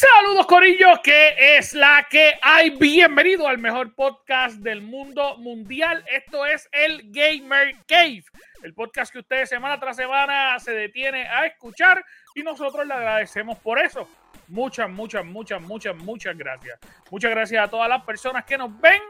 Saludos 0.00 0.46
Corillo, 0.46 1.02
que 1.02 1.58
es 1.58 1.74
la 1.74 2.06
que 2.08 2.38
hay. 2.40 2.70
Bienvenido 2.70 3.46
al 3.46 3.58
mejor 3.58 3.94
podcast 3.94 4.56
del 4.56 4.80
mundo 4.80 5.36
mundial. 5.36 6.02
Esto 6.10 6.46
es 6.46 6.70
el 6.72 7.12
Gamer 7.12 7.76
Cave, 7.86 8.24
el 8.62 8.72
podcast 8.72 9.12
que 9.12 9.18
ustedes 9.18 9.50
semana 9.50 9.78
tras 9.78 9.96
semana 9.96 10.58
se 10.58 10.72
detiene 10.72 11.28
a 11.28 11.44
escuchar 11.44 12.02
y 12.34 12.42
nosotros 12.42 12.86
le 12.86 12.94
agradecemos 12.94 13.58
por 13.58 13.78
eso. 13.78 14.08
Muchas, 14.48 14.88
muchas, 14.88 15.22
muchas, 15.22 15.60
muchas, 15.60 15.94
muchas 15.94 16.34
gracias. 16.34 16.78
Muchas 17.10 17.30
gracias 17.30 17.62
a 17.62 17.68
todas 17.68 17.90
las 17.90 18.02
personas 18.02 18.46
que 18.46 18.56
nos 18.56 18.80
ven 18.80 19.02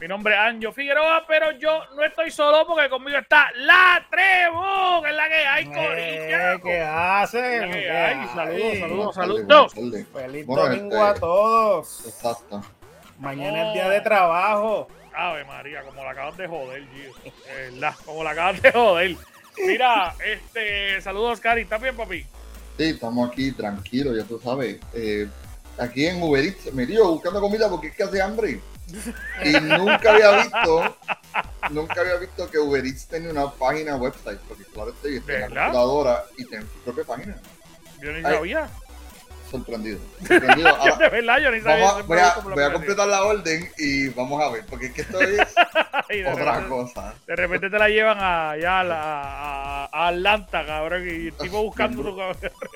mi 0.00 0.06
nombre 0.06 0.32
es 0.32 0.38
Anjo 0.38 0.70
Figueroa, 0.70 1.24
pero 1.26 1.50
yo 1.58 1.82
no 1.96 2.04
estoy 2.04 2.30
solo 2.30 2.64
porque 2.68 2.88
conmigo 2.88 3.18
está 3.18 3.50
la 3.56 4.06
Trevo, 4.08 5.02
que 5.02 5.10
es 5.10 5.16
la 5.16 5.28
que 5.28 5.34
hay, 5.34 5.64
Corilla. 5.64 6.60
¿Qué 6.62 6.80
hacen? 6.82 7.72
¿Qué 7.72 7.90
hay? 7.90 8.28
Saludos, 8.28 9.14
saludos, 9.14 9.72
saludos. 9.72 10.06
Feliz 10.12 10.46
domingo 10.46 11.02
a 11.02 11.14
todos. 11.14 12.06
Exacto. 12.06 12.62
Mañana 13.18 13.66
es 13.66 13.74
día 13.74 13.88
de 13.88 14.00
trabajo. 14.00 14.86
Ave 15.12 15.44
María, 15.44 15.82
como 15.82 16.04
la 16.04 16.12
acabas 16.12 16.36
de 16.36 16.46
joder, 16.46 16.86
Gio. 16.94 17.32
¿Verdad? 17.72 17.94
Como 18.04 18.22
la 18.22 18.30
acabas 18.30 18.62
de 18.62 18.70
joder. 18.70 19.16
Mira, 19.66 20.14
este, 20.24 21.00
saludos, 21.00 21.40
Cari. 21.40 21.62
¿Estás 21.62 21.82
bien, 21.82 21.96
papi? 21.96 22.24
Sí, 22.76 22.84
estamos 22.84 23.28
aquí 23.28 23.50
tranquilos, 23.50 24.16
ya 24.16 24.22
tú 24.22 24.38
sabes. 24.38 24.78
Eh, 24.94 25.26
aquí 25.78 26.06
en 26.06 26.22
Uber 26.22 26.44
Eats, 26.44 26.72
me 26.72 26.86
dio 26.86 27.08
buscando 27.08 27.40
comida 27.40 27.68
porque 27.68 27.88
es 27.88 27.96
que 27.96 28.02
hace 28.02 28.22
hambre. 28.22 28.60
Y 29.44 29.52
nunca 29.52 30.12
había 30.12 30.42
visto, 30.42 30.96
nunca 31.70 32.00
había 32.00 32.16
visto 32.16 32.50
que 32.50 32.58
Uber 32.58 32.84
Eats 32.84 33.06
tenía 33.06 33.30
una 33.30 33.50
página 33.50 33.96
website, 33.96 34.40
porque 34.48 34.64
claro 34.64 34.90
estoy 34.90 35.16
en 35.16 35.26
la 35.26 35.64
computadora 35.64 36.24
y 36.38 36.44
tiene 36.46 36.64
su 36.64 36.78
propia 36.80 37.04
página. 37.04 37.36
Yo 38.00 38.12
ni 38.12 38.22
sabía. 38.22 38.68
Sorprendido. 39.50 39.98
sorprendido. 40.26 40.76
de 40.98 41.08
verdad, 41.08 41.38
yo 41.38 41.50
ni 41.50 41.60
sabía. 41.60 41.92
voy, 42.02 42.18
a, 42.18 42.34
voy 42.40 42.62
a, 42.62 42.72
completar 42.72 43.08
la 43.08 43.24
orden 43.24 43.70
y 43.78 44.08
vamos 44.08 44.42
a 44.42 44.50
ver, 44.50 44.64
porque 44.66 44.86
es 44.86 44.92
que 44.92 45.02
esto 45.02 45.20
es 45.20 45.40
otra 46.32 46.66
cosa. 46.68 47.14
De 47.26 47.36
repente 47.36 47.70
te 47.70 47.78
la 47.78 47.88
llevan 47.88 48.18
a, 48.20 48.52
a, 48.52 50.08
Atlanta, 50.08 50.64
cabrón, 50.66 51.06
y 51.06 51.28
el 51.28 51.34
tipo 51.34 51.62
buscando 51.62 52.02
bien, 52.02 52.24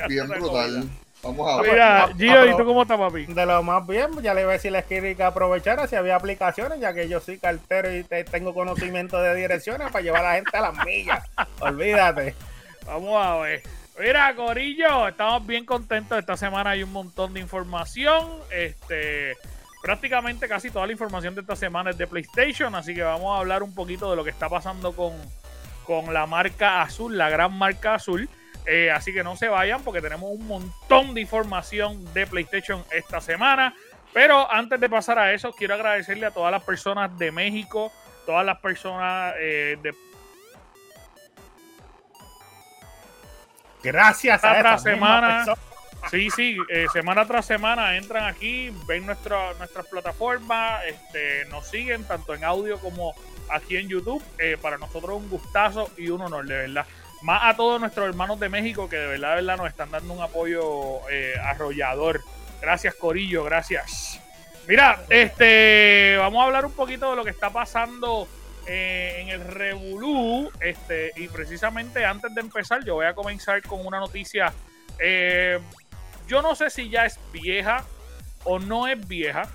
Bien 0.08 0.28
brutal. 0.28 0.90
Vamos 1.22 1.48
a 1.48 1.62
ver. 1.62 1.72
Mira, 1.72 2.08
Gio, 2.16 2.46
¿y 2.46 2.56
tú 2.56 2.64
cómo 2.64 2.82
estás, 2.82 2.98
papi? 2.98 3.26
De 3.26 3.46
lo 3.46 3.62
más 3.62 3.86
bien, 3.86 4.10
ya 4.22 4.34
le 4.34 4.42
iba 4.42 4.50
a 4.50 4.54
decir 4.54 4.76
a 4.76 4.82
que 4.82 5.22
aprovechara 5.22 5.86
si 5.86 5.94
había 5.94 6.16
aplicaciones, 6.16 6.80
ya 6.80 6.92
que 6.92 7.08
yo 7.08 7.20
soy 7.20 7.38
cartero 7.38 7.94
y 7.94 8.04
tengo 8.04 8.52
conocimiento 8.52 9.22
de 9.22 9.34
direcciones 9.34 9.90
para 9.92 10.02
llevar 10.02 10.24
a 10.24 10.28
la 10.30 10.34
gente 10.34 10.56
a 10.56 10.60
las 10.60 10.84
millas. 10.84 11.30
Olvídate. 11.60 12.34
Vamos 12.86 13.24
a 13.24 13.36
ver. 13.36 13.62
Mira, 13.98 14.34
Corillo, 14.34 15.08
estamos 15.08 15.46
bien 15.46 15.64
contentos. 15.64 16.18
Esta 16.18 16.36
semana 16.36 16.70
hay 16.70 16.82
un 16.82 16.92
montón 16.92 17.34
de 17.34 17.40
información. 17.40 18.26
Este, 18.50 19.36
prácticamente 19.82 20.48
casi 20.48 20.70
toda 20.70 20.86
la 20.86 20.92
información 20.92 21.34
de 21.34 21.42
esta 21.42 21.56
semana 21.56 21.90
es 21.90 21.98
de 21.98 22.06
PlayStation, 22.06 22.74
así 22.74 22.94
que 22.94 23.02
vamos 23.02 23.36
a 23.36 23.40
hablar 23.40 23.62
un 23.62 23.74
poquito 23.74 24.10
de 24.10 24.16
lo 24.16 24.24
que 24.24 24.30
está 24.30 24.48
pasando 24.48 24.92
con, 24.92 25.12
con 25.84 26.14
la 26.14 26.26
marca 26.26 26.82
azul, 26.82 27.16
la 27.16 27.28
gran 27.28 27.56
marca 27.56 27.94
azul. 27.94 28.28
Eh, 28.66 28.90
así 28.90 29.12
que 29.12 29.24
no 29.24 29.36
se 29.36 29.48
vayan 29.48 29.82
porque 29.82 30.00
tenemos 30.00 30.30
un 30.30 30.46
montón 30.46 31.14
de 31.14 31.20
información 31.20 32.12
de 32.14 32.26
PlayStation 32.26 32.84
esta 32.90 33.20
semana. 33.20 33.74
Pero 34.12 34.50
antes 34.50 34.78
de 34.78 34.88
pasar 34.88 35.18
a 35.18 35.32
eso, 35.32 35.52
quiero 35.52 35.74
agradecerle 35.74 36.26
a 36.26 36.30
todas 36.30 36.52
las 36.52 36.62
personas 36.62 37.16
de 37.18 37.32
México, 37.32 37.92
todas 38.26 38.44
las 38.44 38.58
personas 38.58 39.34
eh, 39.38 39.78
de... 39.82 39.94
Gracias 43.82 44.44
a 44.44 44.56
esta 44.56 44.78
semana. 44.78 45.44
Sí, 46.10 46.30
sí, 46.30 46.56
eh, 46.68 46.86
semana 46.92 47.24
tras 47.26 47.46
semana 47.46 47.96
entran 47.96 48.24
aquí, 48.24 48.72
ven 48.86 49.06
nuestra, 49.06 49.54
nuestras 49.54 49.86
plataformas, 49.86 50.84
este, 50.84 51.44
nos 51.46 51.66
siguen 51.68 52.04
tanto 52.04 52.34
en 52.34 52.42
audio 52.42 52.78
como 52.80 53.14
aquí 53.50 53.76
en 53.76 53.88
YouTube. 53.88 54.22
para 54.60 54.78
nosotros 54.78 55.16
un 55.16 55.28
gustazo 55.30 55.90
y 55.96 56.10
un 56.10 56.22
honor, 56.22 56.44
de 56.44 56.56
verdad 56.56 56.86
más 57.22 57.42
a 57.44 57.56
todos 57.56 57.80
nuestros 57.80 58.08
hermanos 58.08 58.38
de 58.40 58.48
México 58.48 58.88
que 58.88 58.96
de 58.96 59.06
verdad, 59.06 59.30
de 59.30 59.36
verdad 59.36 59.56
nos 59.56 59.68
están 59.68 59.90
dando 59.90 60.12
un 60.12 60.22
apoyo 60.22 61.08
eh, 61.10 61.34
arrollador. 61.42 62.20
Gracias, 62.60 62.94
Corillo, 62.94 63.44
gracias. 63.44 64.20
Mira, 64.68 65.04
este, 65.08 66.16
vamos 66.18 66.40
a 66.42 66.46
hablar 66.46 66.64
un 66.64 66.72
poquito 66.72 67.10
de 67.10 67.16
lo 67.16 67.24
que 67.24 67.30
está 67.30 67.50
pasando 67.50 68.28
eh, 68.66 69.16
en 69.18 69.28
el 69.28 69.40
Revolú. 69.40 70.50
Este, 70.60 71.12
y 71.16 71.28
precisamente 71.28 72.04
antes 72.04 72.32
de 72.34 72.40
empezar, 72.40 72.84
yo 72.84 72.94
voy 72.94 73.06
a 73.06 73.14
comenzar 73.14 73.60
con 73.62 73.84
una 73.84 73.98
noticia. 73.98 74.52
Eh, 74.98 75.58
yo 76.28 76.42
no 76.42 76.54
sé 76.54 76.70
si 76.70 76.88
ya 76.88 77.04
es 77.06 77.18
vieja 77.32 77.84
o 78.44 78.58
no 78.58 78.86
es 78.86 79.06
vieja. 79.06 79.48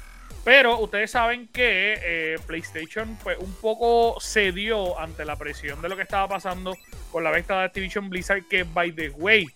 Pero 0.47 0.79
ustedes 0.79 1.11
saben 1.11 1.49
que 1.49 1.99
eh, 2.01 2.37
PlayStation 2.47 3.17
pues, 3.21 3.37
un 3.37 3.53
poco 3.55 4.17
cedió 4.21 4.97
ante 4.97 5.25
la 5.25 5.35
presión 5.35 5.81
de 5.81 5.89
lo 5.89 5.97
que 5.97 6.03
estaba 6.03 6.25
pasando 6.29 6.73
con 7.11 7.25
la 7.25 7.31
venta 7.31 7.59
de 7.59 7.65
Activision 7.65 8.09
Blizzard, 8.09 8.47
que 8.47 8.63
by 8.63 8.93
the 8.93 9.09
way, 9.09 9.49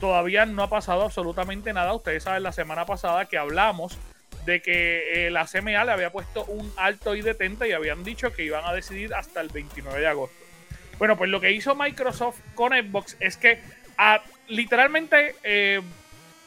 todavía 0.00 0.44
no 0.44 0.64
ha 0.64 0.68
pasado 0.68 1.02
absolutamente 1.02 1.72
nada. 1.72 1.94
Ustedes 1.94 2.24
saben 2.24 2.42
la 2.42 2.50
semana 2.50 2.84
pasada 2.86 3.26
que 3.26 3.38
hablamos 3.38 3.96
de 4.44 4.60
que 4.60 5.28
eh, 5.28 5.30
la 5.30 5.46
CMA 5.46 5.84
le 5.84 5.92
había 5.92 6.10
puesto 6.10 6.44
un 6.46 6.72
alto 6.76 7.14
y 7.14 7.22
detente 7.22 7.68
y 7.68 7.72
habían 7.72 8.02
dicho 8.02 8.32
que 8.32 8.42
iban 8.42 8.64
a 8.64 8.72
decidir 8.72 9.14
hasta 9.14 9.40
el 9.42 9.48
29 9.48 10.00
de 10.00 10.08
agosto. 10.08 10.44
Bueno, 10.98 11.16
pues 11.16 11.30
lo 11.30 11.40
que 11.40 11.52
hizo 11.52 11.76
Microsoft 11.76 12.40
con 12.56 12.72
Xbox 12.72 13.16
es 13.20 13.36
que 13.36 13.60
ah, 13.96 14.20
literalmente 14.48 15.36
eh, 15.44 15.82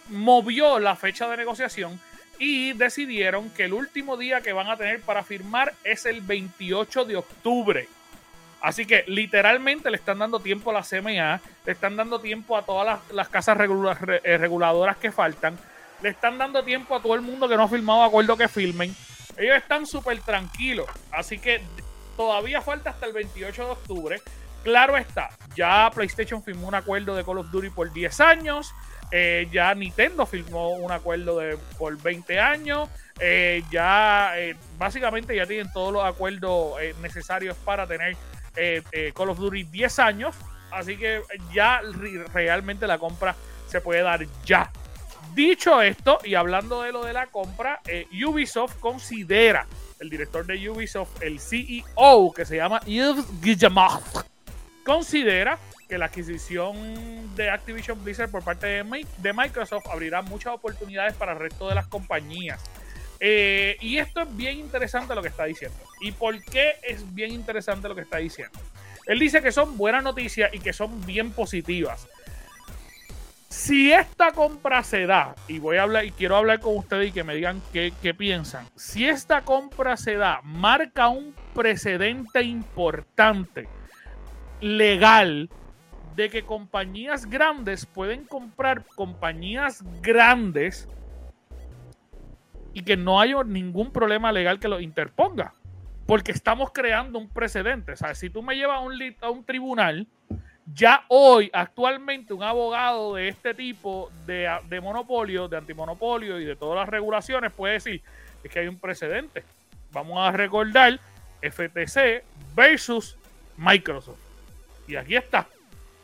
movió 0.09 0.79
la 0.79 0.97
fecha 0.97 1.29
de 1.29 1.38
negociación 1.38 1.97
y 2.40 2.73
decidieron 2.73 3.50
que 3.50 3.66
el 3.66 3.73
último 3.73 4.18
día 4.18 4.41
que 4.41 4.53
van 4.53 4.69
a 4.69 4.78
tener 4.78 5.01
para 5.01 5.23
firmar 5.23 5.73
es 5.84 6.06
el 6.06 6.22
28 6.22 7.06
de 7.06 7.16
octubre. 7.18 7.88
Así 8.62 8.85
que 8.85 9.03
literalmente 9.07 9.91
le 9.91 9.97
están 9.97 10.19
dando 10.19 10.40
tiempo 10.40 10.72
a 10.72 10.73
la 10.73 10.81
CMA, 10.81 11.40
le 11.66 11.72
están 11.72 11.96
dando 11.96 12.19
tiempo 12.19 12.57
a 12.57 12.63
todas 12.63 13.00
las, 13.12 13.29
casas 13.29 13.57
eh, 13.59 14.38
reguladoras 14.38 14.97
que 14.97 15.12
faltan, 15.12 15.57
le 16.01 16.09
están 16.09 16.38
dando 16.38 16.63
tiempo 16.63 16.96
a 16.96 17.01
todo 17.01 17.13
el 17.13 17.22
mundo 17.22 17.47
que 17.47 17.56
no 17.56 17.63
ha 17.63 17.68
firmado 17.68 18.03
acuerdo 18.03 18.35
que 18.35 18.47
firmen. 18.47 18.96
Ellos 19.38 19.57
están 19.57 19.85
súper 19.85 20.19
tranquilos, 20.22 20.88
así 21.12 21.38
que 21.38 21.62
todavía 22.17 22.62
falta 22.62 22.90
hasta 22.90 23.06
el 23.06 23.13
28 23.13 23.66
de 23.66 23.72
octubre. 23.72 24.22
Claro 24.63 24.97
está, 24.97 25.29
ya 25.56 25.91
PlayStation 25.94 26.41
firmó 26.41 26.67
un 26.67 26.75
acuerdo 26.75 27.16
de 27.16 27.23
Call 27.23 27.38
of 27.38 27.52
Duty 27.52 27.69
por 27.69 27.94
10 27.94 28.19
años. 28.22 28.73
Eh, 29.11 29.47
ya 29.51 29.73
Nintendo 29.75 30.25
firmó 30.25 30.71
un 30.71 30.91
acuerdo 30.91 31.39
de, 31.39 31.57
por 31.77 32.01
20 32.01 32.39
años. 32.39 32.89
Eh, 33.19 33.63
ya 33.71 34.33
eh, 34.38 34.55
básicamente 34.77 35.35
ya 35.35 35.45
tienen 35.45 35.71
todos 35.71 35.93
los 35.93 36.03
acuerdos 36.03 36.75
necesarios 37.01 37.55
para 37.57 37.88
tener 37.88 38.17
Call 39.13 39.29
of 39.29 39.38
Duty 39.38 39.63
10 39.63 39.99
años. 39.99 40.35
Así 40.71 40.97
que 40.97 41.21
ya 41.53 41.81
realmente 42.33 42.88
la 42.88 42.97
compra 42.97 43.35
se 43.67 43.81
puede 43.81 44.01
dar 44.01 44.25
ya. 44.45 44.71
Dicho 45.33 45.81
esto, 45.81 46.19
y 46.23 46.35
hablando 46.35 46.81
de 46.81 46.91
lo 46.93 47.03
de 47.03 47.11
la 47.11 47.27
compra, 47.27 47.81
Ubisoft 48.25 48.79
considera, 48.79 49.67
el 49.99 50.09
director 50.09 50.46
de 50.46 50.69
Ubisoft, 50.69 51.22
el 51.22 51.40
CEO, 51.40 52.31
que 52.34 52.46
se 52.46 52.58
llama 52.58 52.79
Yves 52.85 53.41
Guillemot, 53.41 54.01
considera 54.85 55.58
que 55.87 55.97
la 55.97 56.05
adquisición 56.05 57.35
de 57.35 57.49
Activision 57.49 58.03
Blizzard 58.03 58.29
por 58.29 58.43
parte 58.43 58.67
de 58.67 59.34
Microsoft 59.34 59.87
abrirá 59.87 60.22
muchas 60.22 60.53
oportunidades 60.53 61.14
para 61.14 61.34
el 61.34 61.40
resto 61.40 61.70
de 61.70 61.76
las 61.76 61.87
compañías. 61.87 62.61
Eh, 63.20 63.78
y 63.82 63.97
esto 63.97 64.22
es 64.22 64.35
bien 64.35 64.59
interesante 64.59 65.16
lo 65.16 65.22
que 65.22 65.29
está 65.29 65.46
diciendo. 65.46 65.78
¿Y 66.02 66.11
por 66.11 66.43
qué 66.43 66.76
es 66.84 67.14
bien 67.14 67.32
interesante 67.32 67.87
lo 67.87 67.96
que 67.96 68.02
está 68.02 68.17
diciendo? 68.17 68.59
Él 69.05 69.20
dice 69.20 69.41
que 69.41 69.52
son 69.52 69.78
buenas 69.78 70.03
noticias 70.03 70.53
y 70.53 70.59
que 70.59 70.73
son 70.73 71.05
bien 71.05 71.32
positivas. 71.32 72.08
Si 73.47 73.93
esta 73.93 74.32
compra 74.32 74.84
se 74.84 75.05
da, 75.05 75.34
y 75.47 75.59
voy 75.59 75.78
a 75.78 75.84
hablar 75.84 76.05
y 76.05 76.11
quiero 76.11 76.35
hablar 76.35 76.59
con 76.59 76.76
ustedes 76.76 77.09
y 77.09 77.11
que 77.11 77.23
me 77.23 77.35
digan 77.35 77.61
qué, 77.72 77.93
qué 78.02 78.14
piensan. 78.14 78.67
Si 78.76 79.08
esta 79.08 79.43
compra 79.43 79.96
se 79.96 80.16
da, 80.16 80.41
marca 80.43 81.08
un 81.08 81.34
precedente 81.53 82.41
importante 82.43 83.70
legal 84.59 85.49
de 86.16 86.29
que 86.29 86.44
compañías 86.44 87.29
grandes 87.29 87.85
pueden 87.85 88.26
comprar 88.26 88.84
compañías 88.96 89.84
grandes 90.02 90.88
y 92.73 92.84
que 92.84 92.97
no 92.97 93.20
haya 93.20 93.44
ningún 93.44 93.91
problema 93.91 94.32
legal 94.32 94.59
que 94.59 94.67
lo 94.67 94.79
interponga. 94.79 95.53
Porque 96.06 96.32
estamos 96.32 96.72
creando 96.72 97.17
un 97.17 97.29
precedente. 97.29 97.94
O 97.94 97.96
sea, 97.96 98.14
si 98.14 98.29
tú 98.29 98.44
me 98.44 98.56
llevas 98.56 98.78
a 98.78 98.82
un, 98.82 99.00
a 99.22 99.29
un 99.29 99.44
tribunal, 99.44 100.08
ya 100.73 101.03
hoy, 101.08 101.50
actualmente, 101.53 102.34
un 102.34 102.44
abogado 102.44 103.16
de 103.16 103.29
este 103.29 103.53
tipo 103.53 104.11
de, 104.26 104.50
de 104.68 104.82
monopolio, 104.82 105.47
de 105.47 105.58
antimonopolio 105.58 106.40
y 106.40 106.46
de 106.46 106.56
todas 106.56 106.79
las 106.79 106.90
regulaciones 106.90 107.52
puede 107.53 107.76
decir, 107.76 108.02
es 108.44 108.52
que 108.52 108.59
hay 108.59 108.68
un 108.68 108.78
precedente. 108.78 109.44
Vamos 109.91 110.20
a 110.20 110.32
recordar 110.32 111.00
FTC 111.41 112.23
versus 112.56 113.18
Microsoft. 113.58 114.20
Y 114.88 114.96
aquí 114.96 115.16
está. 115.16 115.47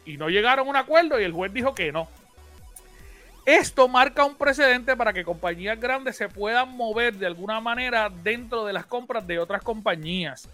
Y 0.06 0.18
no 0.18 0.30
llegaron 0.30 0.68
a 0.68 0.70
un 0.70 0.76
acuerdo 0.76 1.20
y 1.20 1.24
el 1.24 1.32
juez 1.32 1.54
dijo 1.54 1.76
que 1.76 1.92
no. 1.92 2.08
Esto 3.46 3.88
marca 3.88 4.24
un 4.24 4.36
precedente 4.36 4.96
para 4.96 5.14
que 5.14 5.24
compañías 5.24 5.80
grandes 5.80 6.16
se 6.16 6.30
puedan 6.30 6.76
mover 6.76 7.16
de 7.16 7.26
alguna 7.26 7.60
manera 7.60 8.10
dentro 8.10 8.66
de 8.66 8.74
las 8.74 8.86
compras 8.86 9.26
de 9.26 9.40
otras 9.40 9.64
compañías. 9.64 10.48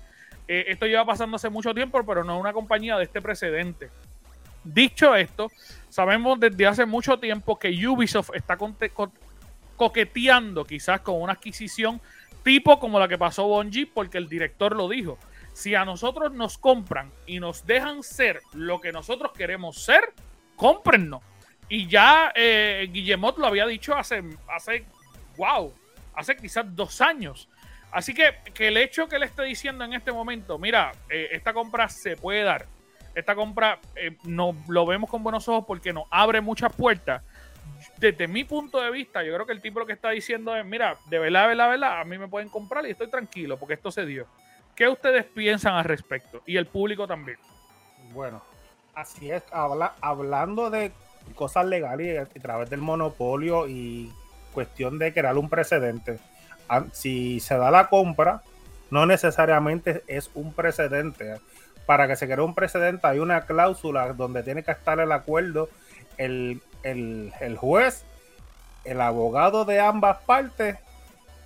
Eh, 0.47 0.65
esto 0.67 0.85
lleva 0.85 1.05
pasando 1.05 1.35
hace 1.35 1.49
mucho 1.49 1.73
tiempo, 1.73 2.01
pero 2.05 2.23
no 2.23 2.39
una 2.39 2.53
compañía 2.53 2.97
de 2.97 3.03
este 3.03 3.21
precedente. 3.21 3.89
Dicho 4.63 5.15
esto, 5.15 5.51
sabemos 5.89 6.39
desde 6.39 6.65
hace 6.65 6.85
mucho 6.85 7.19
tiempo 7.19 7.59
que 7.59 7.69
Ubisoft 7.87 8.31
está 8.33 8.57
coqueteando 9.75 10.65
quizás 10.65 11.01
con 11.01 11.21
una 11.21 11.33
adquisición 11.33 12.01
tipo 12.43 12.79
como 12.79 12.99
la 12.99 13.09
que 13.09 13.17
pasó 13.17 13.47
Bungie, 13.47 13.85
porque 13.85 14.17
el 14.17 14.29
director 14.29 14.75
lo 14.75 14.87
dijo. 14.87 15.17
Si 15.57 15.73
a 15.73 15.85
nosotros 15.85 16.33
nos 16.33 16.59
compran 16.59 17.11
y 17.25 17.39
nos 17.39 17.65
dejan 17.65 18.03
ser 18.03 18.41
lo 18.53 18.79
que 18.79 18.91
nosotros 18.91 19.31
queremos 19.35 19.83
ser, 19.83 20.13
cómprennos. 20.55 21.23
Y 21.67 21.87
ya 21.87 22.31
eh, 22.35 22.87
Guillemot 22.91 23.39
lo 23.39 23.47
había 23.47 23.65
dicho 23.65 23.95
hace, 23.95 24.23
hace, 24.47 24.85
wow, 25.35 25.73
hace 26.13 26.37
quizás 26.37 26.63
dos 26.75 27.01
años. 27.01 27.49
Así 27.91 28.13
que, 28.13 28.35
que 28.53 28.67
el 28.67 28.77
hecho 28.77 29.07
que 29.07 29.17
le 29.17 29.25
esté 29.25 29.45
diciendo 29.45 29.83
en 29.83 29.93
este 29.93 30.11
momento, 30.11 30.59
mira, 30.59 30.91
eh, 31.09 31.29
esta 31.31 31.53
compra 31.53 31.89
se 31.89 32.15
puede 32.17 32.43
dar, 32.43 32.67
esta 33.15 33.33
compra 33.33 33.79
eh, 33.95 34.15
no, 34.25 34.55
lo 34.67 34.85
vemos 34.85 35.09
con 35.09 35.23
buenos 35.23 35.47
ojos 35.47 35.65
porque 35.65 35.91
nos 35.91 36.03
abre 36.11 36.39
muchas 36.39 36.71
puertas. 36.71 37.23
Desde 37.97 38.27
mi 38.27 38.43
punto 38.43 38.79
de 38.79 38.91
vista, 38.91 39.23
yo 39.23 39.33
creo 39.33 39.47
que 39.47 39.53
el 39.53 39.61
tipo 39.61 39.79
lo 39.79 39.87
que 39.87 39.93
está 39.93 40.11
diciendo 40.11 40.55
es, 40.55 40.63
mira, 40.63 40.97
de 41.09 41.17
verdad, 41.17 41.41
de 41.41 41.47
verdad, 41.47 41.65
de 41.65 41.71
verdad, 41.71 42.01
a 42.01 42.05
mí 42.05 42.19
me 42.19 42.27
pueden 42.27 42.49
comprar 42.49 42.85
y 42.85 42.91
estoy 42.91 43.09
tranquilo 43.09 43.57
porque 43.57 43.73
esto 43.73 43.89
se 43.89 44.05
dio. 44.05 44.27
¿Qué 44.77 44.87
ustedes 44.87 45.25
piensan 45.25 45.73
al 45.73 45.85
respecto? 45.85 46.43
Y 46.45 46.55
el 46.55 46.67
público 46.67 47.07
también. 47.07 47.39
Bueno, 48.13 48.43
así 48.93 49.31
es, 49.31 49.43
habla, 49.51 49.95
hablando 50.01 50.69
de 50.69 50.91
cosas 51.33 51.65
legales 51.65 52.19
a 52.19 52.25
través 52.39 52.69
del 52.69 52.81
monopolio 52.81 53.67
y 53.67 54.13
cuestión 54.53 54.99
de 54.99 55.11
crear 55.13 55.35
un 55.35 55.49
precedente. 55.49 56.19
Si 56.93 57.39
se 57.39 57.57
da 57.57 57.71
la 57.71 57.89
compra, 57.89 58.43
no 58.91 59.07
necesariamente 59.07 60.03
es 60.05 60.29
un 60.35 60.53
precedente. 60.53 61.39
Para 61.87 62.07
que 62.07 62.15
se 62.15 62.27
cree 62.27 62.41
un 62.41 62.53
precedente 62.53 63.07
hay 63.07 63.17
una 63.17 63.47
cláusula 63.47 64.13
donde 64.13 64.43
tiene 64.43 64.61
que 64.61 64.71
estar 64.71 64.99
el 64.99 65.11
acuerdo 65.11 65.69
el, 66.17 66.61
juez, 67.57 68.05
el 68.83 69.01
abogado 69.01 69.65
de 69.65 69.79
ambas 69.79 70.17
partes 70.25 70.77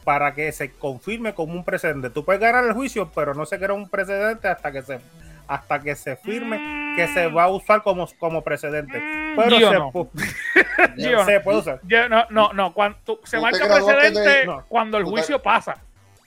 para 0.03 0.33
que 0.33 0.51
se 0.51 0.71
confirme 0.71 1.33
como 1.33 1.53
un 1.53 1.63
precedente. 1.63 2.09
Tú 2.09 2.25
puedes 2.25 2.41
ganar 2.41 2.63
el 2.65 2.73
juicio, 2.73 3.11
pero 3.13 3.33
no 3.33 3.45
se 3.45 3.57
crea 3.57 3.73
un 3.73 3.89
precedente 3.89 4.47
hasta 4.47 4.71
que 4.71 4.81
se 4.81 4.99
hasta 5.47 5.81
que 5.81 5.95
se 5.95 6.15
firme 6.15 6.95
que 6.95 7.07
se 7.09 7.27
va 7.27 7.43
a 7.43 7.49
usar 7.49 7.83
como, 7.83 8.07
como 8.19 8.41
precedente. 8.41 8.99
Mm, 8.99 9.35
pero 9.35 9.59
se, 9.59 9.71
no. 9.71 11.25
se, 11.25 11.39
puede 11.41 11.57
usar. 11.57 11.81
no, 12.09 12.25
no, 12.29 12.53
no. 12.53 12.73
Cuando, 12.73 12.97
se 13.23 13.39
marca 13.39 13.67
precedente 13.67 14.47
cuando 14.67 14.97
el 14.97 15.03
juicio 15.03 15.41
pasa. 15.41 15.75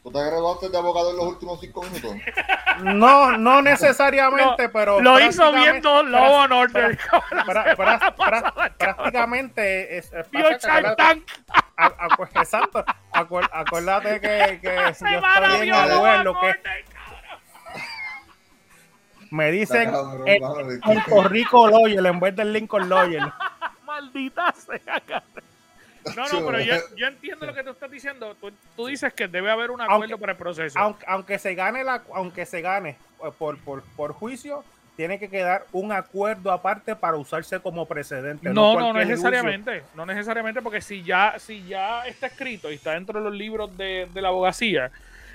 ¿Tú 0.05 0.13
te 0.13 0.23
graduaste 0.23 0.69
de 0.69 0.77
abogado 0.77 1.13
en 1.13 1.17
los 1.17 1.25
últimos 1.25 1.59
cinco 1.61 1.83
minutos? 1.83 2.15
No, 2.83 3.39
no 3.39 3.63
necesariamente, 3.63 4.69
pero. 4.69 5.01
Lo 5.01 5.19
hizo 5.19 5.51
viendo 5.53 6.03
Law 6.03 6.43
and 6.43 6.53
Order. 6.53 6.99
Prácticamente 8.79 9.97
es. 9.97 10.11
Tank. 10.99 11.23
Exacto. 12.35 12.85
Acuérdate 13.13 14.21
que, 14.21 14.61
que 14.61 14.75
yo 14.75 14.89
estoy 14.89 15.69
en 15.69 15.75
el 15.75 15.99
vuelo 15.99 16.39
que 16.39 16.55
me 19.31 19.51
dicen 19.51 19.91
el, 20.27 20.41
Puerto 20.81 21.29
Rico 21.29 21.69
Lawyer 21.69 22.05
en 22.05 22.21
vez 22.21 22.37
del 22.37 22.53
Lincoln 22.53 22.89
Lawyer. 22.91 23.23
Maldita 23.87 24.53
sea, 24.53 25.03
no, 26.17 26.29
no, 26.29 26.47
pero 26.47 26.61
yo, 26.61 26.75
yo, 26.97 27.07
entiendo 27.07 27.47
lo 27.47 27.55
que 27.55 27.63
tú 27.63 27.71
estás 27.71 27.91
diciendo. 27.91 28.37
Tú, 28.41 28.53
tú, 28.77 28.87
dices 28.87 29.13
que 29.13 29.29
debe 29.29 29.51
haber 29.51 29.71
un 29.71 29.81
acuerdo 29.81 30.19
para 30.19 30.33
el 30.33 30.39
proceso. 30.39 30.79
Aunque, 30.79 31.05
aunque, 31.09 31.39
se 31.39 31.55
gane 31.55 31.85
la, 31.85 32.03
aunque 32.13 32.47
se 32.47 32.61
gane 32.61 32.91
eh, 32.91 33.31
por, 33.39 33.59
por, 33.59 33.83
por, 33.97 34.13
juicio, 34.13 34.65
tiene 34.97 35.19
que 35.19 35.29
quedar 35.29 35.67
un 35.73 35.93
acuerdo 35.93 36.53
aparte 36.53 36.95
para 36.95 37.17
usarse 37.17 37.61
como 37.61 37.87
precedente. 37.87 38.51
No, 38.51 38.75
no, 38.75 38.93
no 38.93 38.93
necesariamente. 38.93 39.83
No 39.95 40.07
necesariamente, 40.07 40.63
porque 40.63 40.81
si 40.81 41.03
ya, 41.03 41.39
si 41.39 41.65
ya 41.65 42.07
está 42.07 42.27
escrito 42.27 42.71
y 42.71 42.75
está 42.75 42.93
dentro 42.93 43.19
de 43.19 43.25
los 43.25 43.35
libros 43.35 43.77
de, 43.77 44.09
de 44.13 44.23
la 44.23 44.29
abogacía, 44.29 44.91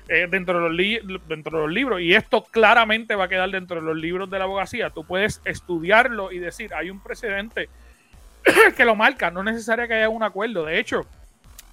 eh, 0.07 0.27
dentro, 0.29 0.55
de 0.55 0.69
los 0.69 1.27
dentro 1.27 1.59
de 1.59 1.63
los 1.65 1.71
libros, 1.71 2.01
y 2.01 2.15
esto 2.15 2.43
claramente 2.43 3.15
va 3.15 3.25
a 3.25 3.27
quedar 3.27 3.49
dentro 3.51 3.75
de 3.75 3.83
los 3.83 3.95
libros 3.95 4.29
de 4.29 4.39
la 4.39 4.45
abogacía, 4.45 4.89
tú 4.89 5.03
puedes 5.03 5.39
estudiarlo 5.45 6.31
y 6.31 6.39
decir, 6.39 6.73
hay 6.73 6.89
un 6.89 6.99
precedente 6.99 7.69
que 8.75 8.85
lo 8.85 8.95
marca, 8.95 9.31
no 9.31 9.41
es 9.41 9.45
necesario 9.45 9.87
que 9.87 9.93
haya 9.93 10.09
un 10.09 10.23
acuerdo. 10.23 10.65
De 10.65 10.79
hecho, 10.79 11.05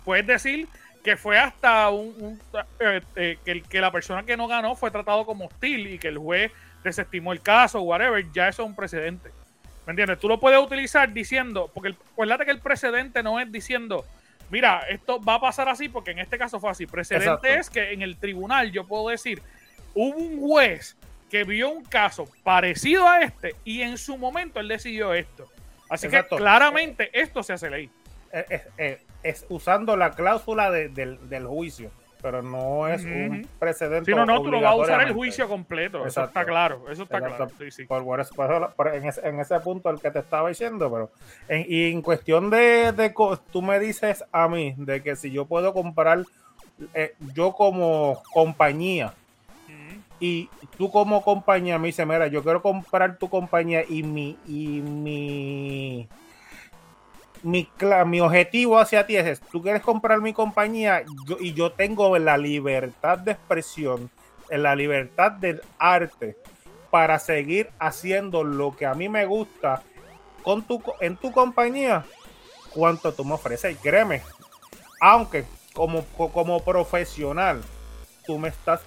puedes 0.05 0.27
decir 0.27 0.69
que 1.03 1.17
fue 1.17 1.39
hasta 1.39 1.89
un, 1.91 2.41
eh, 2.81 3.01
eh, 3.15 3.39
que, 3.45 3.63
que, 3.63 3.81
la 3.81 3.93
persona 3.93 4.25
que 4.25 4.37
no 4.37 4.49
ganó 4.49 4.75
fue 4.75 4.91
tratado 4.91 5.25
como 5.25 5.47
hostil 5.47 5.87
y 5.87 5.99
que 5.99 6.09
el 6.09 6.19
juez 6.19 6.51
desestimó 6.83 7.33
el 7.33 7.41
caso, 7.41 7.81
whatever, 7.83 8.25
ya 8.33 8.49
eso 8.49 8.63
es 8.63 8.69
un 8.69 8.75
precedente. 8.75 9.31
¿Me 9.87 9.93
entiendes? 9.93 10.19
Tú 10.19 10.29
lo 10.29 10.41
puedes 10.41 10.61
utilizar 10.61 11.13
diciendo, 11.13 11.71
porque 11.73 11.95
acuérdate 12.13 12.45
que 12.45 12.51
el 12.51 12.59
precedente 12.59 13.23
no 13.23 13.39
es 13.39 13.51
diciendo, 13.53 14.05
mira, 14.51 14.81
esto 14.89 15.23
va 15.23 15.35
a 15.35 15.41
pasar 15.41 15.69
así 15.69 15.89
porque 15.89 16.11
en 16.11 16.19
este 16.19 16.39
caso 16.39 16.59
fue 16.59 16.71
así. 16.71 16.87
Precedente 16.87 17.55
es 17.55 17.71
que 17.71 17.93
en 17.93 18.03
el 18.03 18.17
tribunal 18.17 18.73
yo 18.73 18.85
puedo 18.85 19.09
decir, 19.09 19.41
hubo 19.95 20.17
un 20.17 20.41
juez 20.41 20.97
que 21.31 21.45
vio 21.45 21.71
un 21.71 21.85
caso 21.85 22.29
parecido 22.43 23.09
a 23.09 23.21
este 23.21 23.55
y 23.65 23.83
en 23.83 23.97
su 23.97 24.19
momento 24.19 24.59
él 24.59 24.67
decidió 24.67 25.15
esto. 25.15 25.49
Así 25.89 26.09
que 26.09 26.25
claramente 26.25 27.11
esto 27.13 27.43
se 27.43 27.53
hace 27.53 27.71
ley. 27.71 27.91
Es, 29.23 29.47
usando 29.49 29.97
la 29.97 30.13
cláusula 30.13 30.71
del, 30.71 31.47
juicio 31.47 31.91
pero 32.23 32.43
no 32.43 32.89
es 32.89 33.05
un 33.05 33.47
precedente. 33.59 34.11
Si 34.11 34.17
no, 34.17 34.27
no, 34.27 34.43
tú 34.43 34.51
lo 34.51 34.61
vas 34.61 34.73
a 34.73 34.75
usar 34.75 35.07
el 35.07 35.13
juicio 35.13 35.49
completo. 35.49 36.05
Eso 36.05 36.25
está 36.25 36.45
claro. 36.45 36.85
Eso 36.91 37.05
está 37.05 37.21
claro. 37.21 37.49
Por, 38.75 38.95
en, 38.95 39.05
ese, 39.05 39.29
en, 39.29 39.39
ese, 39.39 39.61
punto 39.61 39.91
el 39.91 40.01
que 40.01 40.11
te 40.11 40.19
estaba 40.19 40.49
diciendo, 40.49 40.91
pero 40.91 41.11
en, 41.47 41.67
y 41.69 41.93
en 41.93 42.03
cuestión 42.03 42.51
de, 42.51 42.91
de, 42.91 43.15
tú 43.53 43.63
me 43.63 43.79
dices 43.79 44.25
a 44.33 44.49
mí 44.49 44.75
de 44.77 45.03
que 45.05 45.15
si 45.15 45.31
yo 45.31 45.45
puedo 45.45 45.73
comprar, 45.73 46.25
eh, 46.95 47.15
yo 47.33 47.53
como 47.53 48.21
compañía, 48.33 49.15
y 50.19 50.49
tú 50.79 50.91
como 50.91 51.23
compañía 51.23 51.79
me 51.79 51.89
dices, 51.89 52.07
mira, 52.07 52.27
yo 52.27 52.43
quiero 52.43 52.63
comprar 52.63 53.19
tu 53.19 53.29
compañía 53.29 53.85
y 53.89 54.03
mi, 54.03 54.39
y 54.47 54.81
mi 54.81 56.09
mi, 57.43 57.69
mi 58.07 58.21
objetivo 58.21 58.79
hacia 58.79 59.07
ti 59.07 59.17
es, 59.17 59.41
tú 59.41 59.63
quieres 59.63 59.83
comprar 59.83 60.21
mi 60.21 60.33
compañía 60.33 61.05
y 61.39 61.53
yo 61.53 61.73
tengo 61.73 62.19
la 62.19 62.37
libertad 62.37 63.19
de 63.19 63.33
expresión, 63.33 64.11
la 64.51 64.75
libertad 64.75 65.33
del 65.33 65.63
arte 65.79 66.37
para 66.91 67.19
seguir 67.19 67.71
haciendo 67.79 68.43
lo 68.43 68.75
que 68.75 68.87
a 68.87 68.95
mí 68.95 69.09
me 69.09 69.27
gusta 69.27 69.83
con 70.43 70.63
tu, 70.63 70.83
en 71.01 71.17
tu 71.17 71.31
compañía, 71.33 72.05
cuánto 72.71 73.13
tú 73.13 73.25
me 73.25 73.35
ofreces. 73.35 73.77
Créeme, 73.81 74.23
aunque 75.01 75.45
como, 75.73 76.05
como 76.05 76.61
profesional, 76.61 77.63
tú 78.27 78.39
me 78.39 78.49
estás, 78.49 78.81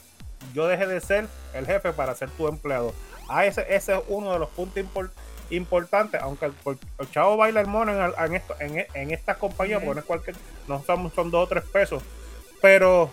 yo 0.53 0.67
dejé 0.67 0.87
de 0.87 1.01
ser 1.01 1.27
el 1.53 1.65
jefe 1.65 1.93
para 1.93 2.15
ser 2.15 2.29
tu 2.31 2.47
empleado. 2.47 2.93
Ah, 3.27 3.45
ese, 3.45 3.65
ese 3.73 3.95
es 3.95 4.01
uno 4.07 4.33
de 4.33 4.39
los 4.39 4.49
puntos 4.49 4.77
importantes 4.77 5.29
importante, 5.51 6.17
aunque 6.17 6.45
el, 6.45 6.53
chavo 7.11 7.37
baila 7.37 7.61
el 7.61 7.67
mono 7.67 7.91
en, 7.91 8.35
esto, 8.35 8.55
en, 8.59 8.85
en 8.93 9.11
estas 9.11 9.37
compañías, 9.37 9.83
no 9.83 10.03
cualquier, 10.03 10.35
no 10.67 10.83
son, 10.83 11.11
son 11.13 11.31
dos 11.31 11.45
o 11.45 11.47
tres 11.47 11.63
pesos, 11.63 12.03
pero 12.61 13.09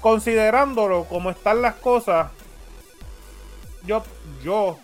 considerándolo 0.00 1.04
como 1.04 1.30
están 1.30 1.62
las 1.62 1.74
cosas, 1.76 2.30
yo, 3.84 4.02
yo, 4.42 4.78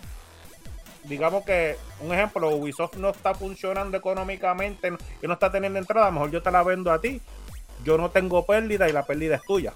digamos 1.04 1.44
que, 1.44 1.76
un 2.00 2.12
ejemplo, 2.12 2.48
Ubisoft 2.48 2.96
no 2.96 3.10
está 3.10 3.34
funcionando 3.34 3.96
económicamente 3.96 4.92
y 5.22 5.26
no 5.26 5.34
está 5.34 5.50
teniendo 5.50 5.78
entrada, 5.78 6.10
mejor 6.10 6.30
yo 6.30 6.42
te 6.42 6.50
la 6.50 6.62
vendo 6.62 6.90
a 6.92 7.00
ti, 7.00 7.20
yo 7.84 7.98
no 7.98 8.10
tengo 8.10 8.44
pérdida 8.46 8.88
y 8.88 8.92
la 8.92 9.04
pérdida 9.04 9.36
es 9.36 9.42
tuya. 9.42 9.72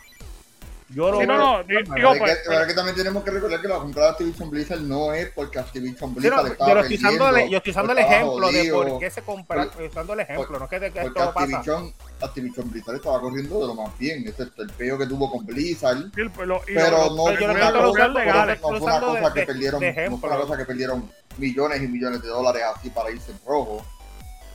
Yo 0.95 1.11
lo 1.11 1.21
Sí, 1.21 1.27
no, 1.27 1.39
no, 1.39 1.63
di- 1.65 1.75
Pero 1.75 1.95
digo, 1.95 2.13
es 2.13 2.19
pues, 2.19 2.33
que, 2.33 2.39
pero 2.49 2.61
es 2.61 2.67
que 2.67 2.75
también 2.75 2.97
tenemos 2.97 3.25
que 3.25 3.31
recordar 3.31 3.61
que 3.63 3.69
la 3.69 3.77
compra 3.77 4.03
de 4.05 4.09
Activision 4.11 4.51
Blizzard 4.51 4.81
no 4.81 5.13
es 5.13 5.31
porque 5.31 5.59
Activision 5.59 6.11
Sí, 6.15 6.21
Blizzard 6.21 6.43
no, 6.45 6.53
estaba 6.53 6.73
yo, 6.75 6.81
estoy 6.81 6.97
usando, 6.97 7.25
perdiendo, 7.25 7.51
yo 7.51 7.57
estoy 7.59 7.71
usando 7.71 7.93
el 7.93 7.99
ejemplo 7.99 8.47
de 8.53 8.59
jodido, 8.71 8.89
por 8.89 8.99
qué 9.01 9.11
se 9.11 9.23
compra. 9.23 9.63
Estoy 9.65 9.87
usando 9.87 10.13
el 10.13 10.21
ejemplo, 10.21 10.59
no 10.59 10.65
es 10.65 10.71
que, 10.71 10.81
de 10.81 10.93
que 10.93 11.01
Porque 11.01 11.19
esto 11.21 11.33
pasa. 11.35 11.57
Activision, 11.57 11.95
Activision 12.21 12.71
Blizzard 12.71 12.97
estaba 12.97 13.21
corriendo 13.21 13.61
de 13.61 13.67
lo 13.67 13.75
más 13.75 13.99
bien, 13.99 14.29
excepto 14.29 14.63
el 14.63 14.71
peo 14.71 14.99
que 14.99 15.07
tuvo 15.07 15.31
con 15.31 15.47
Blizzard. 15.47 16.11
sí, 16.67 16.73
el- 16.73 16.77
Pero 16.77 16.91
lo- 16.91 17.07
no, 17.17 17.23
fue 17.23 17.33
de- 17.33 17.39
de 17.39 17.45
una 20.09 20.37
cosa 20.37 20.57
que 20.59 20.65
perdieron 20.65 21.11
millones 21.39 21.83
y 21.83 21.89
millones 21.89 22.23
de 22.23 22.29
dólares 22.29 22.63
así 22.77 22.91
para 22.91 23.11
irse 23.11 23.33
en 23.33 23.39
rojo. 23.47 23.85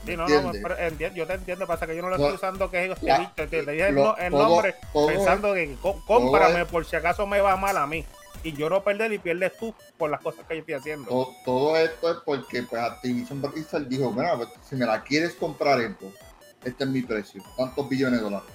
¿Me 0.06 0.12
Sí, 0.12 0.18
no, 0.18 0.28
no, 0.28 0.36
entiendes? 0.36 0.62
pero 0.64 0.78
entiendo, 0.78 1.18
yo 1.18 1.28
te 1.28 1.34
entiendo, 1.34 1.68
pasa 1.68 1.88
que 1.88 1.96
yo 1.96 2.02
no 2.02 2.10
lo 2.10 2.18
No, 2.18 2.24
estoy 2.26 2.36
usando 2.38 2.72
que 2.72 2.86
ellos 2.86 3.00
te 3.00 3.08
la- 3.08 3.72
dije 3.72 3.88
el, 3.90 3.96
todo- 3.96 4.16
nombre 4.30 4.76
todo 4.94 5.08
pensando 5.08 5.54
que 5.54 5.76
có- 5.82 6.02
cómprame 6.06 6.66
por 6.66 6.86
si 6.86 6.96
acaso 6.96 7.26
me 7.28 7.42
va 7.42 7.56
mal 7.58 7.78
a 7.78 7.86
mí. 7.88 8.06
Y 8.44 8.54
yo 8.54 8.70
no 8.70 8.84
perder 8.84 9.12
y 9.12 9.18
pierdes 9.18 9.58
tú 9.58 9.74
por 9.98 10.10
las 10.12 10.22
cosas 10.22 10.46
que 10.48 10.54
yo 10.56 10.60
estoy 10.60 10.76
haciendo. 10.76 11.10
todo, 11.10 11.36
todo 11.44 11.78
esto 11.78 12.12
es 12.12 12.18
porque 12.24 12.64
pues 12.64 12.82
Activision 12.82 13.42
Blizzard 13.42 13.88
dijo, 13.88 14.12
mira, 14.12 14.36
pues, 14.38 14.50
si 14.70 14.76
me 14.76 14.86
la 14.86 15.04
quieres 15.04 15.34
comprar, 15.34 15.80
Xbox, 15.80 16.16
este 16.64 16.84
es 16.84 16.90
mi 16.90 17.02
precio, 17.02 17.42
tantos 17.58 17.90
billones 17.90 18.20
de 18.20 18.24
dólares. 18.24 18.48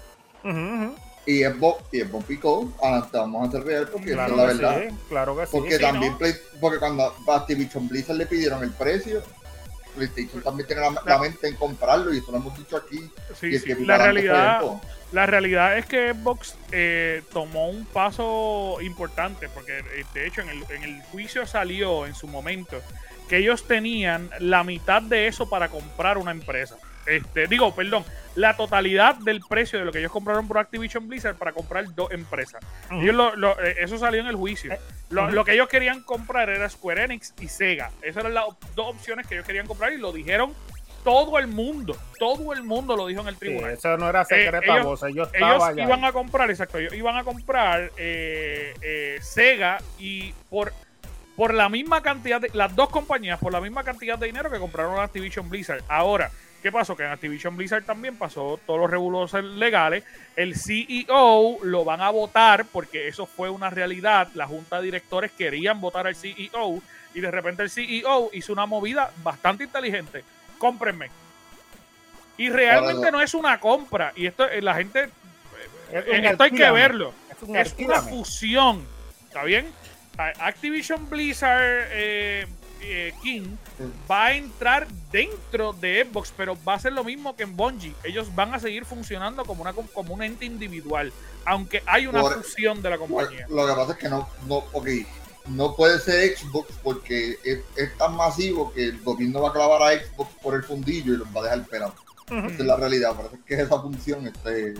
Ujú, 0.44 0.50
ujú. 0.58 0.94
Y 1.26 1.44
Xbox, 1.44 1.82
y 1.92 2.00
Xbox 2.00 2.24
picó, 2.26 2.72
adelante, 2.82 3.10
vamos 3.18 3.44
a 3.44 3.48
hacer 3.48 3.64
real 3.64 3.88
porque 3.92 4.12
esa 4.12 4.26
es 4.26 4.32
la 4.32 4.44
verdad. 4.44 4.82
sí, 4.88 4.94
claro 5.08 5.36
que 5.36 5.46
sí. 5.46 5.52
Porque 5.52 5.76
sí, 5.76 5.82
también, 5.82 6.16
porque 6.60 6.78
cuando 6.78 7.14
a 7.28 7.36
Activision 7.36 7.88
Blizzard 7.88 8.16
le 8.16 8.26
pidieron 8.26 8.62
el 8.62 8.70
precio, 8.70 9.22
PlayStation 9.94 10.42
también 10.42 10.66
tiene 10.66 10.82
la, 10.82 11.02
la 11.04 11.18
mente 11.18 11.48
en 11.48 11.56
comprarlo 11.56 12.12
y 12.12 12.18
eso 12.18 12.30
lo 12.32 12.38
hemos 12.38 12.56
dicho 12.58 12.76
aquí. 12.76 13.10
Sí, 13.38 13.46
y 13.48 13.54
el 13.54 13.60
sí. 13.60 13.66
que 13.66 13.74
La 13.84 13.98
realidad, 13.98 14.60
Xbox. 14.60 14.86
la 15.12 15.26
realidad 15.26 15.78
es 15.78 15.86
que 15.86 16.12
Xbox 16.12 16.56
eh, 16.72 17.22
tomó 17.32 17.68
un 17.68 17.84
paso 17.86 18.78
importante, 18.80 19.48
porque 19.48 19.78
eh, 19.78 20.04
de 20.14 20.26
hecho 20.26 20.40
en 20.42 20.48
el, 20.50 20.64
en 20.70 20.82
el 20.84 21.02
juicio 21.04 21.46
salió 21.46 22.06
en 22.06 22.14
su 22.14 22.26
momento 22.26 22.80
que 23.28 23.36
ellos 23.38 23.66
tenían 23.66 24.28
la 24.40 24.64
mitad 24.64 25.00
de 25.02 25.26
eso 25.26 25.48
para 25.48 25.68
comprar 25.68 26.18
una 26.18 26.30
empresa. 26.32 26.76
Este, 27.06 27.48
digo, 27.48 27.74
perdón, 27.74 28.04
la 28.36 28.56
totalidad 28.56 29.16
del 29.16 29.40
precio 29.48 29.78
de 29.78 29.84
lo 29.84 29.90
que 29.90 29.98
ellos 29.98 30.12
compraron 30.12 30.46
por 30.46 30.58
Activision 30.58 31.08
Blizzard 31.08 31.34
para 31.36 31.52
comprar 31.52 31.92
dos 31.94 32.12
empresas. 32.12 32.62
Ellos 32.92 33.14
lo- 33.14 33.34
lo- 33.34 33.60
eh, 33.60 33.76
eso 33.78 33.98
salió 33.98 34.20
en 34.20 34.28
el 34.28 34.36
juicio. 34.36 34.72
Eh, 35.12 35.32
Lo, 35.32 35.44
que 35.44 35.52
ellos 35.52 35.68
querían 35.68 36.02
comprar 36.02 36.48
era 36.48 36.68
Square 36.68 37.04
Enix 37.04 37.34
y 37.40 37.48
Sega. 37.48 37.90
Esas 38.00 38.22
eran 38.22 38.34
las 38.34 38.44
dos 38.74 38.86
opciones 38.94 39.26
que 39.26 39.34
ellos 39.34 39.46
querían 39.46 39.66
comprar 39.66 39.92
y 39.92 39.98
lo 39.98 40.12
dijeron 40.12 40.54
todo 41.04 41.38
el 41.38 41.48
mundo. 41.48 41.96
Todo 42.18 42.52
el 42.52 42.62
mundo 42.62 42.96
lo 42.96 43.06
dijo 43.06 43.20
en 43.20 43.28
el 43.28 43.34
Sí, 43.34 43.40
tribunal. 43.40 43.70
eso 43.72 43.96
no 43.96 44.08
era 44.08 44.24
secreto 44.24 44.72
Eh, 44.72 44.78
ellos- 44.78 45.02
Ellos 45.02 45.28
iban 45.76 46.04
a 46.04 46.12
comprar, 46.12 46.50
exacto, 46.50 46.78
ellos 46.78 46.94
iban 46.94 47.16
a 47.16 47.24
comprar 47.24 47.90
eh, 47.96 48.74
eh, 48.80 49.18
Sega 49.20 49.78
y 49.98 50.32
por, 50.48 50.72
por 51.36 51.54
la 51.54 51.68
misma 51.68 52.02
cantidad 52.02 52.40
de, 52.40 52.50
las 52.54 52.74
dos 52.76 52.88
compañías, 52.88 53.38
por 53.38 53.52
la 53.52 53.60
misma 53.60 53.82
cantidad 53.84 54.18
de 54.18 54.26
dinero 54.26 54.50
que 54.50 54.58
compraron 54.58 54.98
Activision 55.00 55.48
Blizzard. 55.50 55.82
Ahora, 55.88 56.30
¿qué 56.62 56.70
pasó? 56.70 56.96
Que 56.96 57.04
en 57.04 57.10
Activision 57.10 57.56
Blizzard 57.56 57.84
también 57.84 58.16
pasó 58.16 58.58
todos 58.64 58.80
los 58.80 58.90
revoluciones 58.90 59.50
legales. 59.52 60.04
El 60.36 60.54
CEO 60.56 61.58
lo 61.62 61.84
van 61.84 62.00
a 62.00 62.10
votar 62.10 62.64
porque 62.66 63.08
eso 63.08 63.26
fue 63.26 63.50
una 63.50 63.68
realidad. 63.68 64.28
La 64.34 64.46
junta 64.46 64.78
de 64.78 64.84
directores 64.84 65.32
querían 65.32 65.80
votar 65.80 66.06
al 66.06 66.16
CEO 66.16 66.80
y 67.14 67.20
de 67.20 67.30
repente 67.30 67.64
el 67.64 67.70
CEO 67.70 68.30
hizo 68.32 68.52
una 68.52 68.66
movida 68.66 69.10
bastante 69.22 69.64
inteligente. 69.64 70.24
Cómprenme. 70.58 71.10
Y 72.38 72.48
realmente 72.48 73.10
no 73.10 73.20
es 73.20 73.34
una 73.34 73.60
compra. 73.60 74.12
Y 74.16 74.26
esto, 74.26 74.48
eh, 74.48 74.62
la 74.62 74.74
gente 74.74 75.10
Es 75.92 76.06
eh, 76.06 76.22
esto 76.24 76.42
hay 76.44 76.50
que 76.50 76.70
verlo. 76.70 77.12
Es 77.30 77.42
un 77.42 77.56
Es 77.56 77.74
una 77.78 78.00
fusión. 78.00 78.86
¿Está 79.26 79.44
bien? 79.44 79.66
Activision 80.16 81.08
Blizzard 81.08 81.88
eh, 81.90 82.46
eh, 82.82 83.14
King 83.22 83.56
va 84.10 84.26
a 84.26 84.34
entrar 84.34 84.86
dentro 85.10 85.72
de 85.72 86.06
Xbox, 86.10 86.32
pero 86.36 86.56
va 86.66 86.74
a 86.74 86.78
ser 86.78 86.92
lo 86.92 87.04
mismo 87.04 87.34
que 87.36 87.44
en 87.44 87.56
Bungie. 87.56 87.94
Ellos 88.04 88.34
van 88.34 88.54
a 88.54 88.58
seguir 88.58 88.84
funcionando 88.84 89.44
como 89.44 89.62
una 89.62 89.72
como 89.72 90.14
un 90.14 90.22
ente 90.22 90.44
individual, 90.44 91.12
aunque 91.44 91.82
hay 91.86 92.06
una 92.06 92.20
Por- 92.20 92.42
fusión 92.42 92.82
de 92.82 92.90
la 92.90 92.98
compañía. 92.98 93.46
Lo 93.48 93.66
que 93.66 93.72
pasa 93.72 93.92
es 93.92 93.98
que 93.98 94.08
no, 94.08 94.28
no, 94.46 94.56
ok, 94.72 94.88
no 95.46 95.74
puede 95.74 95.98
ser 95.98 96.36
Xbox 96.36 96.72
porque 96.82 97.38
es, 97.44 97.60
es 97.76 97.96
tan 97.98 98.14
masivo 98.16 98.72
que 98.72 98.84
el 98.84 99.00
gobierno 99.02 99.42
va 99.42 99.50
a 99.50 99.52
clavar 99.52 99.82
a 99.82 99.98
Xbox 99.98 100.30
por 100.42 100.54
el 100.54 100.62
fundillo 100.62 101.14
y 101.14 101.16
los 101.16 101.28
va 101.28 101.40
a 101.40 101.44
dejar 101.44 101.66
pelados. 101.66 101.94
Ujú. 102.30 102.46
Esa 102.46 102.54
es 102.54 102.60
la 102.66 102.76
realidad, 102.76 103.14
parece 103.16 103.36
que 103.46 103.54
esa 103.54 103.80
función 103.80 104.26
este. 104.26 104.74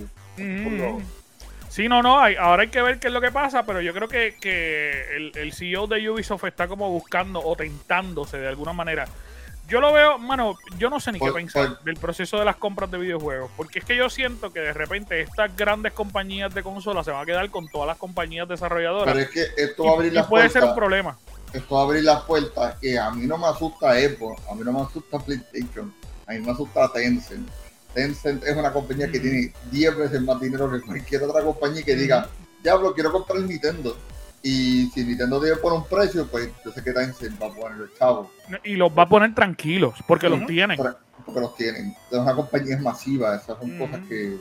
Sí, 1.73 1.89
no, 1.89 2.03
no, 2.03 2.21
hay- 2.21 2.37
ahora 2.37 2.65
hay 2.65 2.69
que 2.69 2.83
ver 2.83 2.99
qué 3.01 3.07
es 3.07 3.13
lo 3.15 3.21
que 3.23 3.31
pasa, 3.33 3.65
pero 3.65 3.81
yo 3.81 3.95
creo 3.95 4.07
que, 4.07 4.37
que 4.39 5.17
el, 5.17 5.33
el 5.37 5.55
CEO 5.55 5.87
de 5.87 6.11
Ubisoft 6.11 6.45
está 6.45 6.69
como 6.69 6.91
buscando 6.91 7.41
o 7.43 7.57
tentándose 7.57 8.37
de 8.37 8.47
alguna 8.47 8.75
manera. 8.75 9.07
Yo 9.69 9.81
lo 9.81 9.91
veo, 9.91 10.19
mano, 10.19 10.59
yo 10.77 10.91
no 10.91 11.01
sé 11.01 11.13
ni 11.13 11.19
qué 11.19 11.33
pensar 11.33 11.69
por- 11.77 11.85
del 11.85 11.97
proceso 11.97 12.39
de 12.39 12.45
las 12.45 12.57
compras 12.57 12.91
de 12.91 12.99
videojuegos, 12.99 13.51
porque 13.57 13.79
es 13.79 13.87
que 13.87 13.97
yo 13.97 14.11
siento 14.11 14.53
que 14.53 14.61
de 14.61 14.75
repente 14.75 15.19
estas 15.23 15.57
grandes 15.57 15.95
compañías 15.95 16.53
de 16.53 16.63
consolas 16.63 17.07
se 17.07 17.11
van 17.11 17.23
a 17.23 17.25
quedar 17.25 17.49
con 17.51 17.67
todas 17.69 17.87
las 17.87 17.97
compañías 17.97 18.47
desarrolladoras 18.47 19.07
Pero 19.15 19.21
es 19.21 19.31
que 19.31 19.47
esto 19.63 19.85
va 19.85 19.89
a 19.89 19.93
y, 19.93 19.97
abrir 19.97 20.13
y 20.13 20.17
las 20.17 20.27
puede 20.27 20.51
ser 20.51 20.65
un 20.65 20.75
puertas. 20.75 20.77
problema. 20.77 21.19
Esto 21.55 21.75
va 21.75 21.81
a 21.81 21.85
abrir 21.85 22.05
las 22.05 22.21
puertas 22.25 22.75
que 22.83 22.99
a 22.99 23.11
mí 23.13 23.27
no 23.27 23.39
me 23.39 23.47
asusta 23.47 23.95
Xbox, 23.95 24.43
a 24.47 24.55
mí 24.55 24.61
no 24.63 24.73
me 24.75 24.83
asusta 24.83 25.19
PlayStation, 25.19 25.95
a 26.27 26.33
mí 26.33 26.41
me 26.41 26.53
asusta 26.53 26.93
Tencent. 26.93 27.49
Tencent 27.95 28.45
es 28.45 28.57
una 28.57 28.73
compañía 28.73 29.11
que 29.11 29.19
Mm. 29.19 29.23
tiene 29.23 29.53
10 29.71 29.97
veces 29.97 30.21
más 30.23 30.41
dinero 30.41 30.71
que 30.71 30.81
cualquier 30.81 31.23
otra 31.25 31.43
compañía 31.43 31.83
que 31.83 31.95
Mm. 31.95 31.99
diga, 31.99 32.29
diablo, 32.63 32.95
quiero 32.95 33.13
comprar 33.13 33.39
el 33.39 33.47
Nintendo. 33.49 33.97
Y 34.45 34.91
si 34.91 35.05
Nintendo 35.05 35.39
debe 35.39 35.57
poner 35.57 35.79
un 35.79 35.87
precio, 35.87 36.27
pues 36.27 36.51
yo 36.65 36.73
sé 36.73 36.83
que 36.83 36.93
Tencent 36.93 37.41
va 37.41 37.47
a 37.47 37.53
poner 37.53 37.79
el 37.83 37.91
chavo, 37.99 38.31
Y 38.65 38.75
los 38.75 38.91
va 38.97 39.05
a 39.05 39.09
poner 39.09 39.35
tranquilos, 39.35 39.95
porque 40.07 40.29
los 40.29 40.45
tienen. 40.47 40.77
porque 40.77 40.97
porque 41.25 41.41
los 41.41 41.55
tienen. 41.55 41.95
Es 42.11 42.19
una 42.19 42.35
compañía 42.35 42.77
masiva, 42.79 43.37
esas 43.37 43.57
son 43.57 43.79
cosas 43.79 44.01
que... 44.09 44.39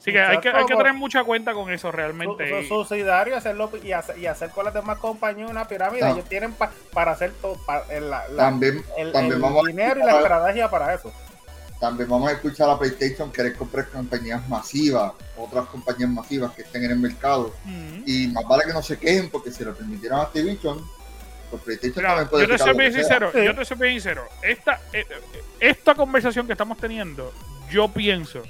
Así 0.00 0.12
que 0.12 0.18
hay 0.20 0.38
que, 0.40 0.48
hay 0.48 0.64
que 0.64 0.74
tener 0.76 0.94
mucha 0.94 1.24
cuenta 1.24 1.52
con 1.52 1.70
eso 1.70 1.88
Su- 1.88 1.92
realmente. 1.92 2.48
su- 2.48 2.56
y- 2.56 2.68
subsidiario 2.68 3.36
hacerlo 3.36 3.70
y 3.82 3.92
hacer, 3.92 4.18
y 4.18 4.24
hacer 4.26 4.48
con 4.50 4.64
las 4.64 4.72
demás 4.72 4.98
compañías 4.98 5.50
una 5.50 5.66
pirámide. 5.68 6.02
Ah. 6.04 6.10
Ellos 6.12 6.24
tienen 6.26 6.52
pa- 6.54 6.70
para 6.94 7.12
hacer 7.12 7.32
todo 7.40 7.56
pa- 7.66 7.84
el, 7.90 8.08
la- 8.08 8.24
También, 8.36 8.82
el- 8.96 9.12
también 9.12 9.42
el 9.44 9.66
dinero 9.66 10.00
y 10.00 10.04
la 10.04 10.16
estrategia 10.20 10.70
para 10.70 10.94
eso. 10.94 11.12
También 11.84 12.08
vamos 12.08 12.30
a 12.30 12.32
escuchar 12.32 12.70
a 12.70 12.78
PlayStation 12.78 13.30
querer 13.30 13.54
comprar 13.54 13.86
compañías 13.90 14.48
masivas, 14.48 15.12
otras 15.36 15.66
compañías 15.66 16.08
masivas 16.08 16.52
que 16.54 16.62
estén 16.62 16.82
en 16.84 16.92
el 16.92 16.98
mercado. 16.98 17.54
Mm. 17.64 18.02
Y 18.06 18.28
más 18.28 18.44
vale 18.48 18.64
que 18.64 18.72
no 18.72 18.82
se 18.82 18.98
quejen 18.98 19.28
porque 19.28 19.50
si 19.50 19.62
lo 19.64 19.74
permitieran 19.74 20.20
a 20.20 20.22
Activision, 20.22 20.80
pues 21.50 21.62
PlayStation 21.62 21.96
Mira, 22.02 22.08
también 22.08 22.28
puede 22.30 22.46
yo 22.46 22.56
te 22.56 22.58
soy 22.62 22.74
bien 22.74 22.92
sincero, 22.94 23.30
Sí. 23.30 23.44
yo 23.44 23.54
te 23.54 23.64
soy 23.66 23.76
bien 23.76 23.92
sincero. 23.92 24.24
Esta, 24.42 24.80
eh, 24.94 25.04
eh, 25.10 25.42
esta 25.60 25.94
conversación 25.94 26.46
que 26.46 26.52
estamos 26.52 26.78
teniendo, 26.78 27.34
yo 27.70 27.88
pienso 27.88 28.42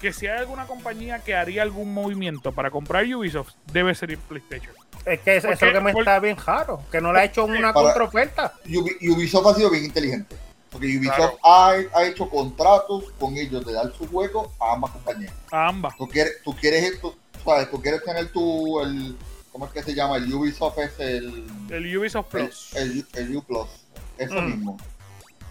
que 0.00 0.12
si 0.12 0.26
hay 0.26 0.38
alguna 0.40 0.66
compañía 0.66 1.20
que 1.20 1.36
haría 1.36 1.62
algún 1.62 1.94
movimiento 1.94 2.50
para 2.50 2.72
comprar 2.72 3.04
Ubisoft, 3.04 3.52
debe 3.72 3.94
ser 3.94 4.18
PlayStation. 4.18 4.74
Es 5.06 5.20
que 5.20 5.36
eso, 5.36 5.46
eso 5.46 5.52
es 5.52 5.58
Porque- 5.60 5.66
lo 5.74 5.78
que 5.78 5.84
me 5.84 5.92
por- 5.92 6.02
está 6.02 6.18
bien 6.18 6.36
raro, 6.44 6.82
que 6.90 7.00
no 7.00 7.12
le 7.12 7.20
ha 7.20 7.24
hecho 7.24 7.44
una 7.44 7.72
contraoferta. 7.72 8.52
Ubi- 8.66 8.96
Ubisoft 9.14 9.46
ha 9.46 9.54
sido 9.54 9.70
bien 9.70 9.84
inteligente. 9.84 10.34
Porque 10.74 10.98
Ubisoft 10.98 11.36
ha, 11.44 11.76
ha 11.94 12.04
hecho 12.04 12.28
contratos 12.28 13.04
con 13.20 13.36
ellos 13.36 13.64
de 13.64 13.72
dar 13.74 13.92
su 13.96 14.08
juego 14.08 14.52
a 14.60 14.72
ambas 14.72 14.90
compañías. 14.90 15.32
A 15.52 15.68
ambas. 15.68 15.96
Tú 15.96 16.08
quieres, 16.08 16.42
tú 16.42 16.52
quieres 16.56 16.82
esto, 16.94 17.14
¿sabes? 17.44 17.70
Tú 17.70 17.80
quieres 17.80 18.02
tener 18.02 18.32
tu, 18.32 18.80
el, 18.80 19.16
¿cómo 19.52 19.66
es 19.66 19.72
que 19.72 19.84
se 19.84 19.94
llama? 19.94 20.16
El 20.16 20.34
Ubisoft 20.34 20.76
es 20.78 20.98
el, 20.98 21.46
El 21.70 21.96
Ubisoft 21.96 22.26
Plus. 22.28 22.74
el, 22.74 23.06
el 23.14 23.36
U 23.36 23.42
Plus. 23.44 23.68
Eso 24.18 24.34
Mm. 24.42 24.46
mismo. 24.46 24.76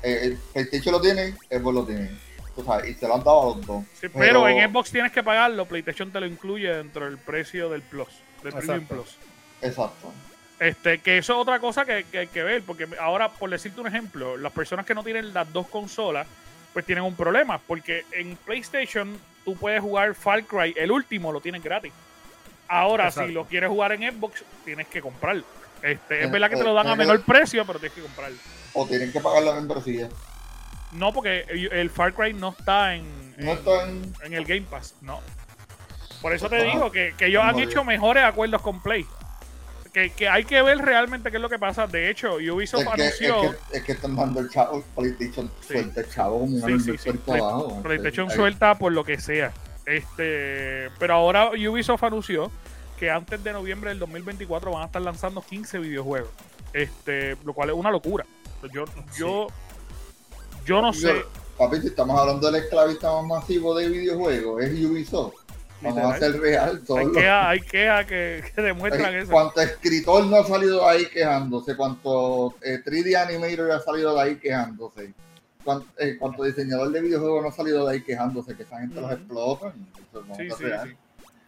Eh, 0.03 0.20
el 0.34 0.38
PlayStation 0.51 0.92
lo 0.92 1.00
tiene, 1.00 1.32
Xbox 1.50 1.74
lo 1.74 1.86
tiene. 1.86 2.12
Tú 2.53 2.63
sabes, 2.65 2.92
y 2.92 2.94
se 2.94 3.08
lo 3.08 3.13
han 3.15 3.24
dado 3.24 3.42
a 3.53 3.56
los 3.56 3.65
dos. 3.65 3.84
Sí, 4.00 4.08
pero, 4.10 4.46
en 4.48 4.70
Xbox 4.70 4.92
tienes 4.92 5.12
que 5.13 5.24
pagarlo, 5.24 5.65
PlayStation 5.65 6.12
te 6.12 6.20
lo 6.20 6.25
incluye 6.25 6.68
dentro 6.75 7.06
del 7.06 7.18
precio 7.18 7.70
del 7.70 7.82
Plus, 7.82 8.10
del 8.44 8.51
Premium 8.53 8.75
Exacto. 8.82 8.94
Plus. 8.96 9.15
Exacto. 9.62 10.12
Este, 10.60 11.00
que 11.00 11.17
eso 11.17 11.33
es 11.33 11.39
otra 11.39 11.60
cosa 11.60 11.83
que, 11.86 12.05
que 12.12 12.19
hay 12.19 12.27
que 12.27 12.43
ver, 12.43 12.63
porque 12.63 12.88
ahora, 13.00 13.29
por 13.29 13.50
decirte 13.50 13.81
un 13.81 13.88
ejemplo, 13.88 14.38
las 14.38 14.51
personas 14.53 14.86
que 14.86 14.93
no 14.93 15.03
tienen 15.03 15.33
las 15.33 15.51
dos 15.51 15.67
consolas, 15.67 16.27
pues 16.72 16.86
tienen 16.86 17.03
un 17.03 17.15
problema, 17.15 17.57
porque 17.60 18.05
en 18.12 18.36
PlayStation 18.38 19.17
tú 19.43 19.55
puedes 19.55 19.81
jugar 19.81 20.15
Far 20.15 20.43
Cry, 20.45 20.74
el 20.77 20.91
último 20.91 21.31
lo 21.31 21.41
tienes 21.41 21.62
gratis. 21.63 21.91
Ahora, 22.67 23.05
Exacto. 23.10 23.27
si 23.27 23.33
lo 23.33 23.45
quieres 23.45 23.69
jugar 23.69 23.91
en 23.91 24.12
Xbox, 24.13 24.43
tienes 24.63 24.88
que 24.88 25.01
comprarlo. 25.01 25.43
Este, 25.81 25.91
es 25.91 25.98
Tienes 26.07 26.31
verdad 26.31 26.50
que 26.50 26.55
te 26.55 26.62
que- 26.62 26.67
lo 26.67 26.74
dan 26.74 26.88
a 26.88 26.89
tienes 26.91 27.07
menor 27.07 27.19
que- 27.25 27.31
precio, 27.31 27.65
pero 27.65 27.79
tienes 27.79 27.95
que 27.95 28.01
comprarlo. 28.01 28.38
O 28.74 28.88
tienen 28.88 29.12
que 29.12 29.19
pagar 29.19 29.43
la 29.43 29.53
membresía. 29.53 30.07
No, 30.93 31.12
porque 31.12 31.41
el 31.72 31.89
Far 31.89 32.13
Cry 32.13 32.33
no 32.33 32.55
está 32.57 32.95
en, 32.95 33.31
No 33.38 33.51
en- 33.51 33.57
está 33.57 33.83
en. 33.89 34.13
en 34.24 34.33
el 34.33 34.45
Game 34.45 34.62
Pass, 34.62 34.95
no. 35.01 35.19
Por 36.22 36.33
eso 36.33 36.48
Pues 36.48 36.62
te 36.63 36.67
digo 36.69 36.89
que, 36.91 37.13
que 37.17 37.25
ellos 37.25 37.43
han 37.43 37.60
hecho 37.60 37.83
mejores 37.83 38.24
acuerdos 38.24 38.62
con 38.62 38.81
Play. 38.81 39.05
Que, 39.93 40.09
que 40.09 40.27
hay 40.27 40.43
que 40.43 40.59
ver 40.63 40.79
realmente 40.79 41.29
qué 41.29 41.38
es 41.38 41.41
lo 41.41 41.50
que 41.50 41.59
pasa. 41.59 41.85
De 41.85 42.09
hecho, 42.09 42.35
Ubisoft 42.38 42.81
Es 42.81 42.89
que, 42.95 43.01
es, 43.07 43.21
anunció. 43.31 43.57
que, 43.71 43.77
es 43.77 43.83
que 43.83 43.91
están 43.91 44.15
dando 44.15 44.39
el 44.39 44.50
chavo, 44.50 44.83
PlayStation 44.95 45.51
Sí. 45.62 45.73
suelta 45.73 46.01
el 46.01 46.09
chavo 46.09 46.47
Sí, 46.47 46.79
sí, 46.79 46.97
sí. 46.97 47.12
puerto 47.12 47.33
abajo. 47.33 47.81
PlayStation 47.83 48.29
Ahí- 48.29 48.35
suelta 48.35 48.75
por 48.79 48.91
lo 48.91 49.03
que 49.03 49.19
sea. 49.19 49.53
Este, 49.85 50.89
pero 50.97 51.13
ahora 51.13 51.51
Ubisoft 51.51 52.03
anunció 52.03 52.51
que 53.00 53.12
antes 53.12 53.43
de 53.43 53.53
noviembre 53.53 53.89
del 53.91 54.00
2024 54.00 54.71
van 54.71 54.81
a 54.83 54.85
estar 54.88 55.01
lanzando 55.01 55.41
15 55.41 55.77
videojuegos. 55.79 56.29
Este, 56.73 57.38
lo 57.45 57.53
cual 57.53 57.69
es 57.69 57.75
una 57.75 57.91
locura. 57.91 58.25
Yo, 58.73 58.85
yo, 59.15 59.47
yo 60.65 60.81
no 60.81 60.91
sé. 60.93 61.23
Papi, 61.57 61.81
si 61.81 61.88
estamos 61.88 62.19
hablando 62.19 62.50
del 62.50 62.63
esclavista 62.63 63.12
más 63.12 63.25
masivo 63.41 63.75
de 63.77 63.89
videojuegos, 63.89 64.63
es 64.63 64.71
Ubisoft. 64.85 65.35
Vamos 65.83 66.15
a 66.15 66.17
ser 66.17 66.39
real. 66.39 66.81
hay, 66.87 67.61
quejas, 67.61 68.05
que, 68.05 68.43
que, 68.55 68.61
demuestran 68.61 69.15
eso. 69.15 69.31
Cuánto 69.31 69.61
escritor 69.61 70.25
no 70.25 70.37
ha 70.37 70.45
salido 70.45 70.87
ahí 70.87 71.05
quejándose, 71.07 71.75
cuánto 71.75 72.55
3D 72.61 73.07
eh, 73.07 73.17
animator 73.17 73.71
ha 73.71 73.79
salido 73.79 74.15
de 74.15 74.21
ahí 74.21 74.35
quejándose, 74.37 75.13
cuánto, 75.63 75.87
eh, 75.97 76.17
diseñador 76.45 76.91
de 76.91 77.01
videojuegos 77.01 77.43
no 77.43 77.49
ha 77.49 77.51
salido 77.51 77.85
de 77.85 77.93
ahí 77.93 78.03
quejándose, 78.03 78.55
que 78.55 78.63
esa 78.63 78.79
gente 78.79 79.01
los 79.01 79.11
explota. 79.11 79.73
Sí, 80.37 80.49
sí, 80.49 80.65
sí. 80.83 80.95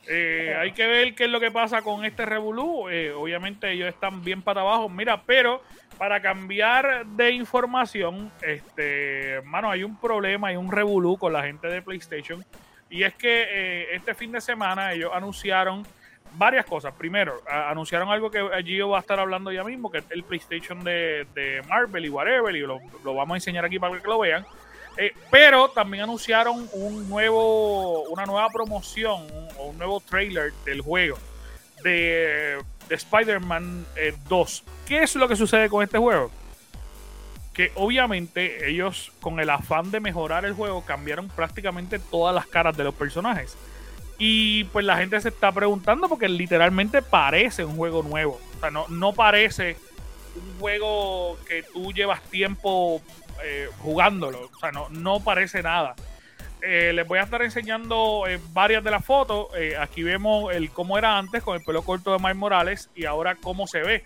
Eh, 0.08 0.56
hay 0.60 0.72
que 0.74 0.86
ver 0.86 1.16
qué 1.16 1.24
es 1.24 1.32
lo 1.32 1.40
que 1.40 1.50
pasa 1.50 1.82
con 1.82 2.06
este 2.06 2.26
Revolú. 2.26 2.88
obviamente 3.18 3.72
ellos 3.72 3.90
están 3.90 4.24
bien 4.24 4.44
para 4.44 4.62
abajo. 4.62 4.88
Mira, 4.88 5.24
pero 5.26 5.64
para 5.98 6.22
cambiar 6.22 7.08
de 7.08 7.32
información, 7.32 8.32
este, 8.42 9.42
mano, 9.46 9.72
hay 9.72 9.84
un 9.84 10.00
problema, 10.00 10.50
hay 10.50 10.58
un 10.58 10.72
Revolú 10.72 11.18
con 11.18 11.34
la 11.34 11.44
gente 11.44 11.68
de 11.68 11.82
PlayStation 11.82 12.46
y 12.90 13.04
es 13.04 13.14
que 13.16 13.44
eh, 13.50 13.96
este 13.96 14.14
fin 14.14 14.32
de 14.32 14.42
semana 14.42 14.94
ellos 14.94 15.12
anunciaron 15.14 15.86
varias 16.34 16.66
cosas. 16.66 16.94
Primero, 16.94 17.42
anunciaron 17.50 18.10
algo 18.10 18.30
que 18.30 18.42
Gio 18.64 18.90
va 18.90 18.98
a 18.98 19.02
estar 19.02 19.20
hablando 19.20 19.52
ya 19.52 19.64
mismo, 19.64 19.90
que 19.90 20.00
es 20.00 20.06
el 20.10 20.24
PlayStation 20.24 20.84
de, 20.84 21.62
Marvel 21.68 22.06
y 22.06 22.10
whatever, 22.10 22.56
y 22.56 22.60
lo, 22.60 22.80
vamos 23.04 23.32
a 23.32 23.36
enseñar 23.36 23.66
aquí 23.66 23.80
para 23.80 24.00
que 24.00 24.08
lo 24.08 24.20
vean. 24.20 24.46
Eh, 24.98 25.14
pero 25.30 25.70
también 25.70 26.04
anunciaron 26.04 26.70
un 26.72 27.10
nuevo, 27.10 28.04
una 28.04 28.26
nueva 28.26 28.48
promoción 28.50 29.28
o 29.58 29.68
un, 29.68 29.78
nuevo 29.78 30.00
trailer 30.00 30.54
del 30.64 30.80
juego 30.82 31.18
de, 31.84 32.58
de 32.88 32.96
Spider-Man 32.96 33.86
2. 34.30 34.64
Eh, 34.66 34.72
¿Qué 34.88 35.04
es 35.04 35.16
lo 35.16 35.28
que 35.28 35.36
sucede 35.36 35.70
con 35.70 35.84
este 35.84 35.98
juego? 35.98 36.32
Que 37.56 37.72
obviamente 37.76 38.70
ellos 38.70 39.14
con 39.22 39.40
el 39.40 39.50
afán 39.50 39.90
de 39.90 40.02
mejorar 40.02 40.44
el 40.44 40.54
juego 40.54 40.84
cambiaron 40.86 41.30
prácticamente 41.30 42.00
todas 42.00 42.36
las 42.36 42.46
caras 42.46 42.76
de 42.76 42.84
los 42.84 42.94
personajes. 42.94 43.58
Y 44.18 44.66
pues 44.66 44.86
la 44.86 44.98
gente 44.98 45.20
se 45.22 45.30
está 45.30 45.52
preguntando 45.54 46.10
porque 46.10 46.28
literalmente 46.28 47.02
parece 47.02 47.64
un 47.64 47.78
juego 47.78 48.04
nuevo. 48.04 48.40
O 48.58 48.60
sea, 48.60 48.72
no, 48.72 48.86
no 48.90 49.14
parece 49.14 49.78
un 50.36 50.60
juego 50.60 51.38
que 51.48 51.64
tú 51.64 51.94
llevas 51.94 52.22
tiempo 52.24 53.02
eh, 53.42 53.70
jugándolo. 53.80 54.50
O 54.54 54.60
sea, 54.60 54.74
no, 54.74 54.90
no 54.90 55.22
parece 55.22 55.64
nada. 55.64 55.96
Eh, 56.62 56.92
les 56.94 57.08
voy 57.08 57.20
a 57.20 57.24
estar 57.24 57.42
enseñando 57.42 58.26
eh, 58.28 58.40
varias 58.52 58.84
de 58.84 58.92
las 58.92 59.06
fotos. 59.06 59.48
aquí 59.80 60.04
vemos 60.04 60.54
el 60.54 60.72
cómo 60.72 60.98
era 60.98 61.18
antes 61.18 61.42
con 61.42 61.56
el 61.56 61.64
pelo 61.64 61.84
corto 61.84 62.12
de 62.12 62.20
Mike 62.20 62.34
Morales 62.34 62.90
y 62.96 63.06
ahora 63.06 63.36
cómo 63.36 63.66
se 63.66 63.80
ve 63.80 64.04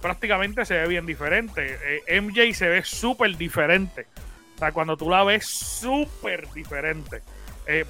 prácticamente 0.00 0.64
se 0.64 0.74
ve 0.74 0.88
bien 0.88 1.06
diferente. 1.06 1.78
Eh, 2.08 2.20
MJ 2.20 2.54
se 2.54 2.68
ve 2.68 2.84
súper 2.84 3.36
diferente. 3.36 4.06
O 4.56 4.58
sea, 4.58 4.72
cuando 4.72 4.96
tú 4.96 5.08
la 5.08 5.24
ves 5.24 5.46
súper 5.46 6.50
diferente. 6.52 7.22
Eh, 7.66 7.84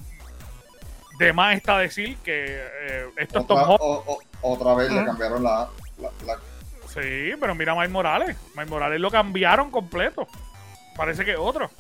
de 1.18 1.32
más 1.32 1.56
está 1.56 1.78
decir 1.78 2.16
que 2.18 2.46
eh, 2.46 3.06
esto 3.16 3.40
otra, 3.40 3.62
es 3.62 4.18
otra 4.40 4.74
vez 4.74 4.90
le 4.90 5.04
cambiaron 5.04 5.42
la, 5.42 5.68
Sí, 6.88 7.32
pero 7.38 7.54
mira 7.54 7.72
a 7.72 7.74
Mike 7.74 7.88
Morales. 7.88 8.36
Mike 8.54 8.70
Morales 8.70 9.00
lo 9.00 9.10
cambiaron 9.10 9.70
completo. 9.70 10.26
Parece 10.96 11.24
que 11.24 11.36
otro. 11.36 11.70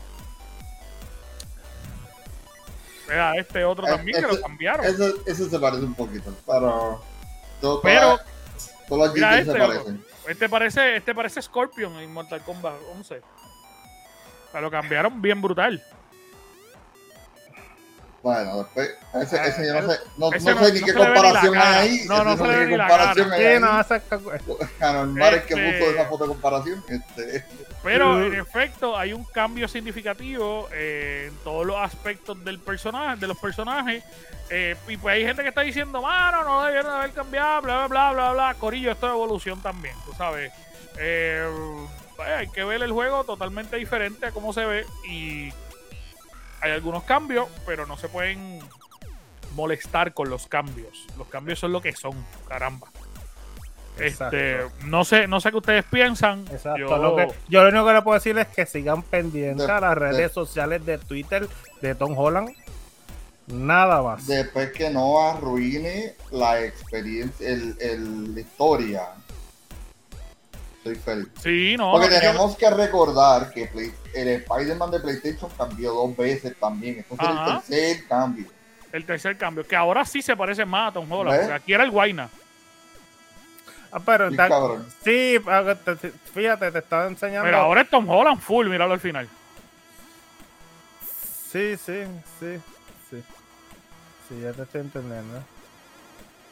Mira, 3.08 3.34
este 3.36 3.64
otro 3.64 3.86
también 3.86 4.20
que 4.20 4.26
lo 4.26 4.40
cambiaron. 4.40 4.84
Eso, 4.84 5.48
se 5.48 5.58
parece 5.58 5.84
un 5.84 5.94
poquito, 5.94 6.34
pero... 6.46 7.02
pero... 7.82 8.18
Todos 8.86 9.08
los 9.08 9.18
se 9.18 9.38
este 9.40 9.58
parecen. 9.58 10.07
Este 10.28 10.48
parece, 10.48 10.96
este 10.96 11.14
parece 11.14 11.40
Scorpion 11.40 11.98
en 11.98 12.12
Mortal 12.12 12.42
Kombat 12.42 12.74
11. 12.96 13.18
O 13.18 14.52
sea, 14.52 14.60
lo 14.60 14.70
cambiaron 14.70 15.22
bien 15.22 15.40
brutal. 15.40 15.82
Bueno, 18.22 18.58
después, 18.58 18.90
ese, 19.14 19.42
ese 19.48 19.66
yo 19.66 19.80
no 19.80 19.90
sé, 19.92 20.00
no, 20.16 20.30
no 20.30 20.40
sé 20.40 20.72
ni 20.72 20.82
qué 20.82 20.92
comparación 20.92 21.56
hay 21.56 21.88
ahí. 21.88 22.00
No, 22.06 22.24
no 22.24 22.36
sé 22.36 22.42
ni 22.42 22.70
qué 22.70 22.78
comparación 22.78 23.32
hay 23.32 23.44
ahí. 23.44 23.60
No, 23.60 23.80
esa... 23.80 24.02
Anormal 24.80 25.34
es 25.34 25.42
que 25.46 25.54
este 25.54 25.78
puso 25.78 25.90
esa 25.92 26.08
foto 26.08 26.24
de 26.24 26.28
comparación. 26.28 26.84
Este. 26.88 27.44
Pero 27.82 28.26
en 28.26 28.34
efecto 28.34 28.96
hay 28.96 29.12
un 29.12 29.24
cambio 29.24 29.68
significativo 29.68 30.68
eh, 30.72 31.26
en 31.28 31.36
todos 31.44 31.64
los 31.64 31.76
aspectos 31.76 32.44
del 32.44 32.58
personaje, 32.58 33.20
de 33.20 33.26
los 33.26 33.38
personajes. 33.38 34.02
Eh, 34.50 34.76
y 34.88 34.96
pues 34.96 35.14
hay 35.14 35.24
gente 35.24 35.42
que 35.42 35.50
está 35.50 35.60
diciendo, 35.60 36.02
mano, 36.02 36.42
no 36.44 36.64
debieron 36.64 36.92
haber 36.92 37.12
cambiado, 37.12 37.62
bla, 37.62 37.86
bla, 37.86 37.88
bla, 37.88 38.12
bla, 38.12 38.32
bla. 38.32 38.54
Corillo, 38.54 38.90
esto 38.90 39.06
es 39.06 39.12
evolución 39.12 39.62
también, 39.62 39.94
tú 40.04 40.12
sabes. 40.14 40.52
Eh, 40.98 41.48
pues, 42.16 42.28
hay 42.28 42.48
que 42.48 42.64
ver 42.64 42.82
el 42.82 42.90
juego 42.90 43.22
totalmente 43.24 43.76
diferente 43.76 44.26
a 44.26 44.32
cómo 44.32 44.52
se 44.52 44.64
ve 44.64 44.86
y 45.08 45.52
hay 46.60 46.72
algunos 46.72 47.04
cambios, 47.04 47.48
pero 47.64 47.86
no 47.86 47.96
se 47.96 48.08
pueden 48.08 48.58
molestar 49.54 50.14
con 50.14 50.28
los 50.28 50.48
cambios. 50.48 51.06
Los 51.16 51.28
cambios 51.28 51.58
son 51.58 51.72
lo 51.72 51.80
que 51.80 51.94
son, 51.94 52.12
caramba. 52.48 52.88
Este, 53.98 54.60
no 54.84 55.04
sé, 55.04 55.26
no 55.26 55.40
sé 55.40 55.50
qué 55.50 55.56
ustedes 55.56 55.84
piensan. 55.84 56.44
Yo... 56.76 56.96
Lo, 56.96 57.16
yo 57.48 57.62
lo 57.62 57.68
único 57.68 57.86
que 57.86 57.92
le 57.92 58.02
puedo 58.02 58.14
decir 58.14 58.38
es 58.38 58.46
que 58.48 58.66
sigan 58.66 59.02
pendientes 59.02 59.68
a 59.68 59.80
las 59.80 59.96
redes 59.96 60.32
sociales 60.32 60.84
de 60.86 60.98
Twitter 60.98 61.48
de 61.80 61.94
Tom 61.94 62.16
Holland 62.16 62.50
Nada 63.48 64.02
más. 64.02 64.26
Después 64.26 64.72
que 64.72 64.90
no 64.90 65.20
arruine 65.20 66.14
la 66.30 66.62
experiencia, 66.62 67.48
el, 67.48 68.34
la 68.34 68.40
historia. 68.40 69.08
Soy 70.84 70.94
feliz. 70.96 71.28
Sí, 71.40 71.74
no. 71.78 71.92
Porque 71.92 72.08
tenemos 72.08 72.56
que 72.56 72.70
recordar 72.70 73.50
que 73.50 73.70
el 74.14 74.28
Spider-Man 74.28 74.90
de 74.90 75.00
PlayStation 75.00 75.50
cambió 75.56 75.92
dos 75.92 76.16
veces 76.16 76.54
también. 76.60 76.98
Este 76.98 77.14
es 77.14 77.20
el 77.20 77.44
tercer 77.44 78.08
cambio. 78.08 78.46
El 78.92 79.04
tercer 79.04 79.36
cambio. 79.38 79.66
Que 79.66 79.76
ahora 79.76 80.04
sí 80.04 80.20
se 80.20 80.36
parece 80.36 80.64
más 80.64 80.90
a 80.90 80.94
Tom 80.94 81.10
Holland. 81.10 81.50
Aquí 81.50 81.72
era 81.72 81.84
el 81.84 81.90
Guayna. 81.90 82.28
Ah, 83.90 84.00
pero 84.04 84.30
sí, 85.02 85.36
ah, 85.46 85.74
fíjate, 86.34 86.70
te 86.70 86.78
estaba 86.78 87.06
enseñando. 87.06 87.44
Pero 87.44 87.58
ahora 87.58 87.82
es 87.82 87.90
Tom 87.90 88.08
Holland 88.08 88.40
full, 88.40 88.68
míralo 88.68 88.94
al 88.94 89.00
final. 89.00 89.28
Sí, 91.50 91.76
sí, 91.76 92.04
sí. 92.38 92.60
Sí, 94.28 94.40
ya 94.42 94.52
te 94.52 94.62
estoy 94.62 94.82
entendiendo. 94.82 95.42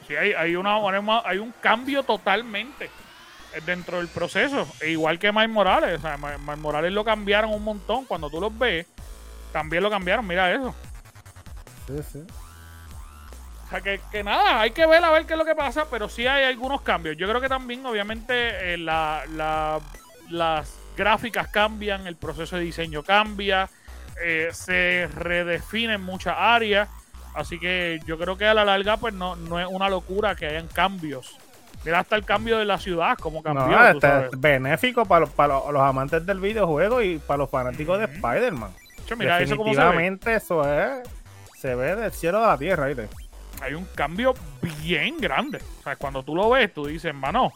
Sí, 0.09 0.17
hay, 0.17 0.33
hay, 0.33 0.57
una, 0.57 0.79
hay 1.25 1.39
un 1.39 1.53
cambio 1.61 2.03
totalmente 2.03 2.89
dentro 3.67 3.99
del 3.99 4.09
proceso. 4.09 4.67
E 4.81 4.91
igual 4.91 5.19
que 5.19 5.31
Mike 5.31 5.49
Morales. 5.49 5.99
O 5.99 6.01
sea, 6.01 6.17
Mike 6.17 6.57
Morales 6.57 6.93
lo 6.93 7.05
cambiaron 7.05 7.53
un 7.53 7.63
montón. 7.63 8.07
Cuando 8.07 8.31
tú 8.31 8.41
los 8.41 8.57
ves, 8.57 8.87
también 9.53 9.83
lo 9.83 9.91
cambiaron. 9.91 10.27
Mira 10.27 10.53
eso. 10.55 10.75
Sí, 11.87 11.99
sí. 12.13 12.25
O 13.67 13.69
sea, 13.69 13.81
que, 13.81 14.01
que, 14.13 14.23
nada, 14.23 14.61
hay 14.61 14.71
que 14.71 14.87
ver 14.87 15.05
a 15.05 15.11
ver 15.11 15.27
qué 15.27 15.33
es 15.33 15.39
lo 15.39 15.45
que 15.45 15.57
pasa, 15.57 15.87
pero 15.91 16.09
sí 16.09 16.25
hay 16.27 16.45
algunos 16.45 16.83
cambios. 16.83 17.17
Yo 17.17 17.29
creo 17.29 17.41
que 17.41 17.49
también, 17.49 17.85
obviamente, 17.85 18.75
eh, 18.75 18.79
la, 18.79 19.25
la, 19.35 19.81
las 20.31 20.79
gráficas 20.97 21.49
cambian, 21.49 22.07
el 22.07 22.15
proceso 22.15 22.57
de 22.57 22.63
diseño 22.63 23.03
cambia, 23.03 23.69
eh, 24.23 24.51
se 24.53 25.09
redefinen 25.13 26.01
muchas 26.01 26.37
áreas. 26.39 26.89
Así 27.35 27.59
que 27.59 28.01
yo 28.07 28.19
creo 28.19 28.39
que 28.39 28.47
a 28.47 28.55
la 28.55 28.65
larga, 28.65 28.97
pues 28.99 29.13
no, 29.13 29.35
no 29.35 29.59
es 29.59 29.67
una 29.67 29.89
locura 29.89 30.37
que 30.37 30.47
hayan 30.47 30.69
cambios. 30.69 31.37
Mira 31.85 31.99
hasta 32.01 32.17
el 32.17 32.25
cambio 32.25 32.59
de 32.59 32.65
la 32.65 32.79
ciudad, 32.79 33.19
como 33.19 33.43
cambió. 33.43 33.67
No, 33.67 33.87
este 33.87 34.27
es 34.27 34.41
benéfico 34.41 35.05
para 35.05 35.21
los, 35.21 35.31
para 35.31 35.55
los 35.71 35.83
amantes 35.83 36.25
del 36.25 36.41
videojuego 36.41 37.03
y 37.03 37.19
para 37.19 37.39
los 37.39 37.51
fanáticos 37.51 37.99
de 37.99 38.05
Spider-Man. 38.07 38.71
Definitivamente 39.09 40.35
eso, 40.35 40.65
se 40.65 40.71
ve. 40.71 41.01
es. 41.03 41.09
Se 41.61 41.75
ve 41.75 41.97
del 41.97 42.13
cielo 42.13 42.45
a 42.45 42.49
la 42.49 42.59
tierra, 42.59 42.87
¿viste? 42.87 43.09
Hay 43.61 43.75
un 43.75 43.85
cambio 43.95 44.35
bien 44.83 45.19
grande. 45.19 45.59
O 45.81 45.83
sea, 45.83 45.97
cuando 45.97 46.23
tú 46.23 46.35
lo 46.35 46.51
ves, 46.51 46.73
tú 46.73 46.87
dices, 46.87 47.15
mano, 47.15 47.53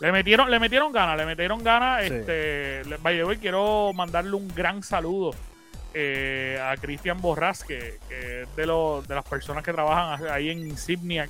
le 0.00 0.12
metieron, 0.12 0.50
le 0.50 0.58
metieron 0.58 0.92
ganas, 0.92 1.16
le 1.16 1.26
metieron 1.26 1.62
ganas. 1.62 2.04
Este, 2.04 2.82
vaya, 3.00 3.24
hoy 3.24 3.38
quiero 3.38 3.92
mandarle 3.94 4.34
un 4.34 4.48
gran 4.48 4.82
saludo 4.82 5.32
eh, 5.94 6.58
a 6.62 6.76
Cristian 6.76 7.20
Borras, 7.20 7.64
que, 7.64 7.98
es 8.10 8.56
de, 8.56 8.66
de 8.66 9.14
las 9.14 9.24
personas 9.24 9.62
que 9.62 9.72
trabajan 9.72 10.26
ahí 10.28 10.50
en 10.50 10.66
Insignia, 10.66 11.28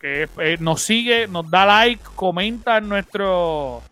que 0.00 0.28
eh, 0.38 0.56
nos 0.60 0.82
sigue, 0.82 1.26
nos 1.28 1.50
da 1.50 1.64
like, 1.64 2.02
comenta 2.14 2.78
en 2.78 2.88
nuestro 2.88 3.82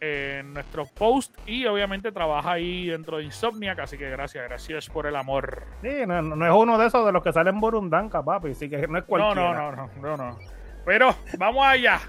en 0.00 0.54
nuestro 0.54 0.86
post 0.86 1.36
y 1.46 1.66
obviamente 1.66 2.12
trabaja 2.12 2.52
ahí 2.52 2.88
dentro 2.88 3.18
de 3.18 3.24
Insomniac, 3.24 3.78
así 3.78 3.96
que 3.96 4.10
gracias, 4.10 4.44
gracias 4.44 4.88
por 4.88 5.06
el 5.06 5.16
amor. 5.16 5.64
Sí, 5.82 6.06
no, 6.06 6.18
es 6.18 6.52
uno 6.52 6.78
de 6.78 6.86
esos 6.86 7.04
de 7.06 7.12
los 7.12 7.22
que 7.22 7.32
salen 7.32 7.58
Burundanka, 7.60 8.22
papi, 8.22 8.50
así 8.50 8.68
que 8.68 8.86
no 8.86 8.98
es 8.98 9.04
cualquiera. 9.04 9.52
No, 9.54 9.72
no, 9.72 9.90
no, 10.00 10.16
no, 10.16 10.16
no, 10.16 10.38
Pero 10.84 11.14
vamos 11.38 11.66
allá. 11.66 12.00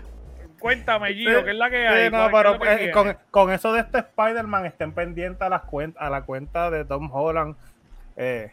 Cuéntame, 0.59 1.13
Gio, 1.13 1.43
¿qué 1.43 1.51
es 1.51 1.55
la 1.55 1.69
que 1.69 1.87
hay? 1.87 2.07
Eh, 2.07 3.15
con, 3.29 3.51
eso 3.51 3.73
de 3.73 3.81
este 3.81 3.99
Spider-Man, 3.99 4.65
estén 4.65 4.91
pendientes 4.91 5.41
a, 5.41 5.49
las 5.49 5.61
cuentas, 5.63 6.01
a 6.01 6.09
la 6.09 6.23
cuenta 6.23 6.71
de 6.71 6.83
Tom 6.83 7.09
Holland. 7.13 7.55
Eh, 8.15 8.51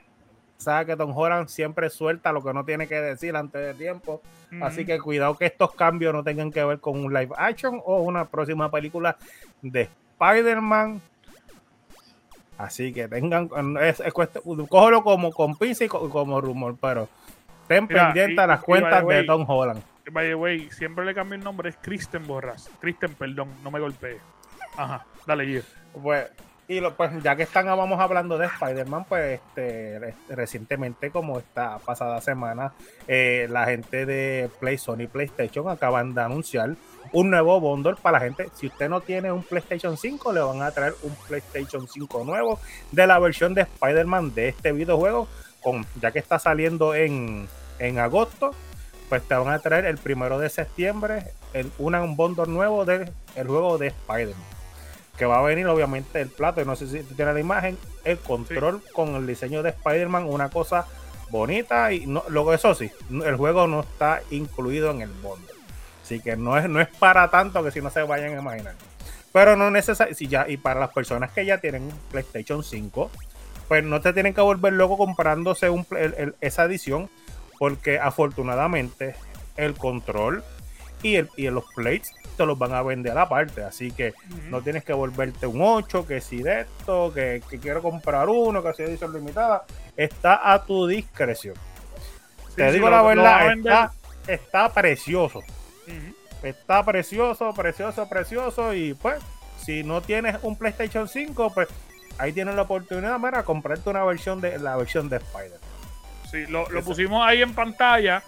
sabe 0.56 0.86
que 0.86 0.96
Tom 0.96 1.16
Holland 1.16 1.48
siempre 1.48 1.90
suelta 1.90 2.32
lo 2.32 2.42
que 2.42 2.52
no 2.52 2.64
tiene 2.64 2.86
que 2.86 3.00
decir 3.00 3.36
antes 3.36 3.60
de 3.60 3.74
tiempo. 3.74 4.22
Así 4.60 4.84
que 4.84 4.98
cuidado 5.00 5.36
que 5.36 5.46
estos 5.46 5.74
cambios 5.74 6.14
no 6.14 6.22
tengan 6.22 6.52
que 6.52 6.64
ver 6.64 6.78
con 6.78 7.04
un 7.04 7.12
live 7.12 7.32
action 7.36 7.80
o 7.84 8.02
una 8.02 8.24
próxima 8.26 8.70
película 8.70 9.16
de 9.62 9.88
Spider-Man. 10.12 11.00
Así 12.56 12.92
que 12.92 13.08
tengan, 13.08 13.50
es, 13.80 14.00
cógelo 14.68 15.02
como 15.02 15.32
con 15.32 15.56
pinza 15.56 15.84
y 15.84 15.88
como 15.88 16.40
rumor, 16.40 16.76
pero 16.80 17.08
estén 17.62 17.88
pendientes 17.88 18.38
a 18.38 18.46
las 18.46 18.62
cuentas 18.62 19.04
de 19.06 19.24
Tom 19.24 19.44
Holland. 19.48 19.82
By 20.12 20.28
the 20.28 20.34
way, 20.34 20.70
siempre 20.70 21.04
le 21.04 21.14
cambio 21.14 21.36
el 21.36 21.42
nombre, 21.42 21.70
es 21.70 21.76
Kristen 21.80 22.26
Borras. 22.26 22.70
Kristen, 22.78 23.14
perdón, 23.14 23.48
no 23.64 23.70
me 23.70 23.80
golpeé. 23.80 24.18
Ajá, 24.76 25.04
dale, 25.26 25.46
Gio. 25.46 25.62
Pues 26.00 26.30
y 26.66 26.80
lo, 26.80 26.94
pues 26.94 27.10
ya 27.22 27.36
que 27.36 27.42
están 27.42 27.68
hablando 27.68 28.38
de 28.38 28.46
Spider-Man, 28.46 29.04
pues 29.04 29.40
este, 29.40 30.14
recientemente, 30.30 31.10
como 31.10 31.38
esta 31.38 31.78
pasada 31.78 32.20
semana, 32.20 32.72
eh, 33.06 33.46
la 33.50 33.66
gente 33.66 34.06
de 34.06 34.48
Play 34.60 34.78
Sony 34.78 35.06
PlayStation 35.10 35.68
acaban 35.68 36.14
de 36.14 36.22
anunciar 36.22 36.74
un 37.12 37.30
nuevo 37.30 37.60
bundle 37.60 37.96
para 38.00 38.18
la 38.18 38.24
gente. 38.24 38.48
Si 38.54 38.66
usted 38.66 38.88
no 38.88 39.02
tiene 39.02 39.30
un 39.30 39.42
PlayStation 39.42 39.96
5, 39.98 40.32
le 40.32 40.40
van 40.40 40.62
a 40.62 40.70
traer 40.70 40.94
un 41.02 41.14
PlayStation 41.28 41.86
5 41.86 42.24
nuevo 42.24 42.58
de 42.92 43.06
la 43.06 43.18
versión 43.18 43.52
de 43.52 43.62
Spider-Man 43.62 44.34
de 44.34 44.48
este 44.48 44.72
videojuego, 44.72 45.28
con, 45.62 45.84
ya 46.00 46.12
que 46.12 46.18
está 46.18 46.38
saliendo 46.38 46.94
en, 46.94 47.46
en 47.78 47.98
agosto, 47.98 48.52
pues 49.10 49.22
te 49.22 49.34
van 49.34 49.52
a 49.52 49.58
traer 49.58 49.84
el 49.84 49.98
primero 49.98 50.38
de 50.38 50.48
septiembre 50.48 51.24
un 51.78 52.16
bundle 52.16 52.46
nuevo 52.46 52.84
del 52.84 53.12
juego 53.36 53.78
de 53.78 53.88
Spider-Man 53.88 54.53
que 55.16 55.26
va 55.26 55.38
a 55.38 55.42
venir 55.42 55.66
obviamente 55.66 56.20
el 56.20 56.28
plato, 56.28 56.60
y 56.60 56.64
no 56.64 56.76
sé 56.76 56.88
si 56.88 57.02
tú 57.02 57.14
tienes 57.14 57.34
la 57.34 57.40
imagen, 57.40 57.78
el 58.04 58.18
control 58.18 58.82
con 58.92 59.14
el 59.14 59.26
diseño 59.26 59.62
de 59.62 59.70
Spider-Man, 59.70 60.24
una 60.24 60.50
cosa 60.50 60.86
bonita 61.30 61.92
y 61.92 62.06
no, 62.06 62.22
luego 62.28 62.52
eso 62.52 62.74
sí, 62.74 62.90
el 63.10 63.36
juego 63.36 63.66
no 63.66 63.80
está 63.80 64.22
incluido 64.30 64.90
en 64.90 65.02
el 65.02 65.10
mundo. 65.10 65.48
Así 66.02 66.20
que 66.20 66.36
no 66.36 66.58
es, 66.58 66.68
no 66.68 66.80
es 66.80 66.88
para 66.88 67.30
tanto 67.30 67.62
que 67.64 67.70
si 67.70 67.80
no 67.80 67.90
se 67.90 68.02
vayan 68.02 68.36
a 68.36 68.40
imaginar. 68.40 68.74
Pero 69.32 69.56
no 69.56 69.70
necesariamente, 69.70 70.18
si 70.18 70.28
ya, 70.28 70.46
y 70.48 70.56
para 70.56 70.78
las 70.78 70.90
personas 70.90 71.32
que 71.32 71.46
ya 71.46 71.58
tienen 71.58 71.90
PlayStation 72.10 72.62
5, 72.62 73.10
pues 73.68 73.82
no 73.82 74.00
te 74.00 74.12
tienen 74.12 74.34
que 74.34 74.40
volver 74.40 74.74
luego 74.74 74.98
comprándose 74.98 75.70
un, 75.70 75.86
esa 76.40 76.64
edición, 76.64 77.08
porque 77.58 77.98
afortunadamente 77.98 79.16
el 79.56 79.74
control 79.74 80.44
y, 81.04 81.16
el, 81.16 81.28
y 81.36 81.48
los 81.50 81.64
plates 81.74 82.12
te 82.36 82.46
los 82.46 82.58
van 82.58 82.72
a 82.72 82.82
vender 82.82 83.16
aparte. 83.16 83.62
Así 83.62 83.92
que 83.92 84.14
no 84.48 84.62
tienes 84.62 84.84
que 84.84 84.92
volverte 84.92 85.46
un 85.46 85.60
8, 85.60 86.06
que 86.06 86.20
si 86.20 86.42
de 86.42 86.62
esto, 86.62 87.12
que, 87.12 87.42
quiero 87.60 87.82
comprar 87.82 88.28
uno, 88.28 88.62
que 88.62 88.72
si 88.74 88.82
edición 88.82 89.12
limitada. 89.12 89.64
Está 89.96 90.52
a 90.52 90.64
tu 90.64 90.86
discreción. 90.86 91.54
te 92.56 92.72
digo 92.72 92.90
la 92.90 93.02
verdad, 93.02 93.92
está, 94.26 94.72
precioso. 94.72 95.40
Está 96.42 96.84
precioso, 96.84 97.52
precioso, 97.54 98.08
precioso. 98.08 98.74
Y 98.74 98.94
pues, 98.94 99.22
si 99.62 99.84
no 99.84 100.00
tienes 100.00 100.38
un 100.42 100.56
PlayStation 100.56 101.06
5, 101.06 101.52
pues 101.52 101.68
ahí 102.18 102.32
tienes 102.32 102.54
la 102.54 102.62
oportunidad, 102.62 103.20
para 103.20 103.44
comprarte 103.44 103.90
una 103.90 104.04
versión 104.04 104.40
de 104.40 104.58
la 104.58 104.76
versión 104.76 105.10
de 105.10 105.18
Spider. 105.18 105.60
Sí, 106.30 106.46
lo, 106.46 106.68
lo 106.70 106.82
pusimos 106.82 107.24
ahí 107.24 107.42
en 107.42 107.54
pantalla. 107.54 108.22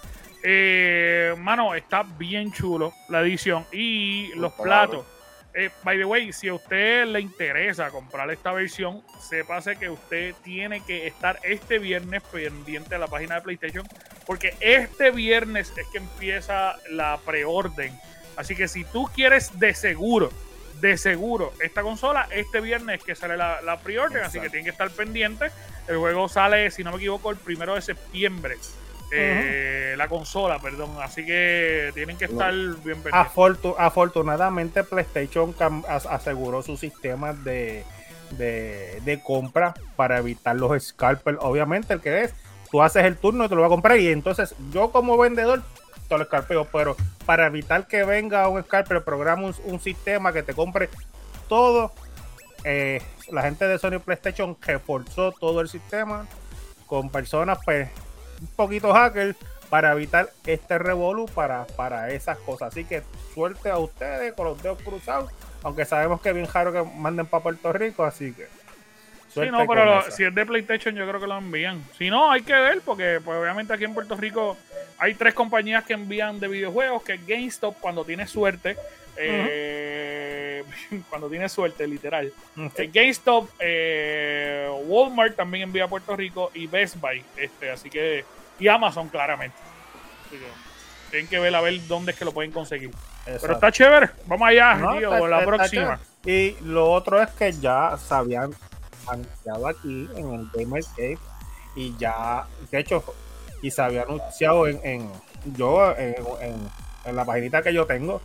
Eh, 0.48 1.35
mano, 1.38 1.74
está 1.74 2.04
bien 2.04 2.52
chulo 2.52 2.94
la 3.09 3.20
edición 3.22 3.66
y 3.72 4.28
los 4.37 4.52
platos. 4.52 5.04
Eh, 5.52 5.70
by 5.82 5.98
the 5.98 6.04
way, 6.04 6.32
si 6.32 6.46
a 6.46 6.54
usted 6.54 7.04
le 7.06 7.20
interesa 7.20 7.90
comprar 7.90 8.30
esta 8.30 8.52
versión, 8.52 9.02
sépase 9.18 9.74
que 9.74 9.90
usted 9.90 10.37
tiene 10.44 10.85
que 10.85 11.09
estar 11.09 11.40
este 11.42 11.80
viernes 11.80 12.22
pendiente 12.30 12.94
a 12.94 12.98
la 12.98 13.09
página 13.09 13.35
de 13.35 13.40
PlayStation, 13.40 13.88
porque 14.24 14.54
este 14.61 15.11
viernes 15.11 15.72
es 15.76 15.87
que 15.88 15.98
empieza 15.98 16.76
la 16.90 17.18
preorden. 17.26 17.98
Así 18.37 18.54
que 18.54 18.68
si 18.68 18.85
tú 18.85 19.11
quieres 19.12 19.59
de 19.59 19.74
seguro, 19.74 20.30
de 20.80 20.96
seguro, 20.96 21.54
esta 21.61 21.82
consola, 21.82 22.28
este 22.30 22.61
viernes 22.61 23.00
es 23.00 23.04
que 23.04 23.16
sale 23.16 23.37
la, 23.37 23.62
la 23.62 23.80
preorden, 23.80 24.22
así 24.22 24.38
que 24.38 24.48
tiene 24.48 24.62
que 24.62 24.70
estar 24.70 24.90
pendiente. 24.92 25.50
El 25.88 25.96
juego 25.96 26.28
sale, 26.28 26.70
si 26.70 26.85
no 26.85 26.92
me 26.92 26.98
equivoco, 26.98 27.32
el 27.32 27.37
primero 27.37 27.74
de 27.74 27.82
septiembre. 27.82 28.59
Eh, 29.12 29.94
la 29.96 30.08
consola, 30.08 30.58
perdón. 30.58 30.90
Así 31.00 31.24
que 31.24 31.90
tienen 31.94 32.16
que 32.16 32.26
estar 32.26 32.52
bien 32.52 33.02
pendientes. 33.02 33.12
afortunadamente, 33.78 34.84
PlayStation 34.84 35.54
aseguró 36.08 36.62
su 36.62 36.76
sistema 36.76 37.32
de, 37.32 37.84
de, 38.30 39.20
compra 39.24 39.74
para 39.96 40.18
evitar 40.18 40.56
los 40.56 40.82
scalpers. 40.82 41.38
Obviamente, 41.40 41.94
el 41.94 42.00
que 42.00 42.24
es, 42.24 42.34
tú 42.70 42.82
haces 42.82 43.04
el 43.04 43.16
turno 43.16 43.44
y 43.44 43.48
te 43.48 43.54
lo 43.54 43.62
vas 43.62 43.68
a 43.68 43.74
comprar. 43.74 43.98
Y 43.98 44.08
entonces, 44.08 44.54
yo 44.72 44.90
como 44.90 45.16
vendedor, 45.16 45.62
te 46.08 46.16
lo 46.16 46.24
escarpeo. 46.24 46.66
Pero 46.66 46.96
para 47.24 47.46
evitar 47.46 47.86
que 47.86 48.04
venga 48.04 48.48
un 48.48 48.62
scalper, 48.62 49.04
programa 49.04 49.52
un, 49.64 49.80
sistema 49.80 50.32
que 50.32 50.42
te 50.42 50.54
compre 50.54 50.88
todo. 51.48 51.92
Eh, 52.64 53.00
la 53.30 53.42
gente 53.42 53.66
de 53.68 53.78
Sony 53.78 54.00
PlayStation 54.04 54.56
reforzó 54.60 55.30
todo 55.30 55.60
el 55.60 55.68
sistema 55.68 56.26
con 56.86 57.10
personas 57.10 57.58
pues 57.64 57.88
un 58.40 58.49
poquito 58.49 58.92
hacker 58.92 59.35
para 59.68 59.92
evitar 59.92 60.31
este 60.46 60.79
revolú 60.79 61.27
para, 61.27 61.66
para 61.66 62.11
esas 62.11 62.38
cosas. 62.38 62.68
Así 62.68 62.85
que 62.85 63.03
suerte 63.35 63.68
a 63.68 63.79
ustedes 63.79 64.33
con 64.35 64.46
los 64.46 64.62
dedos 64.62 64.81
cruzados, 64.83 65.31
aunque 65.62 65.85
sabemos 65.85 66.20
que 66.20 66.31
es 66.31 66.35
bien 66.35 66.49
raro 66.53 66.72
que 66.72 66.83
manden 66.83 67.27
para 67.27 67.42
Puerto 67.42 67.72
Rico, 67.72 68.05
así 68.05 68.33
que. 68.33 68.46
Sí, 69.35 69.51
no, 69.51 69.66
pero 69.66 70.11
si 70.11 70.25
es 70.25 70.35
de 70.35 70.46
PlayStation 70.46 70.94
yo 70.94 71.07
creo 71.07 71.20
que 71.20 71.27
lo 71.27 71.37
envían. 71.37 71.85
Si 71.99 72.09
no, 72.09 72.31
hay 72.31 72.40
que 72.40 72.55
ver, 72.55 72.81
porque 72.83 73.20
pues 73.22 73.38
obviamente 73.38 73.75
aquí 73.75 73.85
en 73.85 73.92
Puerto 73.92 74.16
Rico 74.16 74.57
hay 74.99 75.14
tres 75.14 75.35
compañías 75.35 75.85
que 75.85 75.92
envían 75.92 76.40
de 76.40 76.49
videojuegos, 76.49 77.03
que 77.03 77.14
es 77.14 77.27
GameStop 77.27 77.77
cuando 77.79 78.05
tiene 78.05 78.27
suerte. 78.27 78.77
Eh, 79.18 79.86
cuando 81.10 81.28
tiene 81.28 81.48
suerte, 81.48 81.86
literal. 81.86 82.32
Eh, 82.76 82.90
GameStop, 82.92 83.48
eh, 83.58 84.68
Walmart 84.84 85.36
también 85.36 85.64
envía 85.64 85.84
a 85.84 85.88
Puerto 85.88 86.16
Rico 86.16 86.50
y 86.54 86.66
Best 86.66 86.96
Buy. 87.00 87.24
Este, 87.36 87.70
así 87.70 87.90
que, 87.90 88.24
y 88.58 88.68
Amazon 88.68 89.08
claramente. 89.08 89.56
tienen 91.10 91.28
que 91.28 91.38
ver 91.38 91.54
a 91.54 91.60
ver 91.60 91.86
dónde 91.86 92.12
es 92.12 92.18
que 92.18 92.24
lo 92.24 92.32
pueden 92.32 92.52
conseguir. 92.52 92.90
Pero 93.24 93.54
está 93.54 93.72
chévere. 93.72 94.10
Vamos 94.26 94.48
allá, 94.48 94.96
tío, 94.98 95.26
la 95.26 95.44
próxima. 95.44 96.00
Y 96.24 96.56
lo 96.62 96.90
otro 96.90 97.22
es 97.22 97.30
que 97.30 97.52
ya 97.52 97.96
se 97.96 98.14
habían 98.14 98.52
anunciado 99.06 99.68
aquí 99.68 100.08
en 100.16 100.34
el 100.34 100.50
Gamerscape 100.52 101.18
y 101.76 101.96
ya, 101.96 102.46
de 102.70 102.80
hecho, 102.80 103.04
y 103.62 103.70
se 103.70 103.82
había 103.82 104.02
anunciado 104.02 104.66
en, 104.66 105.10
yo 105.56 105.94
en, 105.96 106.16
en 107.04 107.16
la 107.16 107.24
paginita 107.24 107.62
que 107.62 107.72
yo 107.72 107.86
tengo 107.86 108.20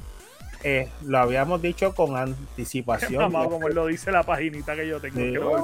eh, 0.64 0.90
lo 1.06 1.20
habíamos 1.20 1.62
dicho 1.62 1.94
con 1.94 2.18
anticipación. 2.18 3.32
como 3.32 3.68
él 3.68 3.76
lo 3.76 3.88
dice 3.88 4.12
la 4.12 4.24
paginita 4.24 4.76
que 4.76 4.88
yo 4.88 5.00
tengo. 5.00 5.18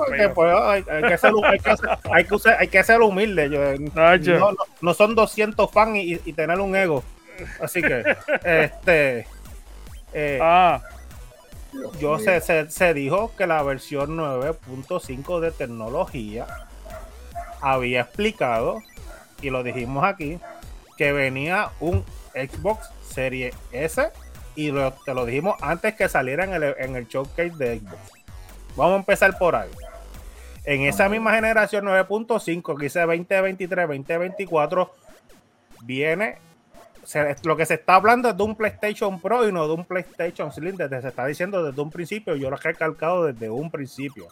hay, 0.03 1.03
que 1.03 1.17
ser, 1.17 2.55
hay, 2.59 2.67
que 2.67 2.83
ser, 2.83 3.01
humilde. 3.01 3.79
no, 4.81 4.93
son 4.93 5.15
200 5.15 5.71
fans 5.71 5.97
y, 5.97 6.33
tener 6.33 6.59
un 6.59 6.75
ego. 6.75 7.03
Así 7.61 7.81
que, 7.81 8.03
este. 8.43 9.27
Eh, 10.13 10.39
ah. 10.41 10.81
Yo 11.99 12.17
se, 12.17 12.41
se, 12.41 12.71
se 12.71 12.93
dijo 12.93 13.31
que 13.37 13.45
la 13.45 13.61
versión 13.61 14.17
9.5 14.17 15.39
de 15.41 15.51
tecnología 15.51 16.47
había 17.61 18.01
explicado, 18.01 18.81
y 19.41 19.51
lo 19.51 19.61
dijimos 19.61 20.03
aquí, 20.03 20.39
que 20.97 21.11
venía 21.11 21.69
un 21.79 22.03
Xbox 22.33 22.89
Serie 23.03 23.53
S 23.71 24.11
y 24.57 24.71
te 25.05 25.13
lo 25.13 25.23
dijimos 25.23 25.55
antes 25.61 25.93
que 25.93 26.09
saliera 26.09 26.43
en 26.43 26.51
el, 26.51 26.63
en 26.79 26.95
el 26.95 27.07
showcase 27.07 27.55
de 27.57 27.79
Xbox. 27.79 28.11
Vamos 28.75 28.93
a 28.93 28.97
empezar 28.97 29.37
por 29.37 29.55
ahí. 29.55 29.69
En 30.63 30.81
esa 30.81 31.07
misma 31.09 31.31
generación 31.35 31.85
9.5, 31.85 32.75
que 32.75 32.83
dice 32.85 33.01
2023, 33.01 33.87
2024, 33.87 34.91
viene. 35.83 36.39
lo 37.43 37.55
que 37.55 37.67
se 37.67 37.75
está 37.75 37.95
hablando 37.95 38.29
es 38.29 38.35
de 38.35 38.41
un 38.41 38.55
PlayStation 38.55 39.21
Pro 39.21 39.47
y 39.47 39.51
no 39.51 39.67
de 39.67 39.75
un 39.75 39.85
PlayStation 39.85 40.51
Slim. 40.51 40.75
Desde, 40.75 41.03
se 41.03 41.07
está 41.09 41.27
diciendo 41.27 41.63
desde 41.63 41.79
un 41.79 41.91
principio. 41.91 42.35
Yo 42.35 42.49
lo 42.49 42.57
he 42.57 42.59
recalcado 42.59 43.25
desde 43.25 43.51
un 43.51 43.69
principio. 43.69 44.25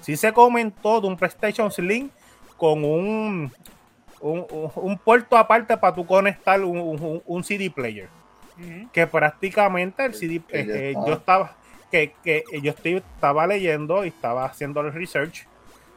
Sí 0.00 0.16
se 0.16 0.32
comentó 0.32 1.00
de 1.00 1.06
un 1.06 1.16
PlayStation 1.16 1.70
Slim 1.70 2.10
con 2.56 2.84
un, 2.84 3.52
un, 4.20 4.98
puerto 5.04 5.36
aparte 5.38 5.76
para 5.76 5.94
tú 5.94 6.04
conectar 6.04 6.60
un 6.60 7.44
CD 7.44 7.70
player 7.70 8.08
que 8.92 9.06
prácticamente 9.06 10.04
el 10.04 10.14
CD, 10.14 10.36
eh, 10.36 10.42
eh, 10.50 10.94
yo 11.06 11.14
estaba, 11.14 11.56
que, 11.90 12.12
que 12.22 12.44
yo 12.62 12.70
estoy, 12.70 12.96
estaba 12.96 13.46
leyendo 13.46 14.04
y 14.04 14.08
estaba 14.08 14.44
haciendo 14.44 14.80
el 14.80 14.92
research, 14.92 15.46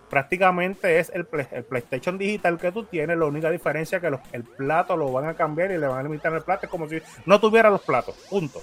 prácticamente 0.10 1.00
es 1.00 1.10
el, 1.14 1.28
el, 1.52 1.64
PlayStation 1.64 2.18
digital 2.18 2.58
que 2.60 2.72
tú 2.72 2.84
tienes, 2.84 3.18
la 3.18 3.26
única 3.26 3.50
diferencia 3.50 3.98
es 3.98 4.02
que 4.02 4.12
el 4.32 4.44
plato 4.44 4.96
lo 4.96 5.12
van 5.12 5.26
a 5.26 5.34
cambiar 5.34 5.72
y 5.72 5.78
le 5.78 5.88
van 5.88 6.00
a 6.00 6.04
limitar 6.04 6.34
el 6.34 6.42
plato, 6.42 6.66
es 6.68 6.70
como 6.70 6.88
si 6.88 7.02
no 7.26 7.40
tuviera 7.40 7.70
los 7.70 7.82
platos, 7.82 8.16
punto. 8.30 8.62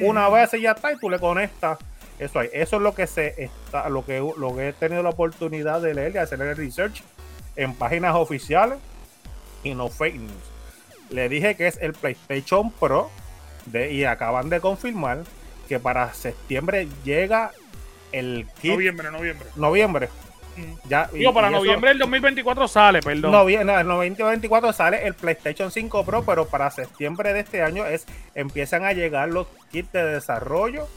Una 0.00 0.28
vez 0.28 0.52
ya 0.52 0.72
está 0.72 0.92
y 0.92 0.98
tú 0.98 1.10
le 1.10 1.18
conectas 1.18 1.78
eso 2.18 2.38
ahí. 2.38 2.48
Eso 2.52 2.76
es 2.76 2.82
lo 2.82 2.94
que 2.94 3.06
se 3.06 3.34
está, 3.42 3.88
lo 3.88 4.04
que, 4.04 4.18
lo 4.18 4.54
que 4.54 4.68
he 4.68 4.72
tenido 4.72 5.02
la 5.02 5.10
oportunidad 5.10 5.80
de 5.80 5.94
leer 5.94 6.14
y 6.14 6.18
hacer 6.18 6.40
el 6.40 6.56
research 6.56 7.02
en 7.56 7.74
páginas 7.74 8.14
oficiales 8.14 8.78
y 9.62 9.74
no 9.74 9.88
fake 9.88 10.16
news. 10.16 10.55
Le 11.10 11.28
dije 11.28 11.54
que 11.56 11.66
es 11.66 11.78
el 11.80 11.92
PlayStation 11.92 12.70
Pro 12.72 13.10
de, 13.66 13.92
y 13.92 14.04
acaban 14.04 14.48
de 14.48 14.60
confirmar 14.60 15.24
que 15.68 15.78
para 15.78 16.12
septiembre 16.14 16.88
llega 17.04 17.52
el 18.12 18.46
kit. 18.60 18.72
Noviembre, 18.72 19.10
noviembre. 19.10 19.48
Noviembre. 19.56 20.08
Ya, 20.88 21.08
Digo, 21.12 21.34
para 21.34 21.50
noviembre 21.50 21.90
del 21.90 21.98
2024 21.98 22.66
sale, 22.68 23.00
perdón. 23.00 23.30
Noviembre, 23.30 23.78
el 23.78 23.86
2024 23.86 24.72
sale 24.72 25.06
el 25.06 25.14
PlayStation 25.14 25.70
5 25.70 26.04
Pro, 26.04 26.24
pero 26.24 26.46
para 26.46 26.70
septiembre 26.70 27.34
de 27.34 27.40
este 27.40 27.62
año 27.62 27.84
es 27.84 28.06
empiezan 28.34 28.84
a 28.84 28.92
llegar 28.92 29.28
los 29.28 29.46
kits 29.70 29.92
de 29.92 30.04
desarrollo 30.04 30.88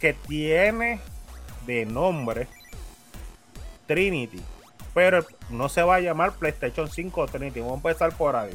que 0.00 0.12
tiene 0.12 1.00
de 1.66 1.86
nombre 1.86 2.46
Trinity. 3.86 4.42
Pero 4.92 5.24
no 5.48 5.68
se 5.68 5.82
va 5.82 5.96
a 5.96 6.00
llamar 6.00 6.32
PlayStation 6.32 6.90
5 6.90 7.26
Trinity. 7.28 7.60
Vamos 7.60 7.84
a 7.84 7.88
empezar 7.88 8.12
por 8.12 8.36
ahí. 8.36 8.52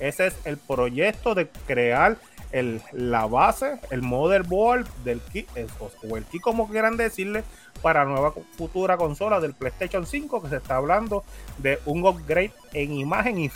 Ese 0.00 0.28
es 0.28 0.36
el 0.44 0.56
proyecto 0.56 1.34
de 1.34 1.48
crear 1.66 2.18
el, 2.52 2.80
la 2.92 3.26
base, 3.26 3.80
el 3.90 4.02
motherboard 4.02 4.86
del 5.04 5.20
kit, 5.20 5.48
o 5.80 6.16
el 6.16 6.24
kit 6.24 6.42
como 6.42 6.68
quieran 6.68 6.96
decirle, 6.96 7.44
para 7.82 8.04
nueva 8.04 8.32
futura 8.56 8.96
consola 8.96 9.40
del 9.40 9.54
PlayStation 9.54 10.06
5, 10.06 10.42
que 10.42 10.48
se 10.48 10.56
está 10.56 10.76
hablando 10.76 11.24
de 11.58 11.78
un 11.84 12.06
upgrade 12.06 12.52
en 12.72 12.92
imagen 12.92 13.38
y 13.38 13.50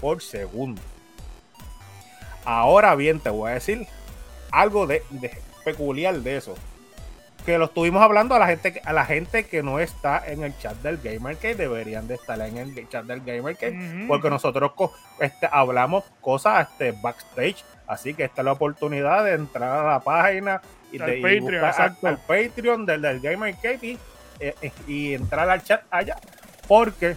por 0.00 0.22
segundo. 0.22 0.80
Ahora 2.44 2.94
bien, 2.94 3.20
te 3.20 3.30
voy 3.30 3.50
a 3.50 3.54
decir 3.54 3.86
algo 4.50 4.86
de 4.86 5.02
peculiar 5.64 6.20
de 6.20 6.36
eso 6.36 6.54
que 7.44 7.58
lo 7.58 7.66
estuvimos 7.66 8.02
hablando 8.02 8.34
a 8.34 8.38
la 8.38 8.46
gente 8.46 8.80
a 8.84 8.92
la 8.92 9.04
gente 9.04 9.44
que 9.44 9.62
no 9.62 9.78
está 9.78 10.22
en 10.26 10.42
el 10.42 10.56
chat 10.58 10.74
del 10.78 10.98
Gamer 10.98 11.36
que 11.36 11.54
deberían 11.54 12.08
de 12.08 12.14
estar 12.14 12.40
en 12.40 12.56
el 12.56 12.88
chat 12.88 13.04
del 13.04 13.20
Gamer 13.20 13.56
porque 14.08 14.30
nosotros 14.30 14.72
este, 15.20 15.48
hablamos 15.52 16.04
cosas 16.20 16.68
este, 16.70 16.92
backstage 16.92 17.62
así 17.86 18.14
que 18.14 18.24
esta 18.24 18.40
es 18.40 18.44
la 18.46 18.52
oportunidad 18.52 19.24
de 19.24 19.34
entrar 19.34 19.84
a 19.84 19.92
la 19.92 20.00
página 20.00 20.62
y, 20.90 20.98
de, 20.98 21.20
Patreon, 21.20 21.64
al, 21.64 22.18
Patreon 22.18 22.86
del, 22.86 23.02
del 23.02 23.20
Gamer 23.20 23.54
y, 23.82 23.98
eh, 24.40 24.54
eh, 24.62 24.72
y 24.86 25.14
entrar 25.14 25.48
al 25.50 25.62
chat 25.62 25.82
allá 25.90 26.16
porque 26.66 27.16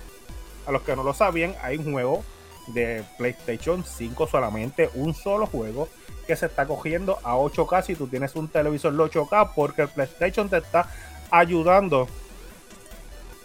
a 0.65 0.71
los 0.71 0.81
que 0.81 0.95
no 0.95 1.03
lo 1.03 1.13
sabían 1.13 1.55
hay 1.61 1.77
un 1.77 1.93
juego 1.93 2.23
de 2.67 3.03
PlayStation 3.17 3.85
5 3.85 4.27
solamente 4.27 4.89
un 4.95 5.13
solo 5.13 5.45
juego 5.45 5.87
que 6.27 6.35
se 6.35 6.45
está 6.45 6.67
cogiendo 6.67 7.17
a 7.23 7.35
8K 7.35 7.83
si 7.83 7.95
tú 7.95 8.07
tienes 8.07 8.35
un 8.35 8.49
televisor 8.49 8.93
de 8.93 9.03
8K 9.03 9.51
porque 9.55 9.83
el 9.83 9.87
PlayStation 9.87 10.49
te 10.49 10.57
está 10.57 10.89
ayudando 11.31 12.07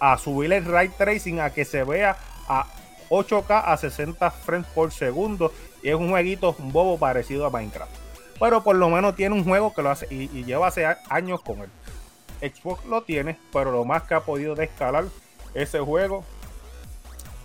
a 0.01 0.19
subir 0.19 0.53
el 0.53 0.65
ray 0.65 0.89
tracing 0.89 1.41
a 1.41 1.51
que 1.51 1.65
se 1.65 1.85
vea 1.85 2.17
a 2.49 2.67
8K 3.09 3.63
a 3.65 3.77
60 3.77 4.31
frames 4.31 4.67
por 4.75 4.93
segundo 4.93 5.53
y 5.83 5.89
es 5.89 5.95
un 5.95 6.11
jueguito 6.11 6.55
bobo 6.59 6.99
parecido 6.99 7.47
a 7.47 7.51
Minecraft. 7.51 7.93
Pero 8.39 8.65
por 8.65 8.77
lo 8.77 8.91
menos 8.91 9.15
tiene 9.15 9.35
un 9.35 9.45
juego 9.45 9.73
que 9.73 9.83
lo 9.83 9.91
hace 9.91 10.07
y, 10.11 10.29
y 10.37 10.45
lleva 10.45 10.67
hace 10.67 10.85
años 11.09 11.41
con 11.43 11.61
él. 11.61 11.71
Xbox 12.41 12.85
lo 12.87 13.03
tiene, 13.03 13.39
pero 13.53 13.71
lo 13.71 13.85
más 13.85 14.03
que 14.03 14.15
ha 14.15 14.21
podido 14.21 14.57
descalar 14.57 15.05
ese 15.55 15.79
juego 15.79 16.25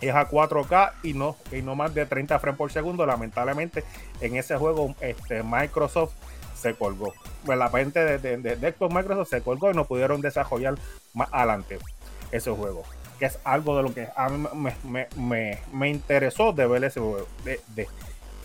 es 0.02 0.14
a 0.14 0.30
4K 0.30 0.94
y 1.04 1.14
no, 1.14 1.36
y 1.52 1.62
no 1.62 1.76
más 1.76 1.94
de 1.94 2.06
30 2.06 2.40
frames 2.40 2.58
por 2.58 2.72
segundo. 2.72 3.06
Lamentablemente, 3.06 3.84
en 4.22 4.36
ese 4.36 4.56
juego 4.58 4.96
este, 5.02 5.44
Microsoft 5.44 6.14
se 6.56 6.74
colgó. 6.74 7.14
Pues 7.46 7.58
la 7.58 7.70
gente 7.70 8.04
de, 8.04 8.38
de, 8.38 8.56
de, 8.56 8.72
Xbox 8.72 8.94
Microsoft 8.94 9.30
se 9.30 9.42
colgó 9.42 9.72
y 9.72 9.74
no 9.74 9.86
pudieron 9.86 10.22
desarrollar 10.22 10.76
más 11.14 11.30
adelante 11.32 11.80
ese 12.32 12.52
juego. 12.52 12.84
Que 13.20 13.26
es 13.26 13.40
algo 13.44 13.78
de 13.78 13.84
lo 13.84 13.94
que 13.94 14.08
a 14.16 14.30
mí 14.30 14.48
me, 14.54 14.76
me, 14.84 15.08
me, 15.16 15.60
me 15.72 15.90
interesó 15.90 16.52
de 16.54 16.68
ver 16.68 16.84
ese 16.84 17.00
juego. 17.00 17.28
De, 17.44 17.60
de, 17.76 17.88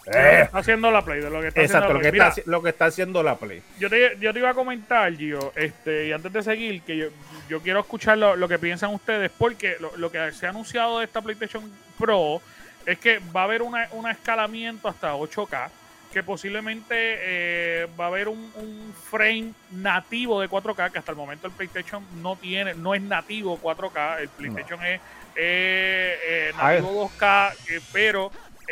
eh. 0.07 0.43
Está 0.43 0.59
haciendo 0.59 0.91
la 0.91 1.05
play 1.05 1.21
de 1.21 1.31
lo 1.31 1.41
que 1.41 1.49
está 1.49 1.61
Exacto, 1.63 1.89
haciendo 1.89 1.95
lo, 1.95 2.13
que 2.13 2.19
está, 2.19 2.51
lo 2.51 2.63
que 2.63 2.69
está 2.71 2.85
haciendo 2.87 3.23
la 3.23 3.37
play. 3.37 3.63
Yo 3.79 3.89
te, 3.89 4.17
yo 4.21 4.33
te 4.33 4.39
iba 4.39 4.51
a 4.51 4.55
comentar, 4.55 5.15
Gio, 5.17 5.53
este, 5.55 6.09
y 6.09 6.13
antes 6.13 6.33
de 6.33 6.43
seguir, 6.43 6.83
que 6.83 6.97
yo, 6.97 7.07
yo 7.49 7.61
quiero 7.61 7.81
escuchar 7.81 8.19
lo, 8.19 8.37
lo 8.37 8.49
que 8.49 8.59
piensan 8.59 8.93
ustedes, 8.95 9.31
porque 9.37 9.77
lo, 9.81 9.97
lo, 9.97 10.11
que 10.11 10.33
se 10.33 10.47
ha 10.47 10.51
anunciado 10.51 10.99
de 10.99 11.05
esta 11.05 11.23
PlayStation 11.23 11.71
Pro 11.99 12.41
es 12.87 12.99
que 12.99 13.21
va 13.35 13.43
a 13.43 13.45
haber 13.45 13.63
una, 13.63 13.89
un 13.93 14.09
escalamiento 14.09 14.89
hasta 14.89 15.15
8K, 15.15 15.69
que 16.13 16.23
posiblemente 16.23 16.95
eh, 16.97 17.87
va 17.99 18.05
a 18.05 18.09
haber 18.09 18.29
un, 18.29 18.53
un, 18.57 18.95
frame 19.11 19.53
nativo 19.71 20.41
de 20.41 20.49
4K, 20.49 20.91
que 20.91 20.99
hasta 20.99 21.13
el 21.13 21.17
momento 21.17 21.47
el 21.47 21.53
PlayStation 21.53 22.05
no 22.21 22.37
tiene, 22.37 22.75
no 22.75 22.95
es 22.95 23.03
nativo 23.03 23.59
4K, 23.61 24.21
el 24.21 24.29
PlayStation 24.29 24.81
no. 24.81 24.87
es 24.87 25.01
eh, 25.37 26.19
eh, 26.27 26.53
nativo 26.57 27.11
2K, 27.19 27.83
pero 27.93 28.31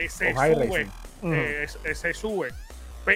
se 0.09 0.33
sube 0.35 0.89
eh, 1.23 1.67
se 1.95 2.15
sube. 2.15 2.51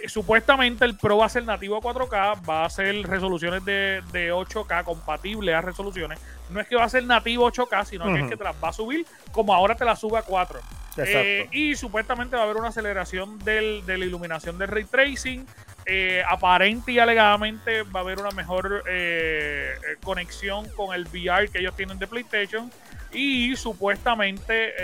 Supuestamente 0.07 0.85
el 0.85 0.97
Pro 0.97 1.19
va 1.19 1.27
a 1.27 1.29
ser 1.29 1.45
nativo 1.45 1.77
a 1.77 1.81
4K, 1.81 2.49
va 2.49 2.65
a 2.65 2.71
ser 2.71 3.07
resoluciones 3.07 3.65
de, 3.65 4.03
de 4.13 4.33
8K 4.33 4.83
compatibles 4.83 5.55
a 5.55 5.61
resoluciones. 5.61 6.19
No 6.51 6.61
es 6.61 6.67
que 6.67 6.75
va 6.75 6.85
a 6.85 6.89
ser 6.89 7.05
nativo 7.05 7.51
8K, 7.51 7.85
sino 7.85 8.07
que 8.07 8.21
es 8.21 8.29
que 8.29 8.37
te 8.37 8.45
las 8.45 8.57
va 8.63 8.69
a 8.71 8.73
subir 8.73 9.07
como 9.31 9.55
ahora 9.55 9.75
te 9.75 9.85
la 9.85 9.95
sube 9.95 10.19
a 10.19 10.23
4. 10.23 10.61
Eh, 10.97 11.49
y 11.51 11.75
supuestamente 11.75 12.37
va 12.37 12.43
a 12.43 12.45
haber 12.45 12.57
una 12.57 12.69
aceleración 12.69 13.39
del, 13.41 13.85
de 13.87 13.99
la 13.99 14.05
iluminación 14.05 14.59
del 14.59 14.69
ray 14.69 14.85
tracing. 14.85 15.47
Eh, 15.87 16.23
aparente 16.27 16.93
y 16.93 16.99
alegadamente 16.99 17.83
va 17.83 18.01
a 18.01 18.03
haber 18.03 18.19
una 18.19 18.31
mejor 18.31 18.85
eh, 18.89 19.75
conexión 20.03 20.67
con 20.71 20.95
el 20.95 21.05
VR 21.05 21.51
que 21.51 21.59
ellos 21.59 21.77
tienen 21.77 21.99
de 21.99 22.07
PlayStation. 22.07 22.71
Y 23.13 23.55
supuestamente 23.57 24.75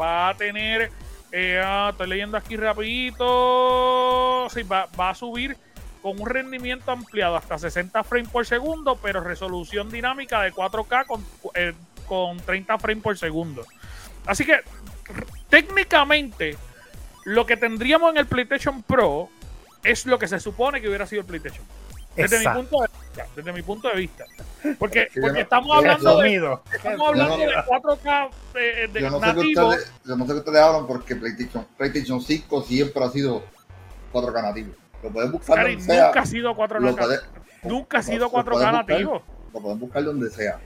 va 0.00 0.28
a 0.28 0.34
tener 0.34 0.90
eh, 1.32 1.60
ah, 1.64 1.88
estoy 1.92 2.08
leyendo 2.08 2.36
aquí 2.36 2.56
rapidito. 2.56 4.48
Sí, 4.50 4.62
va, 4.62 4.88
va, 4.98 5.10
a 5.10 5.14
subir 5.14 5.56
con 6.02 6.20
un 6.20 6.28
rendimiento 6.28 6.90
ampliado 6.90 7.36
hasta 7.36 7.58
60 7.58 8.02
frames 8.04 8.28
por 8.30 8.46
segundo, 8.46 8.96
pero 8.96 9.20
resolución 9.20 9.90
dinámica 9.90 10.42
de 10.42 10.52
4K 10.52 11.06
con, 11.06 11.24
eh, 11.54 11.74
con 12.06 12.38
30 12.38 12.78
frames 12.78 13.02
por 13.02 13.18
segundo. 13.18 13.64
Así 14.26 14.44
que 14.44 14.60
técnicamente 15.48 16.56
lo 17.24 17.46
que 17.46 17.56
tendríamos 17.56 18.10
en 18.10 18.18
el 18.18 18.26
PlayStation 18.26 18.82
Pro 18.82 19.28
es 19.82 20.06
lo 20.06 20.18
que 20.18 20.28
se 20.28 20.40
supone 20.40 20.80
que 20.80 20.88
hubiera 20.88 21.06
sido 21.06 21.22
el 21.22 21.26
PlayStation. 21.26 21.64
Desde 22.16 22.40
mi, 22.40 22.46
punto 22.46 22.82
de 22.82 22.88
vista, 23.10 23.26
desde 23.36 23.52
mi 23.52 23.62
punto 23.62 23.88
de 23.88 23.96
vista. 23.96 24.24
Porque, 24.78 25.08
porque 25.20 25.40
estamos 25.40 25.76
hablando 25.76 26.18
de, 26.20 26.58
estamos 26.74 27.08
hablando 27.08 27.36
de 27.38 27.46
4K 27.46 28.30
eh, 28.54 28.88
de 28.92 29.00
yo 29.00 29.10
no 29.10 29.20
nativo. 29.20 29.42
Sé 29.72 29.76
ustedes, 29.78 29.92
yo 30.04 30.16
no 30.16 30.26
sé 30.26 30.32
qué 30.32 30.38
ustedes 30.38 30.58
hablan 30.60 30.86
porque 30.86 31.16
PlayStation, 31.16 31.66
PlayStation 31.76 32.20
5 32.20 32.62
siempre 32.62 33.04
ha 33.04 33.10
sido 33.10 33.42
4K 34.12 34.42
nativo. 34.42 34.74
Lo 35.02 35.10
pueden 35.10 35.32
buscar 35.32 35.56
Cari, 35.56 35.76
donde 35.76 35.94
nunca 35.94 36.12
sea. 36.12 36.22
ha 36.22 36.26
sido 36.26 36.54
4K 36.54 36.96
puede, 36.96 37.18
Nunca 37.62 37.98
ha 37.98 38.02
sido 38.02 38.30
4K 38.30 38.72
nativo. 38.72 39.22
Lo 39.52 39.60
pueden 39.60 39.78
buscar 39.78 40.04
donde 40.04 40.30
sea. 40.30 40.60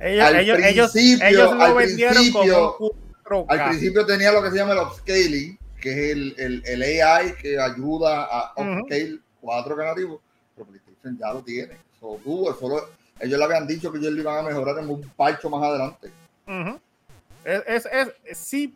Ellos, 0.00 0.24
al 0.24 0.36
ellos, 0.36 0.92
principio, 0.92 1.26
ellos 1.28 1.54
lo 1.54 1.62
al 1.62 1.74
vendieron 1.74 2.14
principio, 2.14 2.76
como 2.76 2.90
4K. 3.24 3.46
Al 3.48 3.68
principio 3.70 4.06
tenía 4.06 4.32
lo 4.32 4.42
que 4.42 4.50
se 4.50 4.56
llama 4.56 4.72
el 4.72 4.78
upscaling, 4.80 5.58
que 5.80 5.90
es 5.90 6.12
el, 6.12 6.34
el, 6.36 6.62
el 6.66 7.02
AI 7.02 7.34
que 7.40 7.58
ayuda 7.58 8.24
a 8.24 8.52
upscale 8.56 9.14
uh 9.14 9.16
-huh 9.16 9.20
4 9.44 9.76
nativo, 9.76 10.22
ya 11.18 11.32
lo 11.32 11.42
tiene. 11.42 11.76
So, 12.00 12.18
solo, 12.58 12.88
ellos 13.20 13.38
le 13.38 13.44
habían 13.44 13.66
dicho 13.66 13.90
que 13.92 13.98
ellos 13.98 14.12
lo 14.12 14.20
iban 14.20 14.38
a 14.38 14.48
mejorar 14.48 14.78
en 14.78 14.90
un 14.90 15.00
parcho 15.16 15.48
más 15.48 15.62
adelante. 15.62 16.10
Uh 16.46 16.50
-huh. 16.50 16.80
es, 17.44 17.86
es, 17.86 18.12
es, 18.24 18.38
sí, 18.38 18.74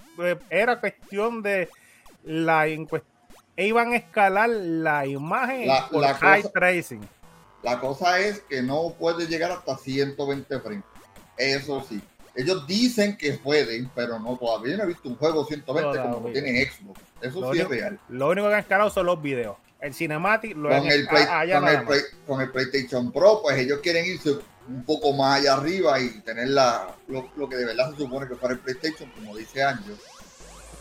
era 0.51 0.81
cuestión 0.81 1.43
de 1.43 1.69
la 2.25 2.67
iban 3.67 3.93
a 3.93 3.97
escalar 3.97 4.49
la 4.49 5.07
imagen 5.07 5.67
la, 5.67 5.89
por 5.89 6.03
la 6.03 6.15
high 6.15 6.43
cosa, 6.43 6.53
tracing. 6.53 7.09
La 7.63 7.81
cosa 7.81 8.21
es 8.21 8.41
que 8.49 8.63
no 8.63 8.95
puede 8.99 9.27
llegar 9.27 9.51
hasta 9.51 9.77
120 9.77 10.61
frames. 10.61 10.85
Eso 11.37 11.85
sí. 11.89 12.01
Ellos 12.35 12.67
dicen 12.69 13.17
que 13.17 13.33
pueden, 13.33 13.91
pero 13.95 14.21
no 14.21 14.37
todavía 14.37 14.77
no 14.77 14.85
he 14.85 14.87
visto 14.87 15.09
un 15.09 15.17
juego 15.17 15.45
120 15.45 15.91
todavía. 15.91 16.13
como 16.13 16.29
lo 16.29 16.33
tiene 16.33 16.65
Xbox. 16.65 17.01
Eso 17.21 17.41
lo 17.41 17.53
sí 17.53 17.59
único, 17.59 17.75
es 17.75 17.81
real. 17.81 17.99
Lo 18.09 18.29
único 18.29 18.47
que 18.49 18.55
han 18.55 18.61
escalado 18.61 18.91
son 18.91 19.07
los 19.07 19.21
videos. 19.21 19.57
El 19.81 19.95
Cinematic 19.95 20.57
lo 20.57 20.69
con, 20.71 20.87
el, 20.89 21.07
play, 21.07 21.27
con, 21.27 21.69
el 21.69 21.85
play, 21.85 22.01
con, 22.27 22.41
el 22.41 22.51
PlayStation 22.51 23.13
Pro, 23.13 23.41
pues 23.43 23.59
ellos 23.59 23.79
quieren 23.81 24.05
irse 24.07 24.31
un 24.69 24.85
poco 24.85 25.13
más 25.13 25.41
allá 25.41 25.55
arriba 25.55 26.01
y 26.01 26.21
tener 26.21 26.49
la, 26.49 26.97
lo, 27.07 27.31
lo 27.37 27.49
que 27.49 27.57
de 27.57 27.65
verdad 27.65 27.91
se 27.93 27.99
supone 27.99 28.27
que 28.27 28.35
para 28.35 28.55
el 28.55 28.61
PlayStation, 28.61 29.09
como 29.11 29.37
dice 29.37 29.63
Anjo. 29.63 29.93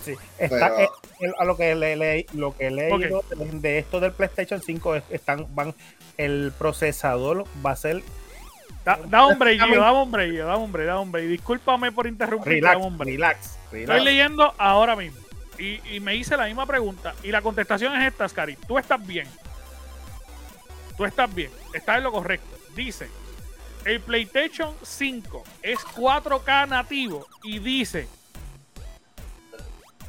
Sí, 0.04 0.16
está, 0.38 0.74
Pero, 1.20 1.40
a 1.40 1.46
lo 1.46 1.58
que 1.58 1.76
le, 1.76 1.96
le, 1.96 2.26
lo 2.34 2.56
que 2.56 2.68
he 2.68 2.72
leído 2.72 3.20
okay. 3.20 3.60
de 3.60 3.80
esto 3.80 4.00
del 4.00 4.14
PlayStation 4.14 4.62
5 4.62 4.96
es, 4.96 5.04
están, 5.10 5.54
van, 5.54 5.76
el 6.18 6.54
procesador 6.58 7.46
va 7.66 7.72
a 7.72 7.76
ser 7.76 8.04
Da, 8.84 8.98
da 9.06 9.26
hombre, 9.26 9.58
yo, 9.58 9.82
da 9.82 9.92
hombre, 9.92 10.34
yo, 10.34 10.46
da 10.46 10.56
hombre, 10.56 10.86
da 10.86 10.98
hombre. 10.98 11.28
Discúlpame 11.28 11.92
por 11.92 12.08
interrumpir. 12.08 12.54
Relax, 12.54 12.82
hombre. 12.82 13.12
relax, 13.12 13.58
relax. 13.70 13.90
Estoy 13.90 14.06
leyendo 14.06 14.54
ahora 14.58 14.96
mismo. 14.96 15.20
Y, 15.60 16.00
me 16.00 16.16
hice 16.16 16.38
la 16.38 16.46
misma 16.46 16.66
pregunta. 16.66 17.16
Y 17.24 17.32
la 17.32 17.42
contestación 17.42 18.00
es 18.00 18.08
esta, 18.08 18.28
Scary. 18.28 18.56
Tú 18.68 18.78
estás 18.78 19.06
bien. 19.06 19.28
Tú 20.96 21.06
estás 21.06 21.34
bien. 21.34 21.52
Estás 21.74 21.98
en 21.98 22.04
lo 22.04 22.12
correcto. 22.12 22.58
Dice, 22.76 23.10
El 23.86 24.02
PlayStation 24.02 24.76
5 24.84 25.44
es 25.64 25.80
4K 25.80 26.68
nativo 26.68 27.26
y 27.44 27.60
dice, 27.60 28.08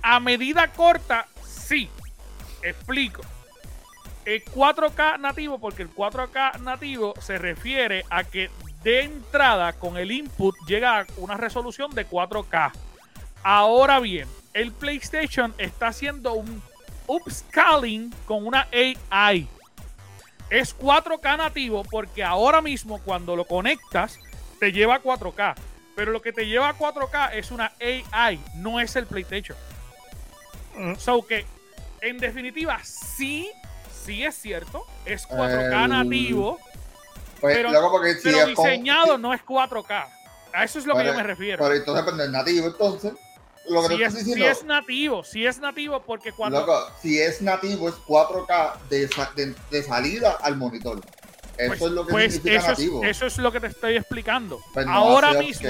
a 0.02 0.20
medida 0.20 0.68
corta, 0.72 1.26
sí. 1.42 1.88
Explico. 2.62 3.22
El 4.24 4.44
4K 4.44 5.18
nativo, 5.18 5.58
porque 5.58 5.82
el 5.82 5.90
4K 5.90 6.60
nativo 6.60 7.14
se 7.20 7.38
refiere 7.38 8.04
a 8.10 8.24
que 8.24 8.50
de 8.82 9.02
entrada 9.02 9.72
con 9.72 9.96
el 9.96 10.10
input 10.10 10.54
llega 10.66 11.00
a 11.00 11.06
una 11.16 11.36
resolución 11.36 11.90
de 11.92 12.06
4K. 12.06 12.72
Ahora 13.42 14.00
bien, 14.00 14.28
el 14.54 14.72
PlayStation 14.72 15.54
está 15.58 15.88
haciendo 15.88 16.32
un 16.34 16.62
upscaling 17.06 18.12
con 18.26 18.46
una 18.46 18.68
AI. 18.72 19.48
Es 20.50 20.76
4K 20.78 21.36
nativo 21.36 21.82
porque 21.90 22.24
ahora 22.24 22.60
mismo 22.62 23.00
cuando 23.02 23.36
lo 23.36 23.44
conectas 23.44 24.18
te 24.60 24.72
lleva 24.72 24.96
a 24.96 25.02
4K. 25.02 25.54
Pero 25.94 26.12
lo 26.12 26.22
que 26.22 26.32
te 26.32 26.46
lleva 26.46 26.68
a 26.70 26.74
4K 26.78 27.32
es 27.34 27.50
una 27.50 27.72
AI, 27.80 28.40
no 28.54 28.80
es 28.80 28.94
el 28.96 29.06
PlayStation. 29.06 29.58
Mm. 30.76 30.94
So 30.96 31.26
que, 31.26 31.44
en 32.00 32.18
definitiva, 32.18 32.78
sí, 32.84 33.50
sí 34.04 34.24
es 34.24 34.36
cierto, 34.36 34.84
es 35.04 35.26
4K 35.26 35.84
El- 35.84 35.90
nativo, 35.90 36.58
Pues, 37.40 37.56
pero, 37.56 37.70
loco, 37.72 38.00
si 38.04 38.14
pero 38.22 38.38
con- 38.54 38.64
diseñado 38.64 39.18
no 39.18 39.34
es 39.34 39.42
4K. 39.42 40.08
A 40.54 40.64
eso 40.64 40.78
es 40.78 40.86
lo 40.86 40.94
que 40.94 41.00
Pero- 41.00 41.12
yo 41.12 41.16
me 41.16 41.22
refiero. 41.24 41.62
Pero 41.62 41.74
entonces, 41.74 42.04
pues, 42.04 42.16
no 42.16 42.22
es 42.22 42.30
nativo, 42.30 42.66
entonces. 42.68 43.12
Lo 43.68 43.86
que 43.88 44.10
Si 44.10 44.34
te 44.34 44.48
es, 44.50 44.64
nativo, 44.64 45.22
sí 45.24 45.46
es 45.46 45.58
nativo 45.58 46.00
porque 46.02 46.32
cuando... 46.32 46.60
Loco, 46.60 46.86
si 47.02 47.18
es 47.20 47.42
nativo, 47.42 47.88
es 47.88 47.94
4K 48.06 48.74
de, 48.88 49.06
de- 49.36 49.54
de 49.70 49.82
salida 49.82 50.38
al 50.42 50.56
monitor. 50.56 51.00
Eso 51.56 51.68
pues, 51.68 51.80
es 51.82 51.90
lo 51.90 52.06
que 52.06 52.12
pues 52.12 52.34
significa 52.34 52.56
eso, 52.62 52.72
es, 52.72 52.78
nativo. 52.78 53.04
eso 53.04 53.26
es 53.26 53.38
lo 53.38 53.52
que 53.52 53.60
te 53.60 53.66
estoy 53.66 53.96
explicando. 53.96 54.60
Pues 54.72 54.86
no 54.86 54.92
Ahora 54.92 55.32
mismo. 55.34 55.68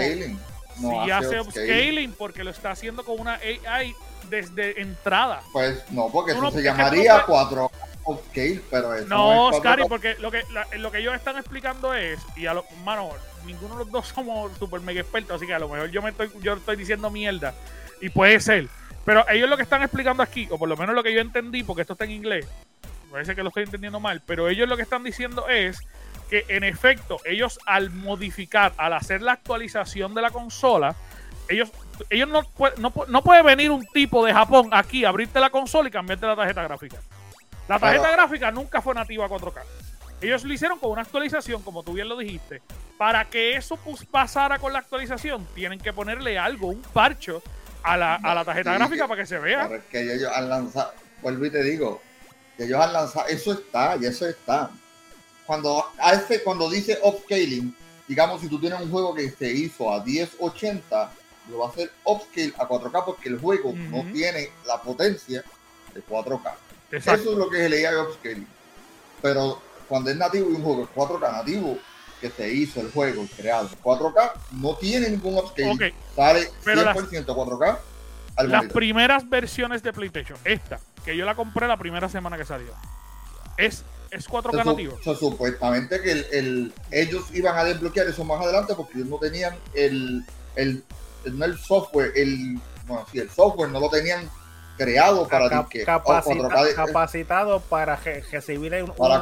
No 0.81 1.05
si 1.05 1.11
hace 1.11 1.41
upscaling. 1.41 1.69
upscaling 1.71 2.13
porque 2.13 2.45
lo 2.45 2.51
está 2.51 2.71
haciendo 2.71 3.05
con 3.05 3.19
una 3.19 3.35
AI 3.35 3.95
desde 4.29 4.81
entrada. 4.81 5.43
Pues 5.53 5.83
no, 5.91 6.09
porque 6.13 6.33
eso 6.33 6.51
se 6.51 6.63
llamaría 6.63 7.25
puedes- 7.27 7.49
4K 7.49 7.71
upscale, 8.05 8.63
pero 8.71 8.95
eso 8.95 9.07
No, 9.09 9.51
no 9.51 9.51
es 9.51 9.57
4K. 9.57 9.61
Scary, 9.61 9.83
porque 9.89 10.15
lo 10.21 10.31
que, 10.31 10.43
la- 10.53 10.67
lo 10.79 10.91
que 10.93 10.99
ellos 10.99 11.15
están 11.15 11.37
explicando 11.37 11.95
es, 11.95 12.19
y 12.37 12.47
a 12.47 12.55
lo, 12.55 12.65
mano, 12.85 13.11
ninguno 13.45 13.75
de 13.75 13.81
los 13.85 13.91
dos 13.91 14.09
somos 14.09 14.51
super 14.59 14.81
mega 14.81 15.01
expertos, 15.01 15.37
así 15.37 15.47
que 15.47 15.55
a 15.55 15.59
lo 15.59 15.69
mejor 15.69 15.91
yo 15.91 16.01
me 16.01 16.11
estoy, 16.11 16.31
yo 16.41 16.55
estoy 16.55 16.77
diciendo 16.77 17.11
mierda, 17.11 17.55
y 18.01 18.09
puede 18.11 18.41
ser. 18.41 18.69
Pero 19.05 19.29
ellos 19.29 19.49
lo 19.49 19.57
que 19.57 19.63
están 19.63 19.83
explicando 19.83 20.23
aquí, 20.23 20.49
o 20.51 20.59
por 20.59 20.69
lo 20.69 20.77
menos 20.77 20.95
lo 20.95 21.03
que 21.03 21.15
yo 21.15 21.21
entendí, 21.21 21.63
porque 21.63 21.83
esto 21.83 21.95
está 21.95 22.05
en 22.05 22.11
inglés, 22.11 22.47
parece 23.11 23.35
que 23.35 23.43
lo 23.43 23.49
estoy 23.49 23.65
entendiendo 23.65 24.01
mal, 24.01 24.23
pero 24.27 24.49
ellos 24.49 24.69
lo 24.69 24.77
que 24.77 24.83
están 24.83 25.03
diciendo 25.03 25.49
es 25.49 25.81
que 26.29 26.45
en 26.49 26.63
efecto, 26.63 27.19
ellos 27.25 27.59
al 27.65 27.91
modificar, 27.91 28.75
al 28.77 28.93
hacer 28.93 29.23
la 29.23 29.33
actualización 29.33 30.15
de 30.15 30.23
la 30.23 30.31
consola, 30.31 30.95
ellos, 31.49 31.71
ellos 32.11 32.29
no, 32.29 32.43
no, 32.77 32.93
no 33.09 33.23
puede 33.23 33.43
venir 33.43 33.71
un 33.71 33.87
tipo 33.87 34.25
de 34.25 34.35
Japón 34.35 34.69
aquí, 34.73 35.05
abrirte 35.05 35.41
la 35.41 35.49
consola 35.49 35.89
y 35.89 35.91
cambiarte 35.91 36.27
la 36.27 36.37
tarjeta 36.37 36.63
gráfica. 36.63 36.99
La 37.67 37.79
tarjeta 37.79 38.11
gráfica 38.11 38.51
nunca 38.51 38.83
fue 38.83 38.95
nativa 38.95 39.27
a 39.27 39.29
4K. 39.29 39.63
Ellos 40.21 40.45
lo 40.45 40.53
hicieron 40.53 40.79
con 40.79 40.91
una 40.91 41.03
actualización, 41.03 41.63
como 41.63 41.83
tú 41.83 41.93
bien 41.93 42.09
lo 42.09 42.17
dijiste. 42.17 42.61
Para 42.97 43.27
que 43.27 43.57
eso 43.57 43.77
pues, 43.77 44.05
pasara 44.05 44.59
con 44.59 44.73
la 44.73 44.81
actualización, 44.81 45.47
tienen 45.55 45.79
que 45.79 45.93
ponerle 45.93 46.39
algo, 46.39 46.69
un 46.69 46.83
parcho 46.83 47.43
a 47.83 47.97
la, 47.97 48.14
a 48.17 48.35
la 48.35 48.45
tarjeta 48.45 48.75
gráfica 48.75 49.05
que- 49.05 49.09
para 49.09 49.21
que 49.23 49.27
se 49.27 49.38
vea. 49.38 49.67
Pero 49.69 49.81
es 49.81 49.85
que 49.91 50.01
ellos 50.14 50.31
han 50.35 50.49
lanzado, 50.49 50.93
vuelvo 51.23 51.47
y 51.47 51.51
te 51.51 51.62
digo, 51.62 52.01
que 52.57 52.64
ellos 52.64 52.81
han 52.81 52.93
lanzado, 52.93 53.27
eso 53.29 53.53
está, 53.53 53.97
y 54.01 54.07
eso 54.07 54.27
está. 54.29 54.71
Cuando, 55.47 55.85
a 55.99 56.12
este, 56.12 56.43
cuando 56.43 56.69
dice 56.69 56.99
upscaling, 57.03 57.75
digamos, 58.07 58.41
si 58.41 58.49
tú 58.49 58.61
tienes 58.61 58.81
un 58.81 58.91
juego 58.91 59.14
que 59.14 59.31
se 59.31 59.51
hizo 59.51 59.93
a 59.93 60.05
1080, 60.05 61.11
lo 61.51 61.59
va 61.59 61.67
a 61.67 61.69
hacer 61.71 61.91
upscale 62.05 62.53
a 62.59 62.69
4K 62.69 63.05
porque 63.05 63.29
el 63.31 63.38
juego 63.41 63.73
no 63.75 64.05
tiene 64.12 64.51
la 64.67 64.81
potencia 64.83 65.43
de 65.95 66.03
4K. 66.03 66.53
Exacto. 66.91 67.21
Eso 67.23 67.33
es 67.33 67.38
lo 67.38 67.49
que 67.49 67.57
se 67.59 67.69
le 67.71 67.81
llama 67.83 68.03
upscaling. 68.09 68.47
Pero 69.23 69.61
cuando 69.88 70.11
es 70.11 70.17
nativo 70.17 70.51
y 70.51 70.55
un 70.55 70.62
juego 70.62 70.83
es 70.85 70.88
4K 70.95 71.33
nativo, 71.33 71.79
que 72.21 72.31
se 72.31 72.53
hizo 72.53 72.81
el 72.81 72.91
juego 72.91 73.25
creado 73.37 73.69
en 73.73 73.83
4K, 73.83 74.33
no 74.53 74.75
tiene 74.77 75.11
ningún 75.11 75.37
upscaling. 75.39 75.73
Ok, 75.73 75.95
Sale 76.17 76.49
Pero 76.65 76.83
100% 76.83 77.25
4K 77.27 77.79
al 78.37 78.49
las 78.49 78.57
monitor. 78.59 78.75
primeras 78.75 79.29
versiones 79.29 79.83
de 79.83 79.93
PlayStation, 79.93 80.39
esta, 80.45 80.79
que 81.05 81.17
yo 81.17 81.25
la 81.25 81.35
compré 81.35 81.67
la 81.69 81.77
primera 81.77 82.09
semana 82.09 82.37
que 82.37 82.45
salió, 82.45 82.73
es, 83.57 83.85
es 84.11 84.29
4K 84.29 84.57
Se 84.59 84.63
su- 84.63 84.71
nativo. 84.71 84.99
se 85.03 85.15
supuestamente 85.17 86.01
que 86.01 86.13
el, 86.13 86.27
el- 86.33 86.73
ellos 86.91 87.25
iban 87.35 87.57
a 87.57 87.65
desbloquear 87.65 88.07
eso 88.07 88.25
más 88.25 88.41
adelante 88.43 88.75
porque 88.77 88.95
ellos 88.99 89.09
no 89.09 89.19
tenían 89.19 89.55
el, 89.75 90.25
el, 90.57 90.85
el- 91.25 91.39
no 91.39 91.45
el 91.45 91.59
software, 91.59 92.13
el, 92.17 92.59
bueno, 92.87 93.05
sí, 93.13 93.19
el 93.19 93.31
software 93.31 93.71
no 93.71 93.81
lo 93.81 93.91
tenían 93.91 94.29
creado 94.77 95.27
para 95.27 95.49
Cap- 95.51 95.69
que 95.69 95.85
capacita- 95.85 96.35
4K 96.49 96.65
de- 96.65 96.75
capacitado 96.75 97.61
para 97.61 97.97
re- 97.97 98.23
recibir 98.31 98.73
un, 98.83 98.93
Para 98.95 99.21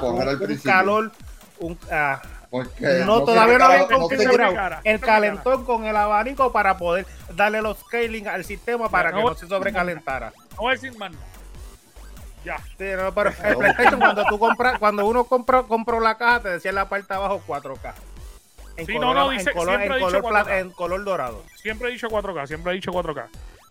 calor, 0.62 1.10
un, 1.58 1.78
ah, 1.90 2.20
porque 2.64 3.02
no, 3.04 3.24
todavía 3.24 3.58
no 3.58 3.64
había 3.66 3.86
configurado 3.86 4.54
cara, 4.54 4.80
el 4.84 5.00
calentón 5.00 5.64
con 5.64 5.84
el 5.84 5.96
abanico 5.96 6.52
para 6.52 6.76
poder 6.78 7.06
darle 7.34 7.62
los 7.62 7.78
scaling 7.78 8.28
al 8.28 8.44
sistema 8.44 8.88
para 8.88 9.10
No, 9.10 9.16
que 9.18 9.22
no, 9.24 9.28
no 9.30 9.36
se 9.36 9.46
sobrecalentara. 9.46 10.32
No 10.52 10.56
voy 10.58 10.70
a 10.70 10.72
decir 10.74 10.96
más. 10.98 11.12
Ya. 12.44 12.58
Sí, 12.78 12.84
no, 12.96 13.12
pero 13.12 13.30
el 13.44 13.56
PlayStation, 13.56 13.98
cuando 14.00 14.24
tú 14.26 14.38
compras, 14.38 14.78
cuando 14.78 15.04
uno 15.06 15.24
compró, 15.24 15.66
compró 15.66 16.00
la 16.00 16.16
caja, 16.16 16.40
te 16.42 16.48
decía 16.50 16.68
en 16.70 16.76
la 16.76 16.88
parte 16.88 17.06
de 17.08 17.14
abajo 17.14 17.42
4K. 17.46 17.92
En 18.76 18.86
Sí, 18.86 18.92
color, 18.94 19.14
no, 19.16 19.24
no, 19.26 19.32
en 19.32 19.38
dice- 19.38 19.52
color, 19.52 19.80
en 19.82 19.88
color 20.00 20.20
pla- 20.22 20.44
4K. 20.44 20.58
en 20.60 20.70
color 20.70 21.04
dorado. 21.04 21.42
Siempre 21.56 21.88
he 21.88 21.92
dicho 21.92 22.08
4K, 22.08 22.46
siempre 22.46 22.72
he 22.72 22.74
dicho 22.76 22.92
4K. 22.92 23.26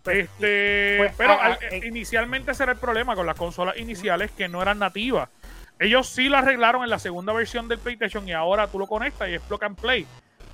Este, 0.08 0.96
pues, 0.98 1.12
pero 1.16 1.32
ah, 1.32 1.38
al- 1.46 1.52
ah, 1.54 1.58
eh. 1.70 1.80
inicialmente 1.84 2.52
ese 2.52 2.62
era 2.62 2.72
el 2.72 2.78
problema 2.78 3.16
con 3.16 3.26
las 3.26 3.36
consolas 3.36 3.76
iniciales 3.76 4.30
que 4.30 4.48
no 4.48 4.62
eran 4.62 4.78
nativas. 4.78 5.28
Ellos 5.78 6.06
sí 6.08 6.28
lo 6.28 6.38
arreglaron 6.38 6.82
en 6.84 6.90
la 6.90 6.98
segunda 6.98 7.32
versión 7.32 7.68
del 7.68 7.78
PlayStation 7.78 8.26
y 8.26 8.32
ahora 8.32 8.66
tú 8.68 8.78
lo 8.78 8.86
conectas 8.86 9.28
y 9.28 9.34
es 9.34 9.42
plug 9.42 9.62
and 9.64 9.78
play. 9.78 10.06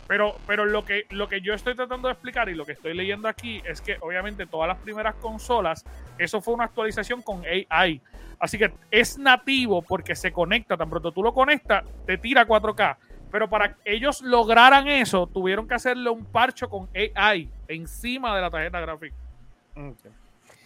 Pero, 0.09 0.37
pero 0.47 0.65
lo, 0.65 0.85
que, 0.85 1.07
lo 1.11 1.29
que 1.29 1.41
yo 1.41 1.55
estoy 1.55 1.75
tratando 1.77 2.09
de 2.09 2.13
explicar 2.13 2.49
y 2.49 2.55
lo 2.55 2.67
que 2.67 2.73
estoy 2.73 2.93
leyendo 2.93 3.29
aquí 3.29 3.63
es 3.65 3.81
que 3.81 3.97
obviamente 4.01 4.47
todas 4.47 4.67
las 4.69 4.79
primeras 4.79 5.15
consolas, 5.15 5.85
eso 6.19 6.41
fue 6.43 6.55
una 6.55 6.65
actualización 6.65 7.23
con 7.23 7.43
AI. 7.71 8.01
Así 8.41 8.59
que 8.59 8.73
es 8.91 9.17
nativo 9.17 9.81
porque 9.81 10.17
se 10.17 10.33
conecta, 10.33 10.77
tan 10.77 10.91
pronto 10.91 11.13
tú 11.13 11.23
lo 11.23 11.33
conectas, 11.33 11.85
te 12.05 12.19
tira 12.19 12.45
4K. 12.47 12.97
Pero 13.31 13.49
para 13.49 13.73
que 13.75 13.95
ellos 13.95 14.21
lograran 14.21 14.89
eso, 14.89 15.29
tuvieron 15.29 15.67
que 15.69 15.75
hacerle 15.75 16.11
un 16.11 16.25
parcho 16.27 16.69
con 16.69 16.89
AI 16.95 17.49
encima 17.69 18.35
de 18.35 18.43
la 18.43 18.51
tarjeta 18.51 18.81
gráfica. 18.81 19.15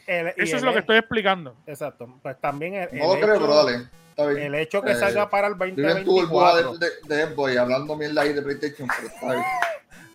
El- 0.06 0.28
Eso 0.28 0.34
es 0.38 0.52
el- 0.54 0.64
lo 0.64 0.72
que 0.72 0.78
estoy 0.80 0.96
explicando. 0.96 1.54
Exacto. 1.66 2.08
Pues 2.22 2.40
también 2.40 2.74
el, 2.74 2.88
No 2.98 3.06
lo 3.08 3.14
el 3.14 3.20
creo, 3.20 3.34
hecho, 3.34 3.42
pero 3.44 3.54
dale. 3.64 3.84
Está 4.16 4.30
bien. 4.30 4.46
el 4.46 4.54
hecho 4.54 4.80
que 4.80 4.92
Eh, 4.92 4.94
salga 4.94 5.28
para 5.28 5.46
el 5.48 5.54
Viven 5.56 6.02
tu 6.04 6.12
burbuja 6.12 6.52
2024. 6.62 6.78
de, 6.78 7.14
de, 7.16 7.26
de 7.26 7.34
Xbox 7.34 7.56
hablando 7.58 7.96
mierda 7.96 8.22
ahí 8.22 8.32
de 8.32 8.40
PlayStation, 8.40 8.88
pero 8.96 9.08
está 9.08 9.26
bien. 9.32 9.42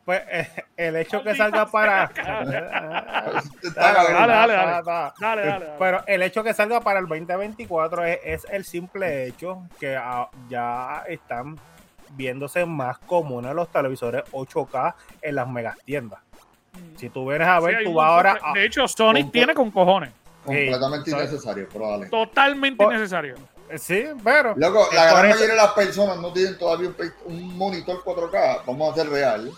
Pues 0.03 0.19
eh, 0.31 0.47
el 0.77 0.95
hecho 0.95 1.21
que 1.21 1.35
salga 1.35 1.67
para. 1.69 2.07
Dale, 2.15 4.13
dale, 4.13 4.53
dale. 4.53 5.11
Dale. 5.19 5.65
Pero 5.77 6.03
el 6.07 6.23
hecho 6.23 6.43
que 6.43 6.55
salga 6.55 6.81
para 6.81 6.99
el 6.99 7.07
2024 7.07 8.05
es, 8.05 8.19
es 8.23 8.47
el 8.49 8.65
simple 8.65 9.27
hecho 9.27 9.61
que 9.79 9.95
ah, 9.95 10.27
ya 10.49 11.03
están 11.07 11.59
viéndose 12.13 12.65
más 12.65 12.97
comunes 12.97 13.53
los 13.53 13.71
televisores 13.71 14.23
8K 14.31 14.95
en 15.21 15.35
las 15.35 15.47
megastiendas. 15.47 16.19
Si 16.97 17.09
tú 17.09 17.29
vienes 17.29 17.47
a 17.47 17.59
Sí, 17.59 17.65
ver, 17.67 17.75
hay 17.75 17.85
tú 17.85 17.93
vas 17.93 18.07
ahora 18.09 18.39
de- 18.55 18.65
hecho, 18.65 18.87
Sonic 18.87 19.25
Con- 19.25 19.31
tiene 19.31 19.53
con 19.53 19.69
cojones. 19.69 20.09
Completamente 20.43 21.11
Sí, 21.11 21.15
innecesario, 21.15 21.67
pero 21.71 21.87
dale. 21.91 22.07
Totalmente 22.07 22.83
Por- 22.83 22.91
innecesario. 22.91 23.35
Sí, 23.79 24.05
pero. 24.23 24.53
Loco, 24.57 24.87
la 24.93 25.09
por 25.09 25.19
gran 25.19 25.25
eso- 25.31 25.35
mayoría 25.39 25.47
de 25.55 25.55
las 25.61 25.71
personas 25.73 26.17
no 26.19 26.31
tienen 26.33 26.57
todavía 26.57 26.89
un, 26.89 27.33
un 27.33 27.57
monitor 27.57 28.03
4K. 28.03 28.63
Vamos 28.65 28.91
a 28.93 28.95
ser 28.95 29.09
real. 29.09 29.51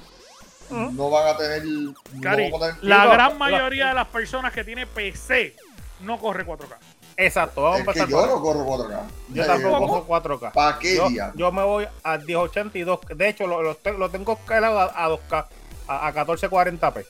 Ujú. 0.70 0.92
No 0.92 1.10
van 1.10 1.28
a 1.28 1.38
tener. 1.38 1.64
no 1.66 1.94
Cari, 2.22 2.50
vamos 2.52 2.62
a 2.68 2.72
tener- 2.76 2.84
la 2.84 3.06
gran 3.08 3.38
mayoría 3.38 3.88
de 3.90 3.94
las 3.94 4.08
personas 4.08 4.52
que 4.54 4.64
tiene 4.64 4.88
PC 4.88 5.56
no 6.02 6.18
corre 6.20 6.46
4K. 6.46 6.78
Exacto, 7.16 7.62
vamos 7.62 7.88
a 7.88 7.92
es 7.92 8.06
que 8.06 8.12
yo 8.12 8.26
no 8.26 8.42
corro 8.42 8.66
4K. 8.66 9.02
Yo 9.30 9.44
Eh, 9.44 9.46
tampoco 9.46 9.88
cojo 9.88 10.06
4K. 10.08 10.52
¿Para 10.52 10.80
qué 10.80 10.96
Yo, 10.96 11.10
día? 11.10 11.32
yo 11.36 11.52
me 11.52 11.62
voy 11.64 11.88
a 12.04 12.18
1082. 12.18 13.00
De 13.16 13.30
hecho, 13.30 13.46
lo, 13.46 13.62
lo 13.62 14.10
tengo 14.10 14.34
escalado 14.34 14.80
a, 14.80 14.86
a 15.06 15.10
2K, 15.10 15.48
a, 15.88 16.08
a 16.08 16.14
1440p. 16.14 17.06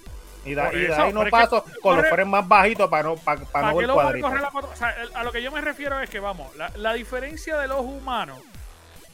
Y, 0.45 0.53
da- 0.55 0.73
y 0.73 0.79
de 0.81 0.93
ahí 0.93 1.13
no 1.13 1.25
paso 1.29 1.63
con 1.81 1.95
los 1.97 2.07
frames 2.07 2.27
más 2.27 2.47
bajitos 2.47 2.89
para 2.89 3.03
no, 3.03 3.15
para, 3.15 3.39
para 3.41 3.51
¿Para 3.51 3.71
no 3.71 3.77
ver 3.77 3.87
va 3.89 3.91
a 3.91 3.95
cuadritos. 3.95 4.29
correr 4.29 4.43
la 4.43 4.51
4 4.51 4.69
O 4.71 4.75
sea, 4.75 4.89
el- 5.01 5.15
a 5.15 5.23
lo 5.23 5.31
que 5.31 5.41
yo 5.41 5.51
me 5.51 5.61
refiero 5.61 5.99
es 6.01 6.09
que, 6.09 6.19
vamos, 6.19 6.53
la, 6.57 6.69
la 6.75 6.93
diferencia 6.93 7.57
del 7.57 7.71
ojo 7.71 7.83
humano, 7.83 8.35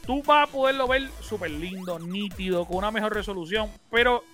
tú 0.06 0.22
vas 0.24 0.48
a 0.48 0.52
poderlo 0.52 0.88
ver 0.88 1.08
súper 1.20 1.50
lindo, 1.50 1.98
nítido, 2.00 2.64
con 2.64 2.78
una 2.78 2.90
mejor 2.90 3.14
resolución, 3.14 3.70
pero 3.90 4.24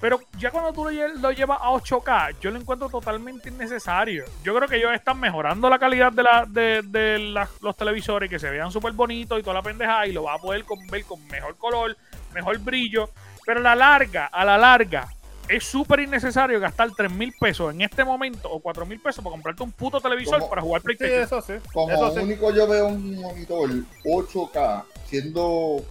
pero 0.00 0.18
ya 0.36 0.50
cuando 0.50 0.72
tú 0.72 0.82
lo, 0.82 0.90
lle- 0.90 1.14
lo 1.20 1.30
llevas 1.30 1.60
a 1.62 1.70
8K, 1.70 2.34
yo 2.40 2.50
lo 2.50 2.58
encuentro 2.58 2.88
totalmente 2.88 3.50
innecesario. 3.50 4.24
Yo 4.42 4.52
creo 4.52 4.66
que 4.68 4.74
ellos 4.76 4.90
están 4.92 5.20
mejorando 5.20 5.70
la 5.70 5.78
calidad 5.78 6.10
de, 6.10 6.22
la, 6.24 6.44
de, 6.44 6.82
de 6.82 7.18
los 7.60 7.76
televisores, 7.76 8.28
que 8.28 8.40
se 8.40 8.50
vean 8.50 8.72
súper 8.72 8.94
bonitos 8.94 9.38
y 9.38 9.42
toda 9.44 9.54
la 9.54 9.62
pendeja, 9.62 10.04
y 10.08 10.12
lo 10.12 10.24
vas 10.24 10.40
a 10.40 10.42
poder 10.42 10.64
con- 10.64 10.84
ver 10.88 11.04
con 11.04 11.24
mejor 11.28 11.56
color, 11.56 11.96
mejor 12.34 12.58
brillo, 12.58 13.10
pero 13.46 13.60
a 13.60 13.62
la 13.62 13.74
larga, 13.76 14.26
a 14.26 14.44
la 14.44 14.58
larga, 14.58 15.06
es 15.48 15.64
súper 15.64 16.00
innecesario 16.00 16.58
gastar 16.60 16.90
3 16.96 17.12
mil 17.12 17.32
pesos 17.38 17.72
en 17.74 17.82
este 17.82 18.04
momento 18.04 18.50
o 18.50 18.60
4 18.60 18.86
mil 18.86 19.00
pesos 19.00 19.22
para 19.24 19.32
comprarte 19.32 19.62
un 19.62 19.72
puto 19.72 20.00
televisor 20.00 20.38
¿Cómo? 20.38 20.50
para 20.50 20.62
jugar 20.62 20.80
Sí, 20.82 20.86
PlayStation. 20.86 21.22
eso 21.24 21.42
sí. 21.42 21.68
Como 21.72 21.90
Eso 21.92 22.12
sí. 22.14 22.18
único 22.20 22.52
yo 22.54 22.66
veo 22.66 22.86
un 22.88 23.16
monitor 23.20 23.70
8K 24.04 24.84
siendo 25.08 25.84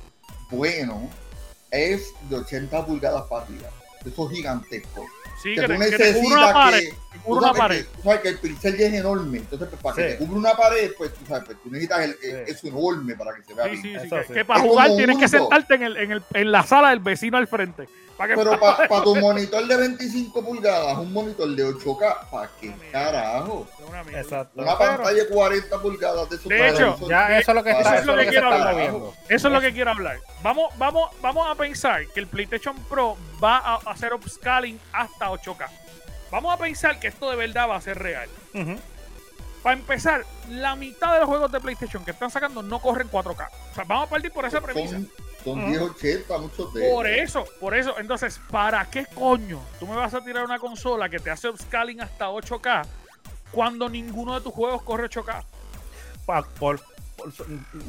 bueno 0.49 1.09
es 1.69 2.11
de 2.29 2.37
80 2.37 2.85
pulgadas 2.85 3.23
para 3.29 3.45
arriba. 3.45 3.69
Eso 4.05 4.29
es 4.29 4.35
gigantesco. 4.37 5.05
Sí, 5.41 5.55
que 5.55 5.61
que, 5.61 5.67
te, 5.67 5.77
que 5.77 5.97
te 5.97 6.13
cubre 6.13 6.27
una 6.27 6.37
necesitas 6.37 6.53
pared. 6.53 6.89
que, 7.10 7.10
cubre 7.19 7.45
una 7.45 7.53
pared. 7.53 7.85
que, 7.85 7.95
tú 7.97 8.03
sabes 8.03 8.19
que 8.21 8.29
el 8.29 8.37
pincel 8.39 8.77
ya 8.77 8.85
es 8.87 8.93
enorme. 8.93 9.37
Entonces, 9.39 9.67
pues, 9.69 9.81
para 9.81 9.95
que 9.95 10.11
Sí. 10.11 10.17
te 10.17 10.25
cubra 10.25 10.39
una 10.39 10.53
pared, 10.55 10.91
pues 10.97 11.13
tú 11.13 11.25
sabes, 11.25 11.43
pues, 11.45 11.57
tú 11.61 11.69
necesitas 11.69 11.99
el, 12.01 12.09
el- 12.23 12.45
Sí. 12.47 12.51
eso 12.51 12.67
enorme 12.67 13.15
para 13.15 13.35
que 13.35 13.43
se 13.43 13.53
vea 13.53 13.65
Sí, 13.65 13.71
bien. 13.71 13.83
sí, 13.83 13.89
sí, 13.99 14.05
Eso 14.07 14.15
que, 14.17 14.23
sí. 14.27 14.33
que 14.33 14.45
para 14.45 14.59
Es 14.63 14.69
jugar 14.69 14.87
tienes 14.95 15.17
que 15.17 15.27
sentarte 15.27 15.75
en, 15.75 15.83
el, 15.83 15.97
en, 15.97 16.11
el, 16.11 16.23
en 16.33 16.51
la 16.51 16.63
sala 16.63 16.89
del 16.91 16.99
vecino 16.99 17.37
al 17.37 17.47
frente. 17.47 17.87
Para 18.17 18.35
que 18.35 18.43
Pero 18.43 18.59
para 18.59 18.87
tu 19.03 19.15
monitor 19.15 19.65
de 19.65 19.77
25 19.77 20.45
pulgadas, 20.45 20.95
un 20.99 21.11
monitor 21.11 21.49
de 21.55 21.65
8K, 21.65 22.29
¿para 22.29 22.49
qué 22.59 22.71
carajo? 22.91 23.67
Es 23.81 23.89
una 23.89 24.03
mierda. 24.03 24.21
Exacto. 24.21 24.61
Una 24.61 24.77
pantalla 24.77 25.11
de 25.23 25.27
40 25.27 25.79
pulgadas 25.81 26.29
de 26.29 26.35
esos 26.35 26.47
De 26.47 26.69
hecho, 26.69 26.95
eso- 26.95 27.09
ya 27.09 27.39
eso 27.39 27.51
es 27.51 27.55
lo 27.55 27.63
que 27.63 27.69
Eso 27.71 27.79
está, 27.79 27.95
es 27.95 28.01
eso 28.03 28.15
lo 28.15 28.21
es 28.21 28.25
que 28.25 28.25
lo 28.25 28.29
que 28.31 28.37
quiero 28.39 28.51
hablar. 28.53 28.73
moviendo. 28.73 29.13
Eso 29.27 29.47
es 29.47 29.53
lo 29.53 29.61
que 29.61 29.73
quiero 29.73 29.91
hablar. 29.91 30.17
Vamos, 30.43 30.71
vamos, 30.77 31.09
vamos 31.21 31.47
a 31.49 31.55
pensar 31.55 32.05
que 32.07 32.19
el 32.19 32.27
PlayStation 32.27 32.75
Pro 32.87 33.17
va 33.43 33.57
a 33.57 33.75
hacer 33.91 34.13
upscaling 34.13 34.79
hasta 34.93 35.31
8K. 35.31 35.67
Vamos 36.31 36.53
a 36.53 36.57
pensar 36.57 36.99
que 36.99 37.07
esto 37.07 37.29
de 37.29 37.35
verdad 37.35 37.67
va 37.69 37.75
a 37.75 37.81
ser 37.81 37.99
real. 37.99 38.29
Para 39.61 39.75
empezar, 39.77 40.25
la 40.49 40.75
mitad 40.75 41.13
de 41.13 41.19
los 41.19 41.27
juegos 41.29 41.51
de 41.51 41.59
PlayStation 41.59 42.03
que 42.03 42.11
están 42.11 42.31
sacando 42.31 42.63
no 42.63 42.79
corren 42.79 43.09
4K. 43.11 43.47
O 43.71 43.75
sea, 43.75 43.83
vamos 43.83 44.07
a 44.07 44.09
partir 44.09 44.31
por 44.31 44.45
esa 44.45 44.59
premisa. 44.59 44.95
Son, 44.95 45.09
son 45.43 45.59
Ujú. 45.59 45.67
1080, 45.69 46.37
muchos 46.39 46.73
de 46.73 46.89
Por 46.89 47.05
eso, 47.05 47.45
por 47.59 47.75
eso. 47.75 47.99
Entonces, 47.99 48.39
¿para 48.49 48.83
qué 48.89 49.05
coño 49.13 49.59
tú 49.79 49.85
me 49.85 49.95
vas 49.95 50.13
a 50.15 50.21
tirar 50.21 50.43
una 50.45 50.57
consola 50.57 51.09
que 51.09 51.19
te 51.19 51.29
hace 51.29 51.47
upscaling 51.49 52.01
hasta 52.01 52.29
8K 52.29 52.85
cuando 53.51 53.87
ninguno 53.87 54.33
de 54.33 54.41
tus 54.41 54.53
juegos 54.53 54.81
corre 54.81 55.09
8K? 55.09 55.43
Pa- 56.25 56.43
por- 56.59 56.79
por- 57.17 57.33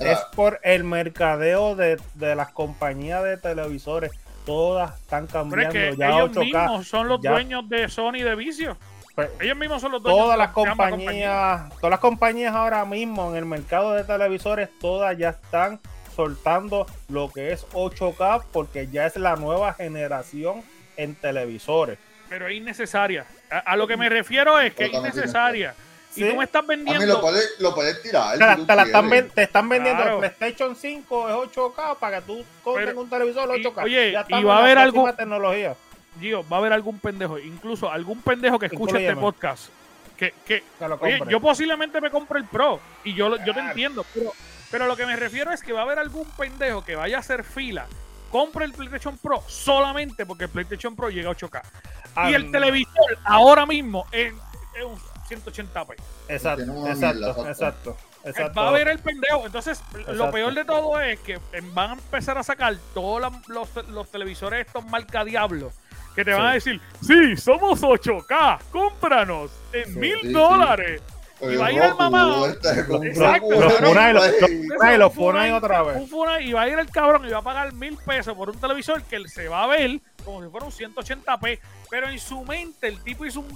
es 0.00 0.18
por 0.36 0.60
el 0.62 0.84
mercadeo 0.84 1.74
de, 1.74 1.98
de 2.14 2.34
las 2.34 2.50
compañías 2.52 3.22
de 3.24 3.38
televisores. 3.38 4.12
Todas 4.44 4.98
están 5.00 5.26
Pero 5.28 5.62
es 5.62 5.68
cambiando 5.68 5.72
que 5.72 5.96
ya 5.96 6.08
ellos 6.10 6.30
8K. 6.36 6.44
mismos 6.44 6.88
son 6.88 7.08
los 7.08 7.20
ya. 7.20 7.30
dueños 7.32 7.68
de 7.68 7.88
Sony 7.88 8.22
de 8.22 8.34
vicio. 8.34 8.76
Pues, 9.14 9.30
Ellos 9.40 9.56
mismos 9.56 9.80
son 9.82 9.92
los 9.92 10.02
dueños 10.02 10.20
todas 10.20 10.34
de 10.36 10.38
las 10.38 10.52
compañías, 10.52 11.68
todas 11.76 11.90
las 11.90 12.00
compañías 12.00 12.54
ahora 12.54 12.84
mismo 12.84 13.30
en 13.30 13.36
el 13.36 13.44
mercado 13.44 13.92
de 13.92 14.04
televisores, 14.04 14.70
todas 14.80 15.16
ya 15.18 15.30
están 15.30 15.80
soltando 16.16 16.86
lo 17.08 17.30
que 17.30 17.52
es 17.52 17.66
8K 17.72 18.44
porque 18.52 18.88
ya 18.88 19.06
es 19.06 19.16
la 19.16 19.36
nueva 19.36 19.74
generación 19.74 20.62
en 20.96 21.14
televisores. 21.14 21.98
Pero 22.28 22.48
es 22.48 22.54
innecesaria. 22.56 23.26
A, 23.50 23.58
a 23.58 23.76
lo 23.76 23.86
que 23.86 23.96
me 23.98 24.08
refiero 24.08 24.58
es 24.58 24.74
que 24.74 24.84
es 24.84 24.90
Totalmente 24.92 25.20
¿Sí? 26.12 26.24
Y 26.24 26.30
tú 26.30 26.36
me 26.36 26.44
estás 26.44 26.66
vendiendo. 26.66 27.02
A 27.02 27.06
mí 27.06 27.12
lo 27.58 27.74
puedes, 27.74 28.02
tirar. 28.02 28.38
Te, 29.34 29.42
están 29.42 29.68
vendiendo 29.68 30.02
el 30.02 30.18
PlayStation 30.18 30.76
5 30.76 31.28
es 31.28 31.34
8K 31.56 31.96
para 31.96 32.20
que 32.20 32.26
tú 32.26 32.44
compres 32.62 32.94
un 32.94 33.08
televisor 33.08 33.48
8K. 33.48 33.80
Y, 33.80 33.84
oye, 33.84 34.12
ya 34.12 34.26
y 34.28 34.44
va 34.44 34.58
a 34.58 34.62
haber 34.62 34.78
algo. 34.78 35.12
Tecnología. 35.14 35.74
Gio, 36.20 36.46
va 36.46 36.58
a 36.58 36.60
haber 36.60 36.74
algún 36.74 36.98
pendejo, 36.98 37.38
incluso 37.38 37.90
algún 37.90 38.20
pendejo 38.20 38.58
que 38.58 38.66
escuche 38.66 38.98
este 38.98 39.18
podcast. 39.18 39.70
Que, 40.16 40.34
que 40.46 40.62
oye, 41.00 41.20
yo 41.28 41.40
posiblemente 41.40 42.00
me 42.00 42.10
compre 42.10 42.38
el 42.38 42.44
Pro 42.44 42.78
y 43.02 43.14
yo, 43.14 43.34
yo 43.44 43.54
te 43.54 43.60
entiendo, 43.60 44.04
pero, 44.14 44.32
pero 44.70 44.86
lo 44.86 44.94
que 44.94 45.06
me 45.06 45.16
refiero 45.16 45.50
es 45.50 45.62
que 45.62 45.72
va 45.72 45.80
a 45.80 45.82
haber 45.84 45.98
algún 45.98 46.30
pendejo 46.32 46.84
que 46.84 46.94
vaya 46.94 47.16
a 47.16 47.20
hacer 47.20 47.42
fila 47.42 47.86
compra 48.32 48.64
el 48.64 48.72
PlayStation 48.72 49.16
Pro 49.18 49.44
solamente 49.46 50.24
porque 50.26 50.44
el 50.44 50.50
PlayStation 50.50 50.96
Pro 50.96 51.10
llega 51.10 51.30
a 51.30 51.36
8K. 51.36 51.62
Y 52.30 52.34
el 52.34 52.50
televisor 52.50 53.18
ahora 53.24 53.66
mismo 53.66 54.06
en, 54.10 54.34
en, 54.74 54.88
180 55.32 55.84
p. 55.86 55.94
Exacto, 56.28 56.88
exacto, 56.88 57.48
exacto, 57.48 57.96
eh, 58.24 58.28
exacto. 58.30 58.60
Va 58.60 58.66
a 58.66 58.68
haber 58.70 58.88
el 58.88 58.98
pendejo. 58.98 59.46
Entonces, 59.46 59.80
lo 60.08 60.30
peor 60.30 60.54
de 60.54 60.64
todo 60.64 61.00
es 61.00 61.18
que 61.20 61.40
van 61.72 61.90
a 61.90 61.92
empezar 61.94 62.36
a 62.38 62.42
sacar 62.42 62.76
todos 62.94 63.32
los, 63.48 63.88
los, 63.88 64.10
televisores 64.10 64.66
estos 64.66 64.84
marca 64.86 65.24
diablo 65.24 65.72
que 66.14 66.24
te 66.24 66.32
van 66.32 66.46
a 66.46 66.52
decir, 66.52 66.80
sí, 67.00 67.36
somos 67.38 67.82
8K, 67.82 68.58
cómpranos 68.70 69.50
en 69.72 69.98
mil 69.98 70.32
dólares. 70.32 71.00
Y 71.42 71.56
va 71.56 71.66
a 71.66 71.72
ir 71.72 71.82
el 71.82 71.94
mamá. 71.96 72.46
Exacto, 72.48 73.00
Los. 73.02 73.74
Funai, 73.74 74.98
los- 74.98 75.12
Funai, 75.12 75.50
otra 75.52 75.82
vez. 75.82 75.96
un 75.96 76.08
Funai, 76.08 76.48
y 76.48 76.52
va 76.52 76.62
a 76.62 76.68
ir 76.68 76.78
el 76.78 76.88
cabrón 76.90 77.26
y 77.26 77.30
va 77.30 77.38
a 77.38 77.42
pagar 77.42 77.72
mil 77.72 77.96
pesos 78.06 78.34
por 78.36 78.50
un 78.50 78.58
televisor 78.60 79.02
que 79.02 79.26
se 79.28 79.48
va 79.48 79.64
a 79.64 79.66
ver 79.66 80.00
como 80.24 80.42
si 80.42 80.48
fuera 80.50 80.66
un 80.66 80.72
180p. 80.72 81.58
Pero 81.90 82.08
en 82.08 82.18
su 82.18 82.44
mente 82.44 82.88
el 82.88 83.02
tipo 83.02 83.24
hizo 83.26 83.40
un 83.40 83.52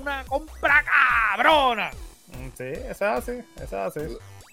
una 0.00 0.24
compra 0.24 0.82
cabrona. 1.34 1.90
Sí, 2.56 2.64
eso 2.64 2.88
es 2.90 3.00
así, 3.02 3.32
eso 3.56 3.62
es 3.64 3.72
así. 3.96 4.00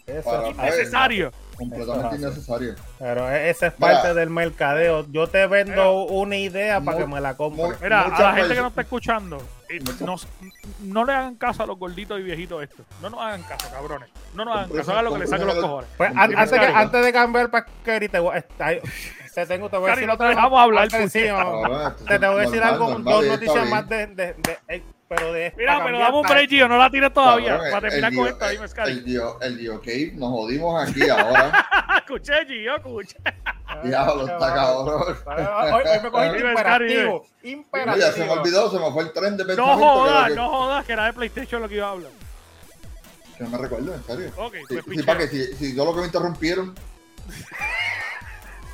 Eso 0.06 0.44
es. 0.50 0.56
Innecesario. 0.58 1.32
Completamente 1.56 2.16
Eso 2.18 2.28
es 2.28 2.34
innecesario. 2.34 2.76
Pero 3.00 3.32
e- 3.32 3.50
esa 3.50 3.68
es 3.68 3.74
Mira. 3.80 3.94
parte 3.94 4.14
del 4.14 4.30
mercadeo. 4.30 5.06
Yo 5.10 5.28
te 5.28 5.48
vendo 5.48 5.72
Mira. 5.72 5.90
una 5.92 6.36
idea 6.36 6.82
para 6.82 6.98
que 6.98 7.08
me 7.08 7.22
la 7.22 7.38
compre. 7.38 7.64
mu- 7.64 7.74
Mira, 7.82 8.02
a 8.02 8.22
la 8.22 8.34
gente 8.34 8.54
que 8.54 8.60
nos 8.62 8.70
está 8.72 8.82
escuchando, 8.82 9.38
no, 9.80 10.16
no 10.82 11.06
le 11.06 11.14
hagan 11.14 11.36
caso 11.36 11.64
a 11.64 11.66
los 11.66 11.78
gorditos 11.78 12.20
y 12.20 12.24
viejitos 12.24 12.64
estos. 12.64 12.86
No 13.02 13.10
nos 13.10 13.22
hagan 13.22 13.44
caso, 13.44 13.70
cabrones. 13.72 14.10
No 14.34 14.46
nos 14.46 14.56
hagan 14.56 14.70
caso, 14.70 14.92
hagan 14.92 15.06
lo 15.06 15.14
que 15.14 15.20
les 15.20 15.30
saque 15.30 15.46
los 15.46 15.56
cojones. 15.56 15.90
Pues 15.98 16.12
antes, 16.16 16.38
que- 16.60 16.66
antes 16.66 17.06
de 17.06 17.14
cambiar 17.14 17.52
para 17.52 17.66
Kerry, 17.84 18.10
te 18.10 18.20
voy, 18.20 18.36
ahí, 18.60 18.80
te 19.34 19.46
tengo, 19.46 19.70
te 19.70 19.78
voy 19.78 19.90
a 19.92 19.96
decir 19.96 20.10
otra 20.10 20.28
vez. 20.30 20.38
hablar, 20.64 20.88
no, 21.32 21.40
Ahora, 21.40 21.88
esto 21.90 22.06
te, 22.06 22.20
te 22.20 22.28
voy 22.28 22.38
a 22.38 22.40
decir 22.42 22.64
algo, 22.64 22.86
dos 23.00 23.26
noticias 23.26 23.70
más 23.70 23.90
de, 23.90 24.08
de, 24.08 24.34
de- 24.34 24.60
eh, 24.68 24.84
pero 25.16 25.34
de 25.34 25.54
Mira, 25.58 25.84
pero 25.84 26.00
dame 26.00 26.18
un 26.18 26.24
break, 26.28 26.50
Gio, 26.50 26.68
no 26.68 26.78
la 26.78 26.90
tires 26.90 27.14
todavía. 27.14 27.50
Cabrón, 27.58 27.72
para 27.72 27.82
terminar 27.90 28.12
el 28.12 28.18
con 28.18 28.28
esto, 28.28 28.50
dime, 28.50 28.66
el- 28.92 29.06
Dio, 29.06 29.42
el 29.42 29.58
Dio 29.58 29.80
Cave, 29.80 30.12
nos 30.16 30.30
jodimos 30.30 30.90
aquí 30.90 31.10
ahora. 31.10 31.68
escuché, 31.98 32.34
Gio, 32.48 32.76
escuché. 32.78 33.18
Diablo, 33.84 34.28
está 34.28 34.54
cabrón. 34.54 35.02
Hoy, 35.26 35.84
hoy 35.86 36.00
me 36.04 36.12
cogiste 36.12 36.40
Scary, 36.40 36.50
imperativo. 36.50 37.26
Mira, 37.42 37.58
Imperativo. 37.58 38.12
se 38.12 38.26
me 38.26 38.30
olvidó, 38.32 38.72
se 38.72 38.80
me 38.80 38.92
fue 38.92 39.04
el 39.04 39.14
tren 39.14 39.36
de 39.38 39.44
No 39.44 39.48
pensamiento. 39.48 39.86
jodas, 39.86 40.24
que- 40.24 40.30
que- 40.30 40.36
no 40.36 40.50
jodas, 40.50 40.86
que 40.86 40.94
era 40.94 41.06
de 41.06 41.14
PlayStation 41.14 41.62
lo 41.62 41.68
que 41.70 41.76
iba 41.76 41.88
a 41.88 41.92
hablar. 41.92 42.12
Que 43.38 43.44
no 43.44 43.50
me 43.50 43.58
recuerdo, 43.58 43.94
en 43.96 44.04
serio. 44.04 44.32
Ok, 44.38 44.54
Sí, 44.56 44.64
pues 44.70 44.84
sí, 44.86 44.90
pichea. 44.92 45.06
para 45.06 45.20
que 45.20 45.28
si, 45.28 45.54
si 45.56 45.76
yo 45.76 45.86
lo 45.86 45.94
que 45.94 46.00
me 46.02 46.06
interrumpieron. 46.06 46.76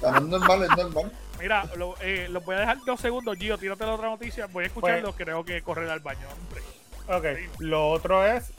No 0.01 0.15
es 0.17 0.21
normal, 0.23 0.63
es 0.63 0.69
normal. 0.77 1.11
Mira, 1.39 1.63
lo, 1.75 1.95
eh, 2.01 2.27
los 2.29 2.43
voy 2.45 2.55
a 2.55 2.59
dejar 2.59 2.77
dos 2.85 2.99
segundos, 2.99 3.37
Gio, 3.37 3.57
tírate 3.57 3.85
la 3.85 3.93
otra 3.95 4.09
noticia. 4.09 4.47
Voy 4.47 4.63
a 4.65 4.67
escucharlo, 4.67 5.11
Pues- 5.13 5.23
creo 5.25 5.43
que 5.45 5.61
correr 5.61 5.89
al 5.89 5.99
baño, 5.99 6.27
hombre. 6.29 6.61
Ok, 7.47 7.51
lo 7.59 7.89
otro 7.89 8.25
es 8.25 8.51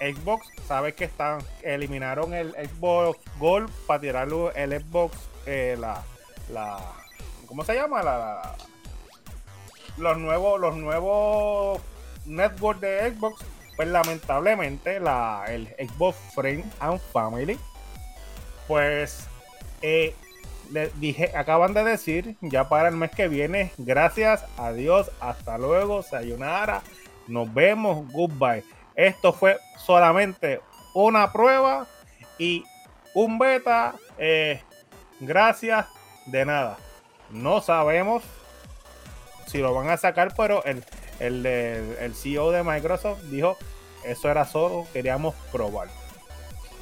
Xbox, 0.00 0.46
sabes 0.66 0.94
que 0.94 1.04
están 1.04 1.38
eliminaron 1.62 2.34
el 2.34 2.50
Xbox 2.52 3.18
Gold 3.38 3.70
para 3.86 4.00
tirarlo 4.00 4.52
el 4.52 4.78
Xbox 4.80 5.16
eh, 5.46 5.76
la 5.78 6.02
la 6.52 6.78
¿cómo 7.46 7.64
se 7.64 7.74
llama? 7.74 8.02
La, 8.02 8.18
la- 8.18 8.56
los 9.96 10.18
nuevos 10.18 10.60
los 10.60 10.76
nuevos 10.76 11.80
network 12.26 12.80
de 12.80 13.12
Xbox, 13.14 13.44
pues 13.76 13.88
lamentablemente 13.88 15.00
la 15.00 15.44
el 15.48 15.68
Xbox 15.78 16.16
Friends 16.34 16.66
and 16.80 17.00
Family 17.12 17.58
pues 18.66 19.26
eh, 19.80 20.14
le 20.70 20.90
dije, 20.96 21.30
acaban 21.36 21.74
de 21.74 21.84
decir 21.84 22.36
ya 22.40 22.68
para 22.68 22.88
el 22.88 22.96
mes 22.96 23.10
que 23.10 23.28
viene, 23.28 23.72
gracias, 23.78 24.44
adiós, 24.56 25.10
hasta 25.20 25.58
luego, 25.58 26.02
sayonara, 26.02 26.82
nos 27.28 27.52
vemos, 27.52 28.06
goodbye. 28.12 28.64
Esto 28.94 29.32
fue 29.32 29.58
solamente 29.78 30.60
una 30.94 31.32
prueba 31.32 31.86
y 32.38 32.64
un 33.14 33.38
beta. 33.38 33.94
eh, 34.18 34.60
gracias, 35.20 35.86
de 36.26 36.44
nada. 36.44 36.76
No 37.30 37.60
sabemos 37.60 38.22
si 39.46 39.58
lo 39.58 39.74
van 39.74 39.90
a 39.90 39.96
sacar, 39.96 40.34
pero 40.36 40.64
el, 40.64 40.84
el, 41.20 41.46
el 41.46 42.14
CEO 42.14 42.50
de 42.50 42.62
Microsoft 42.62 43.22
dijo, 43.24 43.56
eso 44.04 44.30
era 44.30 44.44
solo, 44.44 44.86
queríamos 44.92 45.34
probar. 45.52 45.88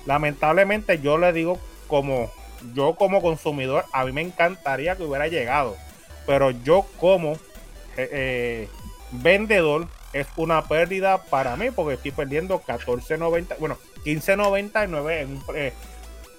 Lamentablemente 0.07 0.99
yo 1.01 1.19
le 1.19 1.33
digo 1.33 1.59
como 1.87 2.31
yo 2.75 2.95
como 2.95 3.21
consumidor, 3.23 3.85
a 3.93 4.05
mí 4.05 4.13
me 4.13 4.21
encantaría 4.23 4.97
que 4.97 5.03
hubiera 5.05 5.29
llegado, 5.29 5.77
pero 6.27 6.51
yo 6.51 6.87
como 6.99 7.33
eh, 7.97 8.09
eh, 8.13 8.69
vendedor 9.11 9.89
es 10.13 10.27
una 10.37 10.65
pérdida 10.65 11.23
para 11.25 11.57
mí 11.57 11.71
porque 11.71 11.95
estoy 11.95 12.11
perdiendo 12.11 12.61
14.90, 12.63 13.57
bueno, 13.59 13.77
15.99 14.05 15.21
en 15.21 15.31
un, 15.31 15.43
eh, 15.55 15.73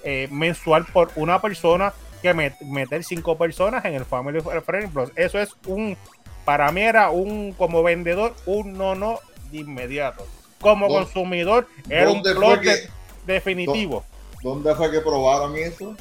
eh, 0.04 0.28
mensual 0.32 0.86
por 0.86 1.12
una 1.16 1.42
persona 1.42 1.94
que 2.22 2.34
met- 2.36 2.60
meter 2.62 3.04
cinco 3.04 3.38
personas 3.38 3.84
en 3.86 3.96
el 3.96 4.06
Family 4.06 4.40
Friendly 4.66 4.90
Plus. 4.90 5.10
Eso 5.16 5.40
es 5.40 5.50
un, 5.68 5.98
para 6.46 6.72
mí 6.72 6.82
era 6.82 7.10
un, 7.10 7.54
como 7.54 7.84
vendedor, 7.84 8.34
un 8.46 8.74
no 8.78 8.96
no 8.96 9.20
de 9.52 9.60
inmediato. 9.60 10.26
Como 10.60 10.88
¿Dónde- 10.88 11.04
consumidor, 11.06 11.68
era 11.90 12.10
un 12.10 12.22
¿Dónde 12.22 12.36
plus 12.36 12.46
fue 12.46 12.62
que, 12.62 12.70
de- 12.70 12.90
definitivo. 13.26 14.04
¿Dónde 14.42 14.74
fue 14.76 14.92
que 14.92 15.00
probaron 15.02 15.56
eso? 15.56 15.96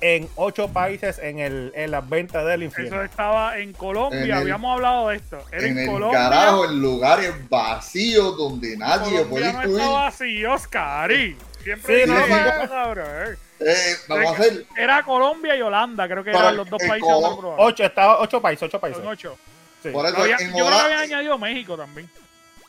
En 0.00 0.28
ocho 0.36 0.68
países 0.68 1.18
en, 1.18 1.38
el, 1.38 1.72
en 1.74 1.90
las 1.90 2.08
ventas 2.08 2.44
del 2.44 2.62
Eso 2.62 2.80
infierno. 2.80 3.02
estaba 3.02 3.58
en 3.58 3.72
Colombia, 3.72 4.18
En 4.20 4.24
el- 4.26 4.32
habíamos 4.32 4.74
hablado 4.74 5.08
de 5.08 5.16
esto. 5.16 5.38
Era 5.50 5.66
en, 5.66 5.78
En 5.78 5.88
el 5.94 6.10
carajo, 6.10 6.64
en 6.66 6.80
lugares 6.80 7.32
vacíos 7.48 8.36
donde 8.36 8.76
nadie 8.76 9.24
puede 9.24 9.52
no 9.52 9.58
incluir. 9.60 9.80
está 9.80 9.90
vacío, 9.92 10.52
Oscari. 10.54 11.36
Siempre 11.62 12.04
Sí, 12.04 12.10
no, 12.10 12.18
eso, 12.18 12.68
cabrón. 12.68 13.38
Eh, 13.60 13.94
vamos 14.08 14.26
a 14.26 14.30
hacer. 14.32 14.66
Era 14.76 15.02
Colombia 15.04 15.56
y 15.56 15.62
Holanda, 15.62 16.06
creo 16.06 16.22
que 16.22 16.32
Para 16.32 16.44
eran 16.46 16.56
los 16.58 16.68
dos 16.68 16.82
países. 16.86 17.08
Ocho, 17.56 17.84
estaba, 17.84 18.20
ocho 18.20 18.42
países, 18.42 18.62
ocho 18.64 18.78
países. 18.80 19.02
Son 19.02 19.10
ocho. 19.10 19.38
Sí. 19.82 19.88
Por 19.90 20.04
eso, 20.06 20.16
Había- 20.18 20.36
en 20.38 20.54
yo 20.54 20.66
Holanda- 20.66 20.84
había 20.84 21.00
añadido 21.00 21.38
México 21.38 21.76
también. 21.76 22.10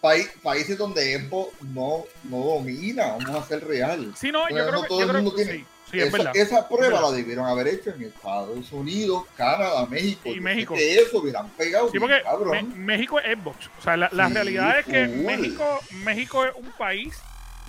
paí- 0.01 0.27
países 0.43 0.77
donde 0.77 1.19
Xbox 1.19 1.61
no, 1.63 2.05
no 2.25 2.37
domina, 2.37 3.17
vamos 3.17 3.43
a 3.43 3.47
ser 3.47 3.65
real. 3.67 4.13
Sí, 4.15 4.31
no, 4.31 4.47
yo 4.47 4.55
creo 4.55 4.71
no 4.71 4.81
que, 4.83 4.87
todo 4.87 4.99
yo 4.99 5.03
el 5.05 5.09
creo 5.11 5.21
mundo 5.23 5.35
que 5.35 5.43
tiene- 5.45 5.59
sí. 5.59 5.65
Sí, 6.03 6.29
es 6.33 6.47
Esa- 6.47 6.67
prueba 6.67 7.01
la 7.01 7.11
debieron 7.11 7.45
haber 7.45 7.67
hecho 7.67 7.89
en 7.91 8.03
Estados 8.03 8.71
Unidos, 8.71 9.23
Canadá, 9.35 9.85
México. 9.87 10.29
Y 10.29 10.35
Yo 10.35 10.41
México. 10.41 10.73
que 10.75 10.99
eso 10.99 11.19
hubieran 11.19 11.49
pegado. 11.51 11.89
Sí, 11.91 11.99
porque 11.99 12.21
México 12.75 13.19
es 13.19 13.37
Xbox. 13.37 13.69
O 13.79 13.81
sea, 13.81 13.97
la, 13.97 14.09
la 14.11 14.27
Sí, 14.27 14.33
realidad 14.33 14.79
es 14.79 14.85
que. 14.85 15.07
México, 15.07 15.79
México 16.03 16.45
es 16.45 16.53
un 16.55 16.71
país 16.77 17.15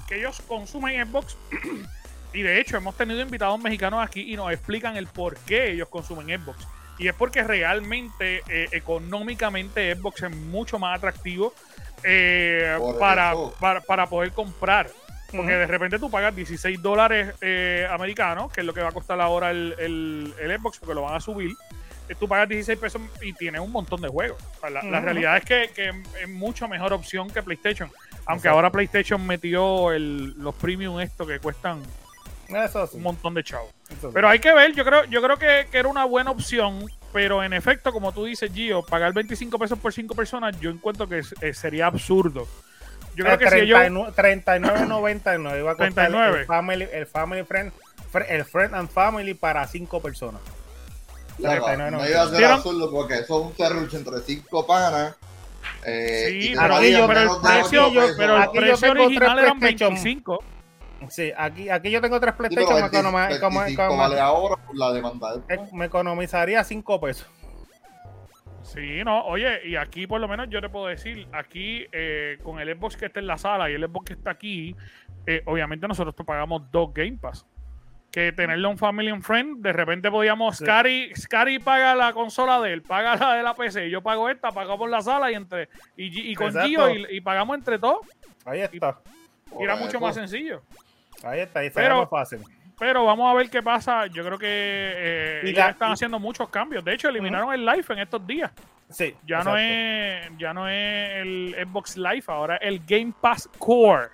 que 0.08 0.18
ellos 0.18 0.42
consumen 0.46 1.06
Xbox. 1.06 1.36
y 2.32 2.42
de 2.42 2.60
hecho, 2.60 2.76
hemos 2.76 2.96
tenido 2.96 3.20
invitados 3.20 3.58
mexicanos 3.60 4.04
aquí 4.04 4.32
y 4.32 4.36
nos 4.36 4.52
explican 4.52 4.96
el 4.96 5.06
por 5.06 5.36
qué 5.38 5.72
ellos 5.72 5.88
consumen 5.88 6.26
Xbox. 6.40 6.58
Y 6.98 7.08
es 7.08 7.14
porque 7.14 7.42
realmente, 7.44 8.42
eh, 8.48 8.68
económicamente, 8.72 9.94
Xbox 9.94 10.22
es 10.22 10.30
mucho 10.30 10.78
más 10.78 10.96
atractivo 10.96 11.52
eh, 12.02 12.78
para, 12.98 13.34
para, 13.60 13.80
para 13.82 14.06
poder 14.06 14.32
comprar. 14.32 14.90
Porque 15.32 15.52
de 15.52 15.66
repente 15.66 15.98
tú 15.98 16.10
pagas 16.10 16.34
16 16.34 16.80
dólares 16.80 17.34
eh, 17.40 17.86
americanos, 17.90 18.52
que 18.52 18.60
es 18.60 18.66
lo 18.66 18.72
que 18.72 18.80
va 18.80 18.90
a 18.90 18.92
costar 18.92 19.20
ahora 19.20 19.50
el, 19.50 19.74
el, 19.78 20.34
el 20.38 20.58
Xbox, 20.58 20.78
porque 20.78 20.94
lo 20.94 21.02
van 21.02 21.14
a 21.14 21.20
subir. 21.20 21.52
Eh, 22.08 22.14
Tú 22.18 22.28
pagas 22.28 22.48
16 22.48 22.78
pesos 22.78 23.02
y 23.20 23.32
tienes 23.32 23.60
un 23.60 23.72
montón 23.72 24.00
de 24.00 24.08
juegos. 24.08 24.40
O 24.56 24.60
sea, 24.60 24.70
la, 24.70 25.00
realidad 25.00 25.36
es 25.38 25.44
que, 25.44 25.70
que 25.74 25.92
es 26.22 26.28
mucho 26.28 26.68
mejor 26.68 26.92
opción 26.92 27.28
que 27.28 27.42
PlayStation. 27.42 27.90
Aunque 28.26 28.48
Exacto. 28.48 28.50
ahora 28.50 28.70
PlayStation 28.70 29.26
metió 29.26 29.92
el, 29.92 30.34
los 30.38 30.54
premium 30.54 31.00
esto 31.00 31.26
que 31.26 31.38
cuestan 31.38 31.82
Eso 32.48 32.86
sí. 32.86 32.96
un 32.96 33.02
montón 33.02 33.34
de 33.34 33.42
chavos. 33.42 33.72
eso 33.90 34.08
sí. 34.08 34.14
Pero 34.14 34.28
hay 34.28 34.38
que 34.38 34.52
ver, 34.52 34.72
yo 34.74 34.84
creo, 34.84 35.04
yo 35.04 35.22
creo 35.22 35.36
que, 35.36 35.66
que 35.70 35.78
era 35.78 35.88
una 35.88 36.04
buena 36.04 36.30
opción, 36.30 36.86
pero 37.12 37.42
en 37.42 37.52
efecto, 37.52 37.92
como 37.92 38.12
tú 38.12 38.24
dices, 38.24 38.52
Gio, 38.52 38.82
pagar 38.82 39.12
25 39.12 39.58
pesos 39.58 39.78
por 39.78 39.92
5 39.92 40.14
personas, 40.14 40.58
yo 40.60 40.70
encuentro 40.70 41.08
que 41.08 41.22
eh, 41.40 41.54
sería 41.54 41.86
absurdo. 41.86 42.46
Yo 43.16 43.24
creo 43.24 43.38
que 43.38 43.50
si 43.50 43.56
ellos... 43.60 43.78
39 44.14 45.20
39.99 45.24 45.58
iba 45.58 45.70
a 45.72 45.74
costar 45.74 45.92
39. 45.94 46.40
el 46.40 46.46
family, 46.46 46.88
el 46.92 47.06
family 47.06 47.42
friend, 47.44 47.72
fr- 48.12 48.26
el 48.28 48.44
friend 48.44 48.74
and 48.74 48.88
family 48.90 49.34
para 49.34 49.66
cinco 49.66 50.00
personas. 50.00 50.40
Claro, 51.38 51.64
39, 51.64 51.90
no 51.96 52.08
iba 52.08 52.22
a 52.22 52.28
ser 52.28 52.44
absurdo 52.44 52.90
porque 52.90 53.14
eso 53.14 53.40
es 53.40 53.46
un 53.46 53.56
serrucho 53.56 53.96
entre 53.96 54.20
cinco 54.20 54.66
panas. 54.66 55.16
Eh, 55.84 56.26
Sí, 56.28 56.52
y 56.52 56.56
pero, 56.56 56.82
yo- 56.82 57.06
pero 57.06 57.20
el 57.20 57.28
precio, 57.42 57.92
pesos. 57.92 58.14
pero 58.16 58.36
el 58.36 58.42
Aquí 58.42 58.54
yo 58.54 58.60
precio 58.60 58.92
tengo 58.92 59.04
original 59.06 59.32
tres 59.36 59.44
eran 59.46 59.58
PlayStation. 59.58 59.94
25. 59.94 60.44
Sí, 61.10 61.32
aquí, 61.36 61.68
aquí 61.68 61.90
yo 61.90 62.00
tengo 62.00 62.18
tres 62.20 62.32
Sí, 62.34 62.36
PlayStation, 62.38 62.74
me, 62.74 62.80
20 62.82 62.96
economa- 62.96 63.40
como- 63.40 63.60
25 63.60 63.88
como- 63.88 64.00
vale 64.02 64.20
ahora 64.20 64.56
por 64.56 64.76
la 64.76 64.92
demanda 64.92 65.36
de 65.36 65.54
eh, 65.54 65.60
me 65.72 65.84
economizaría 65.86 66.64
cinco 66.64 67.00
pesos. 67.00 67.26
Sí, 68.66 69.02
no, 69.04 69.24
oye, 69.26 69.60
y 69.68 69.76
aquí 69.76 70.06
por 70.06 70.20
lo 70.20 70.28
menos 70.28 70.48
yo 70.50 70.60
te 70.60 70.68
puedo 70.68 70.86
decir, 70.86 71.26
aquí 71.32 71.86
eh, 71.92 72.38
con 72.42 72.58
el 72.60 72.76
Xbox 72.76 72.96
que 72.96 73.06
está 73.06 73.20
en 73.20 73.26
la 73.26 73.38
sala 73.38 73.70
y 73.70 73.74
el 73.74 73.84
Xbox 73.84 74.06
que 74.06 74.12
está 74.14 74.30
aquí, 74.30 74.74
eh, 75.26 75.42
obviamente 75.46 75.86
nosotros 75.88 76.14
te 76.16 76.24
pagamos 76.24 76.70
dos 76.70 76.92
Game 76.92 77.18
Pass. 77.20 77.46
Que 78.10 78.32
tenerlo 78.32 78.70
un 78.70 78.78
Family 78.78 79.10
and 79.10 79.22
Friend, 79.22 79.62
de 79.62 79.72
repente 79.72 80.10
podíamos, 80.10 80.56
Sí. 80.56 80.64
Scary, 80.64 81.12
Scary 81.14 81.58
paga 81.58 81.94
la 81.94 82.12
consola 82.12 82.60
de 82.60 82.72
él, 82.72 82.82
paga 82.82 83.14
la 83.16 83.34
de 83.34 83.42
la 83.42 83.52
PC, 83.54 83.90
yo 83.90 84.02
pago 84.02 84.30
esta, 84.30 84.50
pagamos 84.52 84.88
la 84.88 85.02
sala 85.02 85.30
y 85.30 85.34
entre 85.34 85.68
y, 85.96 86.30
y 86.30 86.34
con 86.34 86.46
Exacto. 86.46 86.68
Gio 86.68 86.90
y, 86.90 87.06
y 87.16 87.20
pagamos 87.20 87.56
entre 87.58 87.78
todos, 87.78 88.06
Ahí 88.46 88.60
está, 88.60 89.00
y 89.60 89.62
era 89.64 89.76
mucho 89.76 90.00
más 90.00 90.14
sencillo. 90.14 90.62
ahí 91.22 91.40
está, 91.40 91.60
ahí 91.60 91.70
Pero- 91.74 92.00
más 92.00 92.08
fácil. 92.10 92.38
Pero 92.78 93.04
vamos 93.06 93.30
a 93.30 93.34
ver 93.34 93.48
qué 93.48 93.62
pasa. 93.62 94.06
Yo 94.06 94.24
creo 94.24 94.38
que 94.38 94.46
eh, 94.48 95.40
Y 95.44 95.48
ellos 95.48 95.58
la- 95.58 95.70
están 95.70 95.92
haciendo 95.92 96.18
muchos 96.18 96.48
cambios. 96.50 96.84
De 96.84 96.92
hecho, 96.94 97.08
eliminaron 97.08 97.52
el 97.54 97.64
live 97.64 97.84
en 97.88 97.98
estos 98.00 98.26
días. 98.26 98.50
Sí, 98.90 99.14
Ya 99.26 99.42
no 99.42 99.56
es 99.56 100.28
ya 100.38 100.52
no 100.52 100.68
es 100.68 101.16
el 101.16 101.56
Xbox 101.66 101.96
Live, 101.96 102.24
ahora 102.28 102.56
el 102.58 102.80
Game 102.86 103.12
Pass 103.20 103.48
Core. 103.58 104.08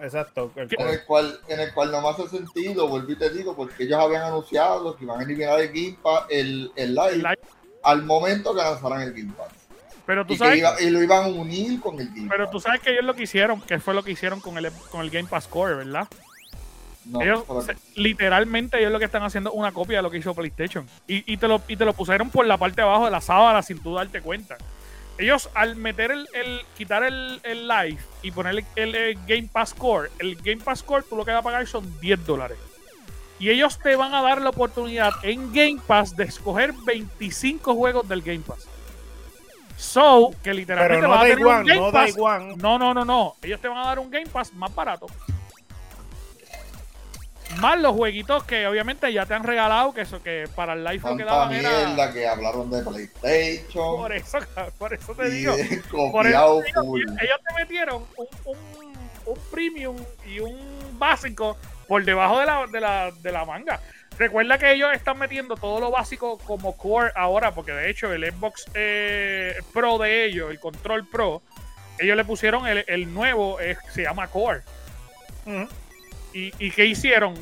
Exacto. 0.00 0.52
el- 0.56 0.68
¿Qué- 0.68 0.76
en 0.78 0.88
el 0.88 1.04
cual 1.04 1.40
en 1.48 1.58
el 1.60 1.72
cual 1.74 1.90
no 1.90 2.00
me 2.02 2.08
hace 2.10 2.28
sentido, 2.28 2.86
volví 2.86 3.14
y 3.14 3.16
te 3.16 3.30
digo, 3.30 3.56
porque 3.56 3.84
ellos 3.84 3.98
habían 3.98 4.22
anunciado 4.24 4.94
que 4.96 5.04
iban 5.04 5.18
a 5.20 5.22
eliminar 5.24 5.58
el 5.58 5.68
Game 5.68 5.98
Pass, 6.02 6.24
el, 6.30 6.70
el 6.76 6.94
live, 6.94 7.12
El 7.14 7.18
live. 7.22 7.38
al 7.82 8.02
momento 8.02 8.54
que 8.54 8.60
lanzaran 8.62 9.00
el 9.02 9.12
Game 9.12 9.32
Pass. 9.32 9.48
Pero 10.04 10.24
tú 10.24 10.34
Y, 10.34 10.36
sabes, 10.36 10.58
iba- 10.58 10.80
y 10.80 10.90
lo 10.90 11.02
iban 11.02 11.24
a 11.24 11.28
unir 11.28 11.80
con 11.80 11.98
el 11.98 12.08
Game 12.10 12.28
pero 12.28 12.44
Pass. 12.44 12.52
tú 12.52 12.60
sabes 12.60 12.80
que 12.80 12.90
ellos 12.92 13.04
lo 13.04 13.14
que 13.14 13.22
hicieron, 13.24 13.60
que 13.62 13.80
fue 13.80 13.94
lo 13.94 14.04
que 14.04 14.12
hicieron 14.12 14.40
con 14.40 14.56
el 14.58 14.70
con 14.92 15.00
el 15.00 15.10
Game 15.10 15.28
Pass 15.28 15.48
Core, 15.48 15.74
¿verdad? 15.74 16.06
No, 17.06 17.20
ellos 17.22 17.44
se- 17.64 17.76
literalmente 18.00 18.78
ellos 18.78 18.92
lo 18.92 18.98
que 18.98 19.04
están 19.04 19.22
haciendo 19.22 19.50
es 19.50 19.56
una 19.56 19.72
copia 19.72 19.98
de 19.98 20.02
lo 20.02 20.10
que 20.10 20.18
hizo 20.18 20.34
PlayStation. 20.34 20.86
Y, 21.06 21.32
y 21.32 21.36
te 21.36 21.46
lo, 21.48 21.62
y 21.68 21.76
te 21.76 21.84
lo 21.84 21.92
pusieron 21.92 22.30
por 22.30 22.46
la 22.46 22.56
parte 22.58 22.76
de 22.76 22.82
abajo 22.82 23.04
de 23.04 23.10
la 23.10 23.20
sábana 23.20 23.62
sin 23.62 23.78
tú 23.80 23.94
darte 23.94 24.20
cuenta. 24.20 24.56
Ellos 25.18 25.48
al 25.54 25.76
meter 25.76 26.10
el, 26.10 26.28
el- 26.34 26.60
quitar 26.76 27.02
el, 27.04 27.40
el 27.42 27.66
live 27.68 27.98
y 28.22 28.30
poner 28.32 28.56
el, 28.56 28.64
el- 28.76 28.94
el 28.94 29.18
Game 29.26 29.48
Pass 29.52 29.72
Core, 29.72 30.10
el 30.18 30.36
Game 30.36 30.62
Pass 30.62 30.82
Core 30.82 31.04
tú 31.08 31.16
lo 31.16 31.24
que 31.24 31.30
vas 31.30 31.40
a 31.40 31.44
pagar 31.44 31.66
son 31.66 31.98
10 32.00 32.26
dólares. 32.26 32.58
Y 33.38 33.50
ellos 33.50 33.78
te 33.78 33.96
van 33.96 34.14
a 34.14 34.22
dar 34.22 34.40
la 34.40 34.50
oportunidad 34.50 35.12
en 35.22 35.52
Game 35.52 35.78
Pass 35.86 36.16
de 36.16 36.24
escoger 36.24 36.72
25 36.86 37.74
juegos 37.74 38.08
del 38.08 38.22
Game 38.22 38.40
Pass. 38.40 38.66
So, 39.76 40.30
que 40.42 40.54
literalmente 40.54 40.96
Pero 40.96 41.08
no 41.08 41.14
vas 41.14 41.18
a 41.18 41.22
da 41.22 41.28
tener 41.28 41.36
un 41.36 41.42
igual, 41.52 41.64
Game 41.66 41.80
no 41.80 41.86
da 41.92 42.00
Pass 42.00 42.08
igual. 42.16 42.58
no, 42.58 42.78
no, 42.78 42.94
no, 42.94 43.04
no. 43.04 43.34
Ellos 43.42 43.60
te 43.60 43.68
van 43.68 43.78
a 43.78 43.84
dar 43.86 43.98
un 43.98 44.10
Game 44.10 44.26
Pass 44.26 44.52
más 44.54 44.74
barato. 44.74 45.06
Más 47.58 47.78
los 47.80 47.92
jueguitos 47.94 48.44
que 48.44 48.66
obviamente 48.66 49.12
ya 49.12 49.24
te 49.24 49.34
han 49.34 49.44
regalado, 49.44 49.94
que 49.94 50.00
eso 50.02 50.22
que 50.22 50.48
para 50.54 50.72
el 50.74 50.84
live 50.84 50.98
lo 50.98 51.16
que 51.16 51.24
Tanta 51.24 51.24
daban 51.24 51.52
era. 51.52 51.70
mierda 51.70 52.12
que 52.12 52.26
hablaron 52.26 52.70
de 52.70 52.82
PlayStation. 52.82 53.96
Por 53.96 54.12
eso, 54.12 54.38
por 54.78 54.92
eso 54.92 55.14
te 55.14 55.28
y 55.28 55.30
digo. 55.30 55.56
de 55.56 55.64
Por 56.12 56.26
eso 56.26 56.46
copiado 56.48 56.60
te 56.60 56.66
digo, 56.66 56.82
full. 56.84 57.02
ellos 57.02 57.38
te 57.48 57.54
metieron 57.54 58.04
un, 58.16 58.26
un, 58.44 58.58
un 59.26 59.38
premium 59.50 59.96
y 60.26 60.40
un 60.40 60.58
básico 60.98 61.56
por 61.86 62.04
debajo 62.04 62.40
de 62.40 62.46
la, 62.46 62.66
de, 62.66 62.80
la, 62.80 63.10
de 63.12 63.32
la 63.32 63.44
manga. 63.44 63.80
Recuerda 64.18 64.58
que 64.58 64.72
ellos 64.72 64.90
están 64.94 65.18
metiendo 65.18 65.56
todo 65.56 65.78
lo 65.78 65.90
básico 65.90 66.38
como 66.38 66.76
core 66.76 67.12
ahora, 67.14 67.52
porque 67.54 67.72
de 67.72 67.90
hecho 67.90 68.12
el 68.12 68.24
Xbox 68.32 68.64
eh, 68.74 69.54
Pro 69.72 69.98
de 69.98 70.24
ellos, 70.24 70.50
el 70.50 70.58
Control 70.58 71.06
Pro, 71.06 71.42
ellos 71.98 72.16
le 72.16 72.24
pusieron 72.24 72.66
el, 72.66 72.84
el 72.88 73.12
nuevo, 73.14 73.60
eh, 73.60 73.76
se 73.92 74.02
llama 74.02 74.26
Core. 74.28 74.62
¿Y, 76.36 76.52
¿Y 76.58 76.70
qué 76.70 76.84
hicieron? 76.84 77.34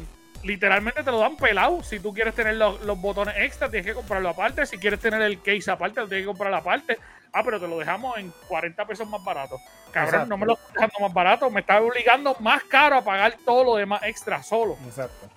Literalmente 0.44 1.02
te 1.02 1.10
lo 1.10 1.18
dan 1.18 1.36
pelado. 1.36 1.82
Si 1.82 1.98
tú 1.98 2.14
quieres 2.14 2.34
tener 2.34 2.54
los, 2.54 2.80
los 2.82 3.00
botones 3.00 3.34
extra, 3.38 3.68
tienes 3.68 3.86
que 3.86 3.94
comprarlo 3.94 4.28
aparte. 4.28 4.66
Si 4.66 4.78
quieres 4.78 5.00
tener 5.00 5.20
el 5.22 5.42
case 5.42 5.68
aparte, 5.70 6.00
lo 6.00 6.06
tienes 6.06 6.24
que 6.24 6.28
comprar 6.28 6.54
aparte. 6.54 6.98
Ah, 7.32 7.42
pero 7.42 7.58
te 7.58 7.66
lo 7.66 7.76
dejamos 7.78 8.16
en 8.18 8.32
40 8.46 8.86
pesos 8.86 9.08
más 9.08 9.24
barato. 9.24 9.58
Cabrón, 9.90 10.14
Exacto. 10.14 10.28
no 10.28 10.36
me 10.38 10.46
lo 10.46 10.52
estás 10.52 10.72
dejando 10.74 11.00
más 11.00 11.12
barato. 11.12 11.50
Me 11.50 11.60
está 11.60 11.80
obligando 11.80 12.36
más 12.38 12.62
caro 12.64 12.96
a 12.96 13.04
pagar 13.04 13.36
todo 13.44 13.64
lo 13.64 13.76
demás 13.76 14.02
extra 14.04 14.40
solo. 14.44 14.76
Exacto. 14.86 15.28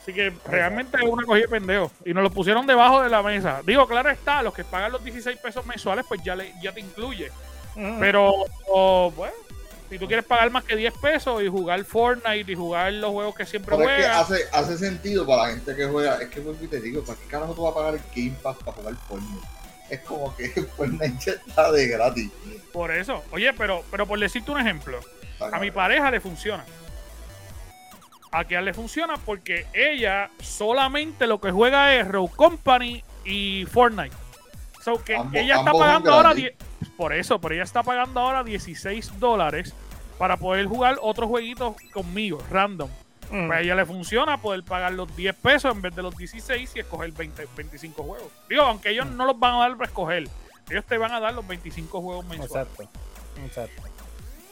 Así 0.00 0.14
que 0.14 0.32
realmente 0.46 0.96
es 0.96 1.02
una 1.02 1.26
cogida 1.26 1.42
de 1.42 1.48
pendejo. 1.48 1.90
Y 2.06 2.14
nos 2.14 2.22
lo 2.22 2.30
pusieron 2.30 2.66
debajo 2.66 3.02
de 3.02 3.10
la 3.10 3.22
mesa. 3.22 3.60
Digo, 3.66 3.86
claro 3.86 4.08
está, 4.08 4.42
los 4.42 4.54
que 4.54 4.64
pagan 4.64 4.92
los 4.92 5.04
16 5.04 5.36
pesos 5.38 5.66
mensuales, 5.66 6.06
pues 6.08 6.22
ya, 6.22 6.34
le, 6.34 6.54
ya 6.62 6.72
te 6.72 6.80
incluye. 6.80 7.30
Pero, 7.98 8.32
o, 8.68 9.10
bueno, 9.16 9.34
si 9.94 9.98
tú 10.00 10.06
quieres 10.08 10.24
pagar 10.24 10.50
más 10.50 10.64
que 10.64 10.74
10 10.74 10.92
pesos 11.00 11.40
y 11.40 11.48
jugar 11.48 11.84
Fortnite 11.84 12.50
y 12.50 12.54
jugar 12.56 12.92
los 12.94 13.12
juegos 13.12 13.34
que 13.36 13.46
siempre 13.46 13.76
Pero 13.76 13.88
es 13.88 13.96
que 13.96 14.02
juegas. 14.02 14.30
hace, 14.30 14.42
hace 14.52 14.76
sentido 14.78 15.24
para 15.24 15.42
la 15.44 15.48
gente 15.50 15.76
que 15.76 15.84
juega. 15.86 16.16
Es 16.20 16.28
que 16.30 16.40
vuelvo 16.40 16.64
y 16.64 16.66
te 16.68 16.80
digo, 16.80 17.04
¿para 17.04 17.16
qué 17.18 17.26
carajo 17.26 17.54
tú 17.54 17.62
vas 17.62 17.70
a 17.72 17.74
pagar 17.76 17.94
el 17.94 18.00
Game 18.14 18.36
Pass 18.42 18.56
para 18.64 18.72
jugar 18.72 18.94
Fortnite? 19.08 19.46
Es 19.90 20.00
como 20.00 20.34
que 20.36 20.48
Fortnite 20.76 21.14
ya 21.24 21.32
está 21.46 21.70
de 21.70 21.86
gratis. 21.86 22.30
Por 22.72 22.90
eso. 22.90 23.22
Oye, 23.30 23.52
pero, 23.52 23.84
pero 23.90 24.04
por 24.06 24.18
decirte 24.18 24.50
un 24.50 24.58
ejemplo, 24.58 24.98
a 25.52 25.60
mi 25.60 25.70
pareja 25.70 26.10
le 26.10 26.20
funciona. 26.20 26.64
A 28.32 28.44
Kian 28.44 28.64
le 28.64 28.74
funciona 28.74 29.14
porque 29.24 29.66
ella 29.72 30.28
solamente 30.42 31.28
lo 31.28 31.40
que 31.40 31.52
juega 31.52 31.94
es 31.94 32.08
Rogue 32.08 32.32
Company 32.34 33.04
y 33.24 33.64
Fortnite. 33.70 34.16
So 34.82 35.02
que 35.04 35.14
ella 35.34 35.58
está 35.58 35.70
pagando 35.72 36.12
ahora. 36.12 36.34
die- 36.34 36.54
Por 36.96 37.12
eso, 37.12 37.40
pero 37.40 37.54
ella 37.54 37.62
está 37.64 37.82
pagando 37.82 38.20
ahora 38.20 38.42
16 38.44 39.18
dólares 39.20 39.72
para 40.24 40.38
poder 40.38 40.64
jugar 40.64 40.96
otros 41.02 41.28
jueguitos 41.28 41.76
conmigo, 41.92 42.42
random. 42.50 42.88
Ujú. 42.88 43.46
Pues 43.46 43.50
a 43.50 43.60
ella 43.60 43.74
le 43.74 43.84
funciona 43.84 44.40
poder 44.40 44.62
pagar 44.62 44.94
los 44.94 45.14
10 45.14 45.36
pesos 45.36 45.70
en 45.70 45.82
vez 45.82 45.94
de 45.94 46.02
los 46.02 46.16
16 46.16 46.70
y 46.74 46.78
escoger 46.78 47.12
20, 47.12 47.46
25 47.54 48.02
juegos. 48.02 48.32
Digo, 48.48 48.62
aunque 48.62 48.88
ellos 48.88 49.04
no 49.04 49.26
los 49.26 49.38
van 49.38 49.56
a 49.56 49.58
dar 49.58 49.76
para 49.76 49.84
escoger, 49.84 50.26
ellos 50.70 50.84
te 50.86 50.96
van 50.96 51.12
a 51.12 51.20
dar 51.20 51.34
los 51.34 51.46
25 51.46 52.00
juegos 52.00 52.24
mensuales. 52.24 52.68
Exacto. 52.72 52.88
Exacto. 53.44 53.82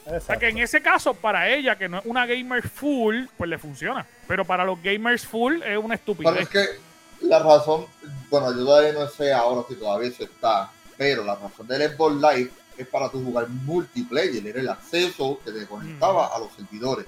O 0.05 0.19
sea 0.19 0.37
que 0.37 0.49
en 0.49 0.59
ese 0.59 0.79
caso, 0.83 1.15
para 1.15 1.49
ella, 1.49 1.75
que 1.75 1.89
no 1.89 1.97
es 1.97 2.05
una 2.05 2.27
gamer 2.27 2.61
full, 2.69 3.23
pues 3.35 3.49
le 3.49 3.57
funciona. 3.57 4.05
Pero 4.27 4.45
para 4.45 4.63
los 4.65 4.79
gamers 4.79 5.25
full 5.25 5.63
es 5.63 5.79
una 5.79 5.95
estupidez. 5.95 6.31
Pero 6.31 6.43
es 6.43 6.49
que 6.49 7.25
la 7.25 7.39
razón, 7.39 7.87
bueno, 8.29 8.51
yo 8.55 8.63
todavía 8.63 8.93
no 8.93 9.07
sé 9.07 9.33
ahora 9.33 9.65
si 9.67 9.73
todavía 9.73 10.09
eso 10.09 10.23
está, 10.23 10.69
pero 10.95 11.23
la 11.23 11.33
razón 11.33 11.65
del 11.65 11.89
Xbox 11.89 12.15
Live 12.17 12.51
es 12.77 12.87
para 12.87 13.09
tu 13.09 13.23
jugar 13.23 13.47
multiplayer, 13.49 14.45
era 14.45 14.59
el 14.59 14.69
acceso 14.69 15.39
que 15.43 15.51
te 15.51 15.65
conectaba 15.65 16.27
a 16.27 16.39
los 16.39 16.51
servidores. 16.53 17.05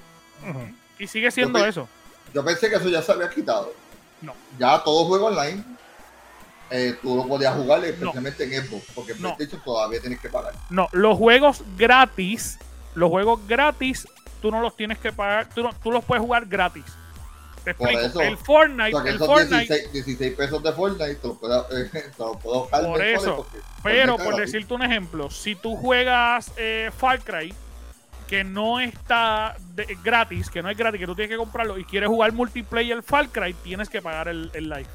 Y 0.98 1.06
sigue 1.06 1.30
siendo 1.30 1.64
eso. 1.64 1.88
Yo 2.32 2.44
pensé 2.44 2.68
que 2.68 2.76
eso 2.76 2.88
ya 2.88 3.02
se 3.02 3.12
había 3.12 3.30
quitado. 3.30 3.72
No. 4.20 4.34
Ya 4.58 4.82
todo 4.82 5.06
juego 5.06 5.26
online, 5.26 5.62
eh, 6.70 6.96
tú 7.00 7.16
lo 7.16 7.26
podías 7.26 7.54
jugar 7.54 7.84
especialmente 7.84 8.44
en 8.44 8.64
Xbox, 8.64 8.84
porque 8.94 9.12
en 9.12 9.18
PlayStation 9.18 9.60
todavía 9.64 10.00
tienes 10.00 10.20
que 10.20 10.28
pagar. 10.28 10.54
No, 10.70 10.88
los 10.92 11.16
juegos 11.16 11.62
gratis, 11.76 12.58
los 12.94 13.10
juegos 13.10 13.46
gratis, 13.46 14.08
tú 14.42 14.50
no 14.50 14.60
los 14.60 14.76
tienes 14.76 14.98
que 14.98 15.12
pagar, 15.12 15.48
tú, 15.54 15.68
tú 15.82 15.90
los 15.92 16.04
puedes 16.04 16.22
jugar 16.22 16.46
gratis. 16.46 16.84
Te 17.66 17.72
explico. 17.72 18.20
el 18.20 18.36
Fortnite, 18.36 18.96
el 19.08 19.18
Fortnite 19.18 19.88
16, 19.88 20.36
pesos 20.36 20.62
de 20.62 20.72
Fortnite 20.72 21.16
te 21.16 21.26
lo 21.26 21.34
puedo, 21.34 21.66
eh, 21.76 21.90
te 21.92 22.12
lo 22.16 22.38
puedo 22.38 22.68
Por 22.68 23.02
eso. 23.02 23.44
Pero, 23.82 24.16
por 24.18 24.36
decirte 24.36 24.72
un 24.72 24.84
ejemplo, 24.84 25.30
si 25.30 25.56
tú 25.56 25.74
juegas 25.74 26.52
eh, 26.56 26.92
Far 26.96 27.22
Cry, 27.22 27.52
que 28.28 28.44
no 28.44 28.78
está 28.78 29.56
gratis, 30.04 30.48
que 30.48 30.62
no 30.62 30.70
es 30.70 30.76
gratis, 30.76 31.00
que 31.00 31.06
tú 31.06 31.16
tienes 31.16 31.28
que 31.28 31.36
comprarlo 31.36 31.76
y 31.76 31.84
quieres 31.84 32.08
jugar 32.08 32.30
multiplayer 32.30 33.02
Far 33.02 33.30
Cry, 33.30 33.52
tienes 33.54 33.88
que 33.88 34.00
pagar 34.00 34.28
el, 34.28 34.48
el 34.54 34.68
live. 34.68 34.86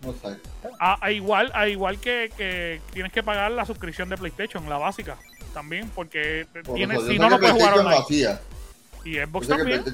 No 0.00 0.12
sé. 0.14 0.38
A, 0.80 1.10
igual, 1.10 1.52
a 1.54 1.68
igual 1.68 1.98
que, 1.98 2.32
que, 2.34 2.80
tienes 2.94 3.12
que 3.12 3.22
pagar 3.22 3.50
la 3.50 3.66
suscripción 3.66 4.08
de 4.08 4.16
PlayStation, 4.16 4.66
la 4.66 4.78
básica, 4.78 5.18
también, 5.52 5.90
porque 5.94 6.46
tienes, 6.74 7.02
si 7.02 7.18
no, 7.18 7.28
no 7.28 7.38
puedes 7.38 7.52
jugar 7.52 7.78
online. 7.78 8.38
Y 9.04 9.16
Xbox 9.16 9.48
también. 9.48 9.84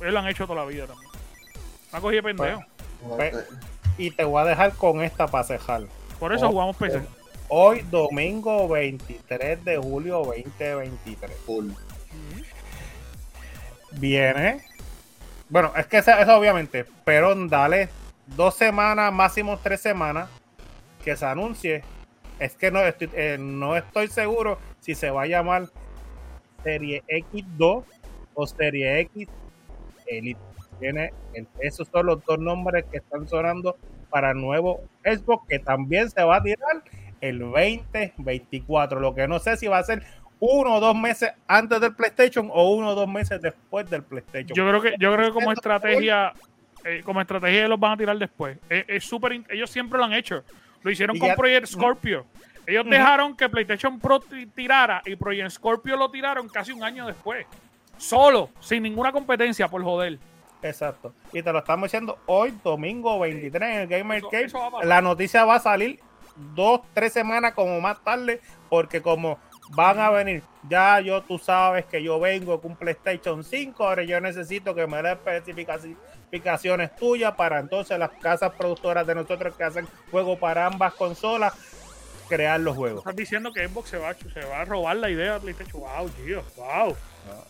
Ellos 0.00 0.12
lo 0.12 0.18
han 0.18 0.28
hecho 0.28 0.46
toda 0.46 0.62
la 0.62 0.66
vida 0.66 0.86
también. 0.86 1.10
Me 1.92 1.98
ha 1.98 2.00
cogido 2.00 2.22
pendejo. 2.22 2.64
y 3.98 4.10
te 4.10 4.24
voy 4.24 4.42
a 4.42 4.44
dejar 4.44 4.72
con 4.74 5.02
esta 5.02 5.26
para 5.26 5.44
cejar. 5.44 5.82
Por 6.18 6.32
eso 6.32 6.48
jugamos 6.48 6.76
PC. 6.76 7.02
Hoy, 7.48 7.82
domingo 7.90 8.66
23 8.68 9.64
de 9.64 9.76
julio 9.76 10.24
2023. 10.24 11.30
Viene. 13.92 14.64
Bueno, 15.48 15.72
es 15.76 15.86
que 15.86 15.98
eso, 15.98 16.12
obviamente, 16.36 16.84
pero 17.04 17.34
dale 17.46 17.88
dos 18.26 18.56
semanas, 18.56 19.12
máximo 19.12 19.58
tres 19.62 19.80
semanas 19.80 20.28
que 21.04 21.16
se 21.16 21.24
anuncie. 21.24 21.84
Es 22.38 22.56
que 22.56 22.70
no 22.70 22.80
estoy, 22.80 23.08
eh, 23.14 23.36
no 23.38 23.76
estoy 23.76 24.08
seguro 24.08 24.58
si 24.80 24.94
se 24.94 25.10
va 25.10 25.22
a 25.22 25.26
llamar 25.26 25.68
Serie 26.64 27.04
X2 27.08 27.84
o 28.36 28.46
Serie 28.46 29.00
X 29.00 29.28
Elite. 30.06 30.40
Tiene 30.78 31.12
esos 31.60 31.88
son 31.88 32.06
los 32.06 32.24
dos 32.24 32.38
nombres 32.38 32.84
que 32.90 32.98
están 32.98 33.26
sonando 33.26 33.76
para 34.10 34.30
el 34.30 34.36
nuevo 34.36 34.82
Xbox 35.04 35.48
que 35.48 35.58
también 35.58 36.10
se 36.10 36.22
va 36.22 36.36
a 36.36 36.42
tirar 36.42 36.82
el 37.20 37.38
2024. 37.38 39.00
Lo 39.00 39.14
que 39.14 39.26
no 39.26 39.38
sé 39.38 39.56
si 39.56 39.66
va 39.66 39.78
a 39.78 39.82
ser 39.82 40.04
uno 40.38 40.74
o 40.74 40.80
dos 40.80 40.94
meses 40.94 41.32
antes 41.46 41.80
del 41.80 41.94
PlayStation 41.94 42.50
o 42.52 42.74
uno 42.74 42.90
o 42.90 42.94
dos 42.94 43.08
meses 43.08 43.40
después 43.40 43.88
del 43.88 44.02
PlayStation. 44.02 44.54
Yo 44.54 44.68
creo 44.68 44.82
que, 44.82 44.94
yo 44.98 45.14
creo 45.14 45.28
que 45.28 45.32
como 45.32 45.50
estrategia, 45.50 46.34
eh, 46.84 47.00
como 47.04 47.22
estrategia 47.22 47.66
los 47.68 47.80
van 47.80 47.92
a 47.92 47.96
tirar 47.96 48.18
después. 48.18 48.58
Es 48.68 49.04
súper, 49.04 49.40
ellos 49.48 49.70
siempre 49.70 49.98
lo 49.98 50.04
han 50.04 50.12
hecho. 50.12 50.44
Lo 50.82 50.90
hicieron 50.90 51.18
con 51.18 51.34
Project 51.34 51.66
Scorpio. 51.66 52.26
Ellos 52.66 52.84
dejaron 52.84 53.36
que 53.36 53.48
PlayStation 53.48 53.98
Pro 53.98 54.20
tirara 54.54 55.00
y 55.06 55.16
Project 55.16 55.50
Scorpio 55.50 55.96
lo 55.96 56.10
tiraron 56.10 56.48
casi 56.48 56.72
un 56.72 56.82
año 56.84 57.06
después. 57.06 57.46
Solo, 57.98 58.50
sin 58.60 58.82
ninguna 58.82 59.12
competencia, 59.12 59.68
por 59.68 59.82
joder. 59.82 60.18
Exacto. 60.62 61.12
Y 61.32 61.42
te 61.42 61.52
lo 61.52 61.60
estamos 61.60 61.88
diciendo 61.88 62.18
hoy, 62.26 62.54
domingo 62.62 63.18
23, 63.18 63.62
en 63.62 63.80
el 63.80 63.86
Gamer 63.86 64.22
Cave. 64.30 64.52
La 64.84 65.00
noticia 65.00 65.44
va 65.44 65.56
a 65.56 65.60
salir 65.60 66.00
dos, 66.54 66.80
tres 66.92 67.12
semanas 67.12 67.54
como 67.54 67.80
más 67.80 68.02
tarde, 68.02 68.40
porque 68.68 69.00
como 69.00 69.38
van 69.70 69.98
a 69.98 70.10
venir, 70.10 70.42
ya 70.68 71.00
yo 71.00 71.22
tú 71.22 71.38
sabes 71.38 71.84
que 71.86 72.02
yo 72.02 72.20
vengo 72.20 72.60
con 72.60 72.72
un 72.72 72.76
PlayStation 72.76 73.42
5, 73.42 73.86
ahora 73.86 74.02
yo 74.04 74.20
necesito 74.20 74.74
que 74.74 74.86
me 74.86 75.02
dé 75.02 75.12
especificaciones 75.12 76.94
tuyas 76.96 77.34
para 77.34 77.58
entonces 77.58 77.98
las 77.98 78.10
casas 78.10 78.52
productoras 78.54 79.06
de 79.06 79.14
nosotros 79.14 79.54
que 79.56 79.64
hacen 79.64 79.88
juegos 80.10 80.38
para 80.38 80.66
ambas 80.66 80.94
consolas 80.94 81.54
crear 82.28 82.60
los 82.60 82.76
juegos. 82.76 83.00
Estás 83.00 83.16
diciendo 83.16 83.52
que 83.52 83.66
Xbox 83.66 83.90
se 83.90 83.98
va, 83.98 84.14
se 84.14 84.44
va 84.44 84.60
a 84.60 84.64
robar 84.64 84.96
la 84.96 85.10
idea 85.10 85.34
de 85.34 85.40
PlayStation. 85.40 85.82
Wow, 85.82 86.08
tío, 86.10 86.42
wow. 86.56 86.96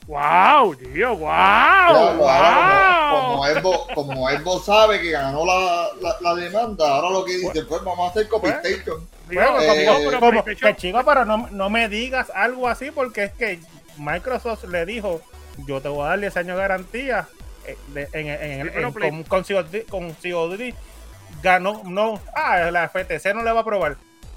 ¡Wow, 0.06 0.76
tío! 0.76 1.16
¡Wow! 1.16 2.16
wow. 2.18 3.82
Como, 3.94 4.28
Xbox, 4.28 4.64
sabe 4.64 5.00
que 5.00 5.10
ganó 5.10 5.44
la, 5.44 5.88
la, 6.20 6.34
demanda, 6.34 6.88
ahora 6.88 7.10
lo 7.10 7.24
que 7.24 7.38
dice, 7.38 7.64
pues 7.64 7.82
vamos 7.82 8.08
a 8.08 8.10
hacer 8.10 8.28
con 8.28 8.40
PlayStation. 8.40 9.08
Bueno, 9.26 9.60
eh, 9.60 10.18
como, 10.20 10.44
que 10.44 10.76
chico, 10.76 11.02
pero 11.04 11.24
no, 11.24 11.48
no 11.50 11.70
me 11.70 11.88
digas 11.88 12.30
algo 12.34 12.68
así 12.68 12.92
porque 12.92 13.24
es 13.24 13.32
que 13.32 13.58
Microsoft 13.98 14.64
le 14.64 14.86
dijo, 14.86 15.20
yo 15.66 15.80
te 15.80 15.88
voy 15.88 16.04
a 16.04 16.10
dar 16.10 16.20
10 16.20 16.36
años 16.36 16.56
de 16.56 16.62
garantía 16.62 17.28
eh, 17.66 17.76
en, 18.12 18.28
en, 18.28 18.68
en, 18.68 18.92
con, 18.92 19.24
con, 19.24 20.12
COD, 20.14 20.72
ganó, 21.42 21.82
no, 21.84 22.20
ah, 22.34 22.70
la 22.70 22.88
FTC 22.88 23.34
no 23.34 23.42
le 23.42 23.50
va 23.50 23.58
a 23.58 23.62
aprobar. 23.62 23.96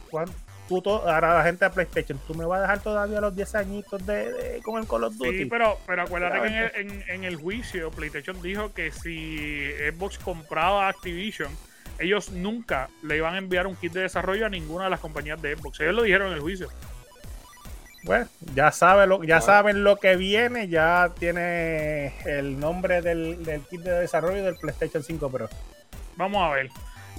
¿Cuánto? 0.09 0.33
Ahora 0.77 1.37
la 1.37 1.43
gente 1.43 1.65
de 1.65 1.71
PlayStation, 1.71 2.19
tú 2.27 2.35
me 2.35 2.45
vas 2.45 2.59
a 2.59 2.61
dejar 2.61 2.79
todavía 2.81 3.19
los 3.19 3.35
10 3.35 3.55
añitos 3.55 4.05
de, 4.05 4.61
con 4.63 4.81
el 4.81 4.87
Call 4.87 5.03
of 5.05 5.15
Duty. 5.15 5.37
Sí, 5.37 5.45
pero, 5.45 5.77
pero 5.85 6.03
acuérdate 6.03 6.41
que 6.41 7.13
en 7.13 7.23
el, 7.23 7.35
juicio 7.35 7.91
PlayStation 7.91 8.41
dijo 8.41 8.73
que 8.73 8.91
si 8.91 9.67
Xbox 9.91 10.17
compraba 10.17 10.87
Activision, 10.87 11.51
ellos 11.97 12.31
nunca 12.31 12.89
le 13.03 13.17
iban 13.17 13.35
a 13.35 13.37
enviar 13.37 13.67
un 13.67 13.75
kit 13.75 13.93
de 13.93 14.01
desarrollo 14.01 14.45
a 14.45 14.49
ninguna 14.49 14.85
de 14.85 14.89
las 14.91 14.99
compañías 14.99 15.41
de 15.41 15.55
Xbox. 15.55 15.79
Ellos 15.79 15.95
lo 15.95 16.03
dijeron 16.03 16.27
en 16.27 16.33
el 16.33 16.39
juicio. 16.41 16.69
Bueno, 18.03 18.27
ya, 18.55 18.71
sabe 18.71 19.07
lo, 19.07 19.23
ya 19.23 19.41
saben 19.41 19.83
lo 19.83 19.97
que 19.97 20.15
viene, 20.15 20.69
ya 20.69 21.11
tiene 21.19 22.13
el 22.25 22.57
nombre 22.59 23.01
del, 23.01 23.43
del 23.43 23.61
kit 23.63 23.81
de 23.81 23.99
desarrollo 23.99 24.43
del 24.43 24.55
PlayStation 24.55 25.03
5 25.03 25.29
Pro. 25.29 25.49
Vamos 26.15 26.41
a 26.41 26.53
ver. 26.53 26.69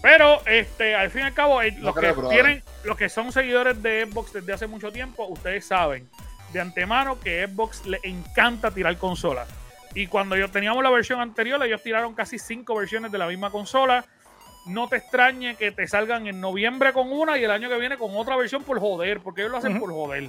Pero 0.02 0.44
este, 0.46 0.94
al 0.94 1.10
fin 1.10 1.22
y 1.22 1.24
al 1.24 1.34
cabo, 1.34 1.60
los 1.62 1.94
que 1.94 2.14
tienen, 2.30 2.62
los 2.84 2.96
que 2.96 3.08
son 3.08 3.32
seguidores 3.32 3.82
de 3.82 4.06
Xbox 4.06 4.32
desde 4.32 4.52
hace 4.52 4.66
mucho 4.66 4.90
tiempo, 4.90 5.26
ustedes 5.26 5.66
saben 5.66 6.08
de 6.52 6.60
antemano 6.60 7.20
que 7.20 7.46
Xbox 7.46 7.86
le 7.86 8.00
encanta 8.02 8.70
tirar 8.70 8.96
consolas. 8.96 9.48
Y 9.94 10.06
cuando 10.06 10.36
yo 10.36 10.50
teníamos 10.50 10.82
la 10.82 10.90
versión 10.90 11.20
anterior, 11.20 11.62
ellos 11.64 11.82
tiraron 11.82 12.14
casi 12.14 12.38
cinco 12.38 12.76
versiones 12.76 13.12
de 13.12 13.18
la 13.18 13.26
misma 13.26 13.50
consola. 13.50 14.04
No 14.66 14.88
te 14.88 14.96
extrañe 14.96 15.56
que 15.56 15.72
te 15.72 15.86
salgan 15.88 16.26
en 16.26 16.40
noviembre 16.40 16.92
con 16.92 17.10
una 17.12 17.38
y 17.38 17.44
el 17.44 17.50
año 17.50 17.68
que 17.68 17.78
viene 17.78 17.96
con 17.96 18.16
otra 18.16 18.36
versión 18.36 18.62
por 18.62 18.78
joder, 18.78 19.20
porque 19.20 19.42
ellos 19.42 19.52
lo 19.52 19.58
hacen 19.58 19.80
por 19.80 19.90
joder. 19.90 20.28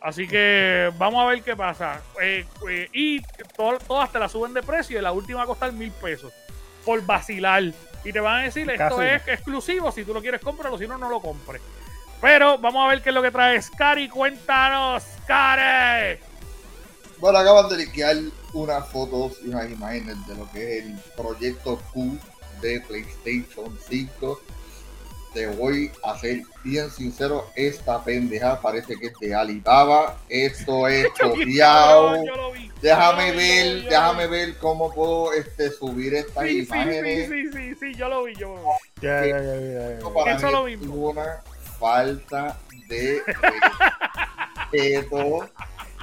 Así 0.00 0.26
que 0.26 0.90
vamos 0.96 1.22
a 1.22 1.26
ver 1.26 1.42
qué 1.42 1.56
pasa. 1.56 2.00
Eh, 2.22 2.46
eh, 2.68 2.88
y 2.92 3.20
todas 3.56 4.12
te 4.12 4.18
la 4.18 4.28
suben 4.28 4.54
de 4.54 4.62
precio 4.62 4.98
y 4.98 5.02
la 5.02 5.12
última 5.12 5.38
va 5.38 5.44
a 5.44 5.48
costar 5.48 5.72
mil 5.72 5.90
pesos 5.90 6.32
por 6.84 7.04
vacilar 7.04 7.64
y 8.04 8.12
te 8.12 8.20
van 8.20 8.40
a 8.40 8.44
decir 8.44 8.68
esto 8.70 9.02
es 9.02 9.22
exclusivo, 9.28 9.92
si 9.92 10.04
tú 10.04 10.14
lo 10.14 10.20
quieres 10.20 10.40
cómpralo, 10.40 10.78
si 10.78 10.86
no, 10.86 10.96
no 10.98 11.08
lo 11.08 11.20
compres. 11.20 11.60
Pero 12.20 12.58
vamos 12.58 12.84
a 12.84 12.88
ver 12.88 13.02
qué 13.02 13.10
es 13.10 13.14
lo 13.14 13.22
que 13.22 13.30
trae 13.30 13.60
Scary, 13.60 14.08
cuéntanos, 14.08 15.02
Scary. 15.22 16.18
Bueno, 17.18 17.38
acaban 17.38 17.68
de 17.68 17.78
liquear 17.78 18.16
unas 18.52 18.88
fotos 18.88 19.38
y 19.44 19.48
unas 19.48 19.70
imágenes 19.70 20.26
de 20.26 20.34
lo 20.34 20.50
que 20.50 20.78
es 20.78 20.84
el 20.84 20.98
proyecto 21.16 21.80
Q 21.92 22.18
de 22.60 22.80
PlayStation 22.80 23.78
5. 23.88 24.40
Te 25.32 25.46
voy 25.46 25.92
a 26.02 26.18
ser 26.18 26.40
bien 26.64 26.90
sincero, 26.90 27.46
esta 27.54 28.02
pendeja 28.02 28.60
parece 28.60 28.96
que 28.96 29.06
es 29.06 29.12
de 29.20 29.34
Alibaba. 29.34 30.16
Esto 30.28 30.88
es 30.88 31.06
copiado. 31.20 32.16
Déjame 32.82 33.32
ver, 33.32 33.84
déjame 33.84 34.26
ver 34.26 34.56
cómo 34.58 34.92
puedo 34.92 35.32
este, 35.32 35.70
subir 35.70 36.14
estas 36.14 36.50
imágenes. 36.50 37.28
Sí, 37.28 37.46
sí, 37.46 37.52
sí, 37.52 37.74
sí, 37.78 37.94
yo 37.94 38.08
lo 38.08 38.24
vi, 38.24 38.34
yo. 38.34 38.56
Ya, 39.00 39.24
ya, 39.24 39.38
ya, 39.40 39.98
ya, 39.98 40.08
Para 40.14 40.36
Eso 40.36 40.50
lo 40.50 40.64
mismo. 40.64 40.94
una 40.94 41.42
falta 41.78 42.58
de 42.88 43.22
respeto. 44.72 45.48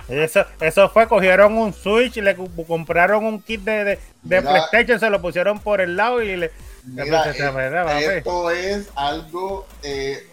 Eso, 0.07 0.45
eso 0.61 0.89
fue, 0.89 1.07
cogieron 1.07 1.57
un 1.57 1.73
Switch, 1.73 2.15
le 2.17 2.35
compraron 2.35 3.25
un 3.25 3.41
kit 3.41 3.61
de, 3.61 3.83
de, 3.83 3.99
de 4.23 4.41
PlayStation, 4.41 4.99
se 4.99 5.09
lo 5.09 5.21
pusieron 5.21 5.59
por 5.59 5.81
el 5.81 5.97
lado 5.97 6.21
y 6.21 6.35
le... 6.35 6.51
Mira, 6.87 7.31
eh, 7.31 8.17
esto 8.17 8.49
es 8.51 8.89
algo, 8.95 9.67
eh, 9.83 10.27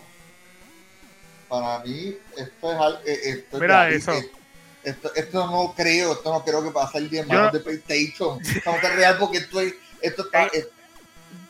para 1.48 1.80
mí, 1.80 2.16
esto 2.36 2.72
es 2.72 2.78
algo... 2.78 2.98
Eh, 3.04 3.20
esto 3.24 3.58
Mira 3.58 3.88
eso. 3.90 4.12
Esto, 4.82 5.14
esto 5.14 5.46
no 5.46 5.74
creo, 5.74 6.12
esto 6.12 6.32
no 6.32 6.44
creo 6.44 6.62
que 6.62 6.70
va 6.70 6.84
a 6.84 6.92
salir 6.92 7.10
de 7.10 7.24
manos 7.24 7.52
de 7.52 7.60
PlayStation. 7.60 8.38
Esto 8.40 8.70
no 8.70 8.88
real 8.96 9.16
porque 9.18 9.38
esto, 9.38 9.60
esto 10.00 10.24
está... 10.24 10.44
Eh, 10.46 10.68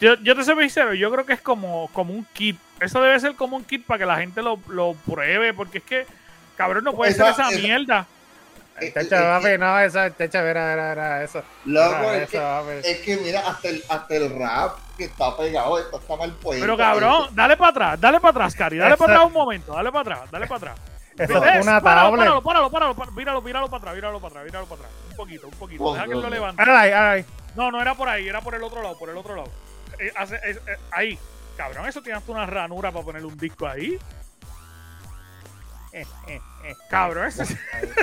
yo, 0.01 0.15
yo 0.23 0.35
te 0.35 0.45
soy 0.45 0.55
sincero, 0.63 0.95
yo 0.95 1.11
creo 1.11 1.27
que 1.27 1.35
es 1.35 1.41
como, 1.41 1.89
como 1.93 2.13
un 2.15 2.25
kit. 2.33 2.59
Eso 2.81 3.01
debe 3.03 3.19
ser 3.21 3.35
como 3.35 3.57
un 3.57 3.65
kit 3.65 3.85
para 3.85 3.99
que 3.99 4.07
la 4.07 4.17
gente 4.17 4.41
lo, 4.43 4.59
lo 4.69 4.95
pruebe, 5.07 5.53
porque 5.53 5.79
es 5.79 5.85
que 5.85 6.07
Cabrón, 6.57 6.85
no 6.85 6.95
puede 6.95 7.11
Esa- 7.13 7.25
ser 7.25 7.33
esa 7.33 7.51
esa- 7.51 7.59
mierda. 7.61 8.07
Eh, 8.81 8.91
Techo, 8.91 9.14
eh, 9.14 9.20
papi, 9.20 9.59
no, 9.59 9.79
eso, 9.79 10.01
techo, 10.12 10.39
mira, 10.43 10.70
mira, 10.70 10.89
mira, 10.91 11.22
eso. 11.22 11.43
Loco, 11.64 11.97
Mira, 12.01 12.16
es 12.16 12.35
eso, 12.35 12.66
que, 12.83 12.91
es 12.91 12.99
que 12.99 13.16
mira, 13.18 13.41
hasta 13.49 13.68
el, 13.68 13.85
hasta 13.89 14.14
el 14.16 14.37
rap 14.39 14.79
que 14.97 15.05
está 15.05 15.37
pegado, 15.37 15.79
está, 15.79 15.97
está 15.97 16.16
mal 16.16 16.33
puesto. 16.33 16.61
Pero 16.64 16.77
cabrón, 16.77 17.29
dale 17.33 17.57
para 17.57 17.70
atrás, 17.70 18.01
dale 18.01 18.18
para 18.20 18.31
atrás, 18.31 18.55
Cari, 18.57 18.77
dale 18.79 18.97
para 18.97 19.12
atrás 19.14 19.27
un 19.29 19.33
momento, 19.33 19.72
dale 19.75 19.93
para 19.93 20.01
atrás, 20.14 20.31
dale 20.31 20.47
para 20.49 20.72
atrás. 20.72 20.79
Eso 21.18 21.45
es 21.45 21.62
una 21.62 21.81
Páralo, 21.81 22.09
tablet. 22.11 22.18
Páralo, 22.18 22.43
páralo, 22.43 22.70
páralo, 22.70 22.95
páralo, 22.97 23.12
míralo, 23.16 23.43
míralo 23.43 23.66
para 23.68 23.79
atrás, 23.79 23.95
míralo 23.95 24.18
para 24.18 24.29
atrás, 24.31 24.45
míralo 24.45 24.66
para 24.66 24.81
atrás. 24.81 24.93
Un 25.11 25.16
poquito, 25.16 25.47
un 25.47 25.55
poquito. 25.55 25.93
Deja 25.95 26.07
que 26.07 26.12
él 26.12 26.20
lo 26.20 26.31
levante. 26.31 26.62
Ahí, 26.68 26.91
ahí. 26.91 27.25
No, 27.55 27.70
no 27.70 27.81
era 27.81 27.95
por 27.95 28.09
ahí, 28.09 28.27
era 28.29 28.41
por 28.41 28.57
el 28.57 28.62
otro 28.64 28.83
lado, 28.83 28.99
por 28.99 29.09
el 29.09 29.16
otro 29.16 29.37
lado. 29.37 29.49
Eh, 30.01 30.12
hace- 30.16 30.35
eh, 30.43 30.59
eh, 30.66 30.77
ahí. 30.91 31.16
Cabrón, 31.57 31.87
eso 31.89 32.03
tienes 32.03 32.25
tú 32.25 32.33
una 32.33 32.45
ranura 32.47 32.91
para 32.91 33.05
ponerle 33.05 33.29
un 33.29 33.37
disco 33.39 33.68
ahí. 33.68 33.97
Cabrón, 36.88 37.26
eso 37.28 37.45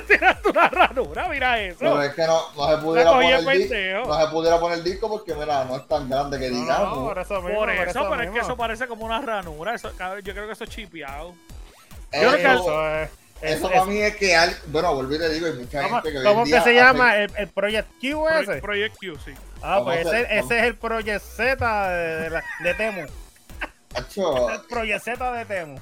tienes 0.08 0.42
tú 0.42 0.50
una 0.52 0.70
ranura, 0.70 1.28
mira 1.30 1.60
eso. 1.60 1.80
Pero 1.80 2.02
es 2.04 2.14
que 2.14 2.22
no, 2.28 2.42
no 2.56 2.70
se 2.70 2.78
pudiera 2.84 3.12
poner 3.12 3.34
el. 3.34 3.94
No 4.08 4.20
se 4.20 4.28
pudiera 4.32 4.60
poner 4.60 4.78
el 4.78 4.84
disco 4.84 5.10
porque 5.10 5.34
mira, 5.34 5.66
no 5.66 5.78
es 5.78 5.88
tan 5.88 6.10
grande 6.10 6.40
que 6.40 6.50
No, 6.50 6.56
no, 6.58 6.62
digamos. 6.62 6.98
por 7.00 7.20
eso 7.20 7.42
mismo, 7.42 7.60
por 7.60 7.70
eso, 7.72 8.10
pero 8.10 8.22
es 8.24 8.32
que 8.32 8.40
eso 8.40 8.56
parece 8.58 8.88
como 8.88 9.06
una 9.06 9.20
ranura. 9.22 9.74
Eso, 9.76 9.92
yo 10.24 10.34
creo 10.34 10.46
que 10.48 10.54
eso 10.54 10.64
es 10.64 10.70
chipeado. 10.70 11.34
Eh, 12.12 12.22
yo 12.22 12.30
creo 12.30 12.36
que 12.36 12.42
eso, 12.42 12.62
Eso 12.62 12.86
es. 13.02 13.10
eso 13.42 13.56
eso 13.58 13.68
para 13.70 13.82
es- 13.82 13.88
mí 13.88 13.98
es 14.02 14.16
que 14.18 14.36
al- 14.36 14.58
bueno, 14.68 14.94
volví 14.94 15.16
y 15.16 15.20
te 15.20 15.30
digo, 15.30 15.48
hay 15.48 15.54
mucha 15.54 15.82
¿Cómo, 15.82 15.96
gente 15.96 16.12
que 16.12 16.18
hoy 16.20 16.24
cómo 16.26 16.44
que 16.44 16.50
se 16.52 16.58
hace- 16.58 16.74
llama? 16.76 17.18
¿El, 17.18 17.32
el 17.38 17.48
Project 17.48 17.88
Q 18.00 18.28
ese? 18.30 18.46
Pro- 18.46 18.62
Project 18.62 18.96
Q, 18.98 19.20
sí. 19.26 19.34
ah, 19.64 19.82
pues 19.84 20.06
ese, 20.06 20.22
ese 20.38 20.58
es 20.60 20.64
el 20.66 20.76
Project 20.76 21.24
Z 21.24 21.90
de, 21.90 22.16
de, 22.22 22.30
la- 22.30 22.44
de 22.64 22.74
Temu. 22.76 23.06
Macho, 23.94 24.50
El 24.50 24.62
Project 24.62 25.04
Z 25.04 25.32
de 25.34 25.46
Temu. 25.46 25.80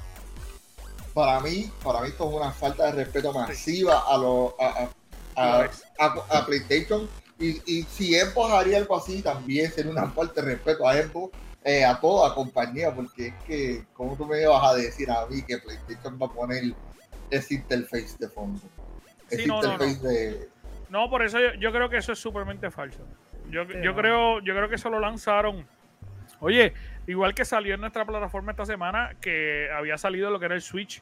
Para 1.14 1.40
mí, 1.40 1.72
para 1.84 2.02
mí 2.02 2.08
esto 2.10 2.30
es 2.30 2.36
una 2.36 2.52
falta 2.52 2.86
de 2.88 2.92
respeto 3.04 3.34
masiva 3.34 4.04
a 4.08 4.18
los 4.18 4.54
a, 4.60 4.90
a, 5.36 5.46
Lo 5.46 5.56
a, 5.62 5.66
es. 5.66 5.84
a- 5.98 6.38
a 6.40 6.46
PlayStation 6.46 7.10
y, 7.40 7.62
y 7.66 7.84
si 7.84 8.14
Xbox 8.20 8.52
haría 8.54 8.78
algo 8.78 8.98
así 8.98 9.22
también 9.22 9.72
sería 9.72 9.92
una 9.92 10.08
falta 10.10 10.42
de 10.42 10.54
respeto 10.56 10.88
a 10.88 10.94
Xbox 10.96 11.34
eh, 11.64 11.84
a 11.86 12.00
toda 12.00 12.34
compañía 12.36 12.94
porque 12.94 13.28
es 13.28 13.34
que 13.46 13.84
como 13.94 14.16
tú 14.16 14.26
me 14.26 14.46
vas 14.46 14.72
a 14.72 14.76
decir 14.76 15.10
a 15.12 15.26
mí 15.26 15.42
que 15.44 15.58
PlayStation 15.58 16.18
va 16.22 16.28
a 16.28 16.32
poner 16.32 16.74
ese 17.30 17.54
interface 17.56 18.16
de 18.20 18.30
fondo 18.30 18.62
ese 19.30 19.44
Sí, 19.44 19.48
no, 19.48 19.62
no, 19.62 19.72
interface 19.74 20.08
de 20.08 20.50
No, 20.90 21.10
por 21.10 21.22
eso 21.24 21.38
yo, 21.40 21.54
yo 21.60 21.72
creo 21.72 21.90
que 21.90 21.98
eso 21.98 22.12
es 22.14 22.20
supermente 22.20 22.72
falso. 22.72 23.00
Yo, 23.52 23.64
yo 23.64 23.96
creo, 23.96 24.40
yo 24.42 24.54
creo 24.56 24.70
que 24.70 24.76
eso 24.76 24.90
lo 24.90 25.00
lanzaron. 25.00 25.66
Oye, 26.40 26.74
igual 27.10 27.34
que 27.34 27.44
salió 27.44 27.74
en 27.74 27.82
nuestra 27.82 28.06
plataforma 28.06 28.52
esta 28.52 28.66
semana, 28.66 29.16
que 29.20 29.70
había 29.72 29.98
salido 29.98 30.30
lo 30.30 30.40
que 30.40 30.46
era 30.46 30.56
el 30.56 30.62
Switch. 30.62 31.02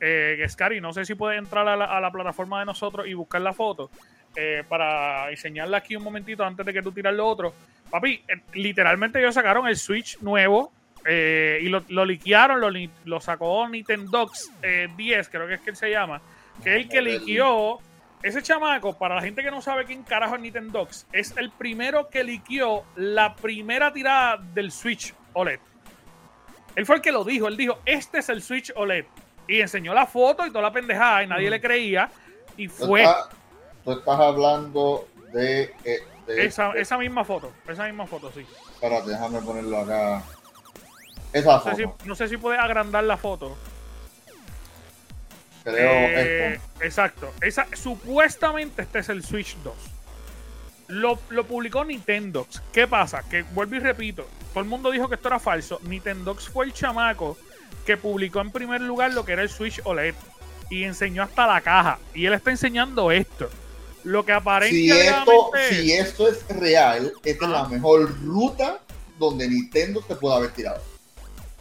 Eh, 0.00 0.44
Scary, 0.48 0.80
no 0.80 0.92
sé 0.92 1.04
si 1.04 1.16
puedes 1.16 1.38
entrar 1.38 1.66
a 1.66 1.76
la, 1.76 1.84
a 1.86 2.00
la 2.00 2.12
plataforma 2.12 2.60
de 2.60 2.66
nosotros 2.66 3.06
y 3.08 3.14
buscar 3.14 3.40
la 3.40 3.52
foto 3.52 3.90
eh, 4.36 4.62
para 4.68 5.30
enseñarla 5.30 5.78
aquí 5.78 5.96
un 5.96 6.04
momentito 6.04 6.44
antes 6.44 6.64
de 6.64 6.72
que 6.72 6.80
tú 6.80 6.92
tiras 6.92 7.12
lo 7.12 7.26
otro. 7.26 7.52
Papi, 7.90 8.22
eh, 8.28 8.40
literalmente 8.54 9.18
ellos 9.18 9.34
sacaron 9.34 9.66
el 9.66 9.76
Switch 9.76 10.20
nuevo 10.20 10.72
eh, 11.04 11.58
y 11.60 11.68
lo, 11.68 11.82
lo 11.88 12.04
liquearon, 12.04 12.60
lo, 12.60 12.70
lo 13.04 13.20
sacó 13.20 13.68
Nintendox 13.68 14.52
eh, 14.62 14.88
10, 14.96 15.28
creo 15.28 15.48
que 15.48 15.54
es 15.54 15.60
que 15.60 15.70
él 15.70 15.76
se 15.76 15.90
llama, 15.90 16.20
que 16.62 16.70
es 16.70 16.76
el 16.82 16.88
que 16.88 17.02
liqueó. 17.02 17.80
Ese 18.20 18.42
chamaco, 18.42 18.98
para 18.98 19.14
la 19.14 19.22
gente 19.22 19.44
que 19.44 19.50
no 19.50 19.62
sabe 19.62 19.84
quién 19.84 20.02
carajo 20.02 20.34
es 20.34 20.40
Nintendox, 20.40 21.06
es 21.12 21.36
el 21.36 21.50
primero 21.50 22.08
que 22.08 22.24
liqueó 22.24 22.84
la 22.96 23.34
primera 23.36 23.92
tirada 23.92 24.38
del 24.54 24.72
Switch 24.72 25.14
OLED. 25.32 25.60
Él 26.74 26.86
fue 26.86 26.96
el 26.96 27.02
que 27.02 27.12
lo 27.12 27.24
dijo, 27.24 27.48
él 27.48 27.56
dijo, 27.56 27.78
este 27.84 28.18
es 28.18 28.28
el 28.28 28.42
Switch 28.42 28.72
OLED. 28.76 29.04
Y 29.46 29.60
enseñó 29.60 29.94
la 29.94 30.06
foto 30.06 30.46
y 30.46 30.50
toda 30.50 30.62
la 30.62 30.72
pendejada 30.72 31.22
y 31.22 31.26
nadie 31.26 31.50
le 31.50 31.60
creía. 31.60 32.10
Y 32.56 32.68
tú 32.68 32.86
fue 32.86 33.02
estás, 33.02 33.28
tú 33.84 33.92
estás 33.92 34.20
hablando 34.20 35.08
de, 35.32 35.74
eh, 35.84 36.00
de 36.26 36.44
esa, 36.44 36.72
esa 36.72 36.98
misma 36.98 37.24
foto, 37.24 37.52
esa 37.66 37.84
misma 37.86 38.06
foto, 38.06 38.30
sí. 38.32 38.46
espérate 38.74 39.10
déjame 39.10 39.40
ponerlo 39.40 39.78
acá 39.78 40.22
esa 41.32 41.52
No 41.52 41.58
sé, 41.62 41.70
foto 41.70 41.76
si, 41.76 42.08
no 42.08 42.14
sé 42.14 42.28
si 42.28 42.36
puedes 42.36 42.60
agrandar 42.60 43.04
la 43.04 43.16
foto. 43.16 43.56
creo 45.64 45.90
Eh, 45.90 46.54
esto. 46.54 46.84
exacto. 46.84 47.32
Esa, 47.40 47.66
supuestamente 47.74 48.82
este 48.82 49.00
es 49.00 49.08
el 49.08 49.22
Switch 49.22 49.56
2. 49.62 49.74
Lo, 50.88 51.18
lo 51.30 51.44
publicó 51.44 51.84
Nintendox. 51.84 52.62
¿Qué 52.72 52.86
pasa? 52.86 53.22
Que 53.28 53.42
vuelvo 53.42 53.76
y 53.76 53.80
repito. 53.80 54.26
Todo 54.52 54.60
el 54.62 54.68
mundo 54.68 54.90
dijo 54.90 55.08
que 55.08 55.14
esto 55.16 55.28
era 55.28 55.38
falso. 55.38 55.78
Nintendox 55.82 56.48
fue 56.48 56.64
el 56.66 56.72
chamaco 56.72 57.36
que 57.86 57.96
publicó 57.96 58.40
en 58.40 58.50
primer 58.50 58.80
lugar 58.80 59.12
lo 59.12 59.24
que 59.24 59.32
era 59.32 59.42
el 59.42 59.48
Switch 59.50 59.80
OLED. 59.84 60.14
Y 60.70 60.84
enseñó 60.84 61.22
hasta 61.22 61.46
la 61.46 61.60
caja. 61.60 61.98
Y 62.14 62.26
él 62.26 62.34
está 62.34 62.50
enseñando 62.50 63.10
esto. 63.10 63.48
Lo 64.04 64.24
que 64.24 64.32
aparece 64.32 64.70
si 64.74 64.90
esto, 64.90 65.50
si 65.70 65.92
esto 65.92 66.28
es 66.28 66.46
real, 66.48 67.12
esta 67.24 67.44
es 67.46 67.50
la 67.50 67.64
mejor 67.68 68.14
ruta 68.22 68.80
donde 69.18 69.48
Nintendo 69.48 70.02
se 70.06 70.14
puede 70.14 70.36
haber 70.36 70.50
tirado. 70.52 70.80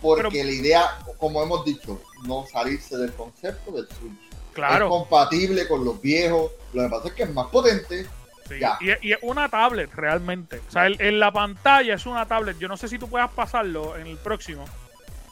Porque 0.01 0.29
Pero- 0.31 0.45
la 0.45 0.51
idea, 0.51 0.99
como 1.17 1.41
hemos 1.41 1.65
dicho, 1.65 2.01
no 2.25 2.45
salirse 2.51 2.97
del 2.97 3.11
concepto 3.13 3.71
del 3.71 3.87
Switch. 3.87 4.11
Es 4.29 4.53
Claro. 4.53 4.89
compatible 4.89 5.67
con 5.67 5.83
los 5.85 6.01
viejos. 6.01 6.51
Lo 6.73 6.83
que 6.83 6.89
pasa 6.89 7.07
es 7.07 7.13
que 7.13 7.23
es 7.23 7.33
más 7.33 7.47
potente. 7.47 8.05
Sí, 8.47 8.59
Ya. 8.59 8.77
Y, 8.79 8.89
es- 8.91 9.03
y 9.03 9.11
es 9.13 9.19
una 9.21 9.49
tablet 9.49 9.93
realmente. 9.93 10.61
O 10.67 10.71
sea, 10.71 10.85
el- 10.87 10.99
en 11.01 11.19
la 11.19 11.31
pantalla 11.31 11.93
es 11.95 12.05
una 12.05 12.25
tablet. 12.25 12.57
Yo 12.59 12.67
no 12.67 12.77
sé 12.77 12.87
si 12.87 12.97
tú 12.99 13.09
puedas 13.09 13.29
pasarlo 13.31 13.95
en 13.97 14.07
el 14.07 14.17
próximo. 14.17 14.65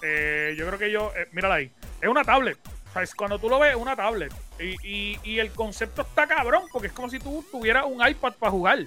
Eh, 0.04 0.56
yo 0.58 0.68
creo 0.68 0.78
que 0.80 0.92
yo. 0.92 1.12
eh, 1.16 1.28
mírala 1.32 1.56
ahí. 1.56 1.72
Es 2.02 2.10
una 2.10 2.24
tablet. 2.24 2.58
O 2.90 2.94
sea, 2.94 3.02
es 3.04 3.16
cuando 3.16 3.40
tú 3.40 3.50
lo 3.50 3.60
ves, 3.60 3.72
es 3.72 3.76
una 3.78 3.96
tablet. 3.96 4.34
Y, 4.60 4.76
y- 4.88 5.20
y 5.24 5.40
el 5.40 5.52
concepto 5.52 6.02
está 6.04 6.28
cabrón, 6.28 6.64
porque 6.72 6.88
es 6.88 6.94
como 6.94 7.10
si 7.10 7.20
tú 7.20 7.44
tuvieras 7.52 7.86
un 7.88 8.06
iPad 8.08 8.34
para 8.40 8.52
jugar. 8.52 8.80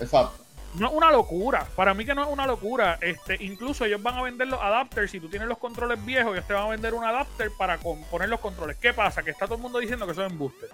Exacto. 0.00 0.44
No 0.74 0.86
es 0.86 0.92
una 0.94 1.10
locura. 1.10 1.66
Para 1.74 1.94
mí 1.94 2.04
que 2.04 2.14
no 2.14 2.22
es 2.22 2.28
una 2.28 2.46
locura. 2.46 2.96
Este, 3.00 3.36
incluso 3.44 3.84
ellos 3.84 4.00
van 4.02 4.16
a 4.16 4.22
vender 4.22 4.46
los 4.46 4.60
adapters. 4.60 5.10
Si 5.10 5.18
tú 5.18 5.28
tienes 5.28 5.48
los 5.48 5.58
controles 5.58 6.02
viejos, 6.04 6.32
ellos 6.32 6.46
te 6.46 6.52
van 6.54 6.64
a 6.64 6.68
vender 6.68 6.94
un 6.94 7.04
adapter 7.04 7.50
para 7.58 7.78
con- 7.78 8.02
poner 8.04 8.28
los 8.28 8.38
controles. 8.40 8.76
¿Qué 8.76 8.92
pasa? 8.94 9.22
Que 9.24 9.30
está 9.32 9.46
todo 9.46 9.56
el 9.56 9.62
mundo 9.62 9.80
diciendo 9.80 10.06
que 10.06 10.12
eso 10.12 10.24
es 10.24 10.30
embuste. 10.30 10.66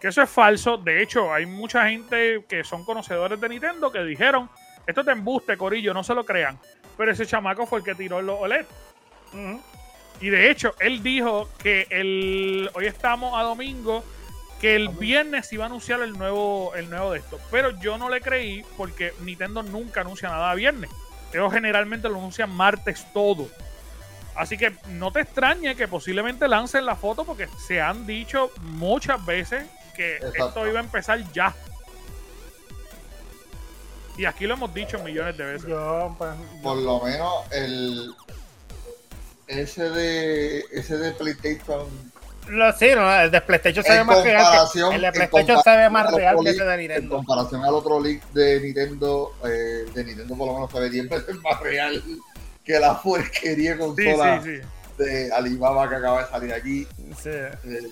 Que 0.00 0.08
eso 0.08 0.22
es 0.22 0.30
falso. 0.30 0.76
De 0.76 1.02
hecho, 1.02 1.32
hay 1.32 1.46
mucha 1.46 1.88
gente 1.88 2.44
que 2.48 2.62
son 2.64 2.84
conocedores 2.84 3.40
de 3.40 3.48
Nintendo 3.48 3.90
que 3.90 4.02
dijeron, 4.04 4.48
esto 4.86 5.04
te 5.04 5.12
embuste, 5.12 5.56
Corillo, 5.56 5.92
no 5.92 6.04
se 6.04 6.14
lo 6.14 6.24
crean. 6.24 6.58
Pero 6.96 7.12
ese 7.12 7.26
chamaco 7.26 7.66
fue 7.66 7.80
el 7.80 7.84
que 7.84 7.94
tiró 7.94 8.22
los 8.22 8.40
OLED. 8.40 8.66
Y 10.20 10.30
de 10.30 10.50
hecho, 10.50 10.74
él 10.80 11.02
dijo 11.02 11.48
que 11.62 11.86
el 11.90 12.70
hoy 12.74 12.86
estamos 12.86 13.38
a 13.38 13.42
domingo, 13.42 14.04
que 14.60 14.74
el 14.74 14.88
viernes 14.88 15.52
iba 15.52 15.64
a 15.64 15.66
anunciar 15.66 16.00
el 16.00 16.12
nuevo, 16.18 16.74
el 16.74 16.90
nuevo 16.90 17.12
de 17.12 17.20
esto. 17.20 17.38
Pero 17.50 17.78
yo 17.80 17.98
no 17.98 18.08
le 18.08 18.20
creí 18.20 18.64
porque 18.76 19.12
Nintendo 19.20 19.62
nunca 19.62 20.00
anuncia 20.00 20.28
nada 20.28 20.54
viernes. 20.54 20.90
Ellos 21.32 21.52
generalmente 21.52 22.08
lo 22.08 22.16
anuncian 22.16 22.50
martes 22.50 23.06
todo. 23.12 23.48
Así 24.34 24.56
que 24.56 24.72
no 24.88 25.12
te 25.12 25.20
extrañe 25.20 25.74
que 25.76 25.88
posiblemente 25.88 26.48
lancen 26.48 26.86
la 26.86 26.96
foto 26.96 27.24
porque 27.24 27.48
se 27.66 27.80
han 27.80 28.06
dicho 28.06 28.50
muchas 28.62 29.24
veces 29.26 29.66
que 29.98 30.16
Exacto. 30.16 30.46
esto 30.48 30.66
iba 30.68 30.78
a 30.80 30.82
empezar 30.84 31.32
ya. 31.32 31.54
Y 34.16 34.24
aquí 34.24 34.46
lo 34.46 34.54
hemos 34.54 34.72
dicho 34.72 34.98
millones 35.00 35.36
de 35.36 35.44
veces. 35.44 35.68
Yo, 35.68 36.14
pues, 36.18 36.30
yo- 36.56 36.62
Por 36.62 36.76
lo 36.78 37.00
menos 37.02 37.32
el 37.52 38.14
ese 39.46 39.90
de 39.90 40.58
ese 40.72 40.96
de 40.98 41.12
PlayStation 41.12 41.86
Lo, 42.48 42.72
sí, 42.72 42.90
no, 42.94 43.12
el 43.20 43.30
de 43.30 43.40
PlayStation 43.40 43.84
se 43.84 43.92
En 43.92 43.98
ve 43.98 44.04
más 44.04 44.22
real. 44.24 44.68
Que, 44.72 44.78
el 44.96 45.00
de 45.02 45.06
en 45.08 45.12
PlayStation 45.12 45.62
se 45.62 45.70
ve 45.76 45.90
más 45.90 46.12
real 46.12 46.36
al 46.38 46.44
que 46.44 46.50
ese 46.50 46.64
de 46.64 46.72
en 46.74 46.80
Nintendo. 46.80 47.16
comparación 47.16 47.64
al 47.64 47.74
otro 47.74 48.00
leak 48.00 48.22
de 48.32 48.60
Nintendo, 48.60 49.34
eh, 49.44 49.84
de 49.94 50.04
Nintendo 50.04 50.34
por 50.36 50.46
lo 50.48 50.54
menos 50.54 50.70
se 50.72 50.80
ve 50.80 50.90
10 50.90 51.08
veces 51.08 51.36
más 51.42 51.60
real 51.60 52.02
que 52.64 52.78
la 52.80 53.00
porquería 53.00 53.72
Sí, 53.74 53.78
consola 53.78 54.42
sí, 54.42 54.56
sí. 54.56 55.02
de 55.02 55.32
Alibaba 55.32 55.88
que 55.88 55.94
acaba 55.96 56.22
de 56.24 56.28
salir 56.30 56.52
aquí. 56.54 56.86
Sí. 57.22 57.30
Eh, 57.30 57.90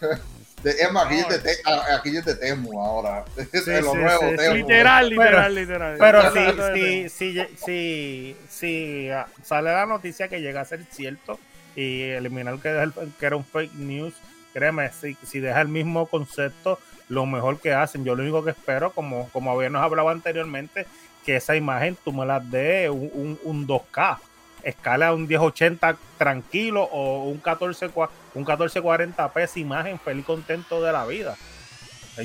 es 0.64 0.92
más, 0.92 1.06
aquí, 1.06 1.16
de, 1.16 1.38
Te- 1.38 1.56
aquí 1.94 2.38
Temu 2.40 2.80
ahora. 2.80 3.24
de 3.36 3.80
lo 3.82 3.92
sí, 3.92 3.98
nuevo, 3.98 4.30
sí, 4.30 4.36
Temu. 4.36 4.54
Literal, 4.56 5.08
Pero- 5.16 5.22
literal, 5.22 5.54
literal. 5.54 5.96
Pero 5.98 6.32
si, 6.74 7.08
si, 7.08 7.38
si, 7.38 7.46
si, 7.64 8.36
si 8.48 9.10
ah, 9.10 9.26
sale 9.42 9.72
la 9.72 9.86
noticia 9.86 10.28
que 10.28 10.40
llega 10.40 10.60
a 10.60 10.64
ser 10.64 10.84
cierto 10.90 11.38
y 11.76 12.02
eliminar 12.02 12.58
que, 12.58 12.68
era 12.68 12.82
el- 12.82 12.92
que 13.18 13.26
era 13.26 13.36
un 13.36 13.44
fake 13.44 13.74
news, 13.74 14.14
créeme, 14.52 14.90
si, 14.92 15.16
si 15.26 15.40
deja 15.40 15.60
el 15.60 15.68
mismo 15.68 16.06
concepto, 16.06 16.78
lo 17.08 17.24
mejor 17.26 17.60
que 17.60 17.72
hacen. 17.72 18.04
Yo 18.04 18.14
lo 18.14 18.22
único 18.22 18.44
que 18.44 18.50
espero, 18.50 18.90
como, 18.92 19.28
como 19.30 19.52
habíamos 19.52 19.82
hablado 19.82 20.08
anteriormente, 20.08 20.86
que 21.24 21.36
esa 21.36 21.54
imagen 21.56 21.96
tú 22.04 22.12
me 22.12 22.24
la 22.26 22.40
des 22.40 22.90
un, 22.90 23.10
un, 23.14 23.38
un 23.44 23.66
2K, 23.66 24.18
escala 24.62 25.12
un 25.12 25.26
1080 25.26 25.96
tranquilo 26.18 26.82
o 26.84 27.24
un 27.24 27.38
14 27.38 27.90
cua- 27.90 28.10
un 28.34 28.44
1440p 28.44 29.42
esa 29.42 29.58
imagen 29.58 29.98
feliz 29.98 30.24
contento 30.24 30.82
de 30.82 30.92
la 30.92 31.04
vida. 31.06 31.36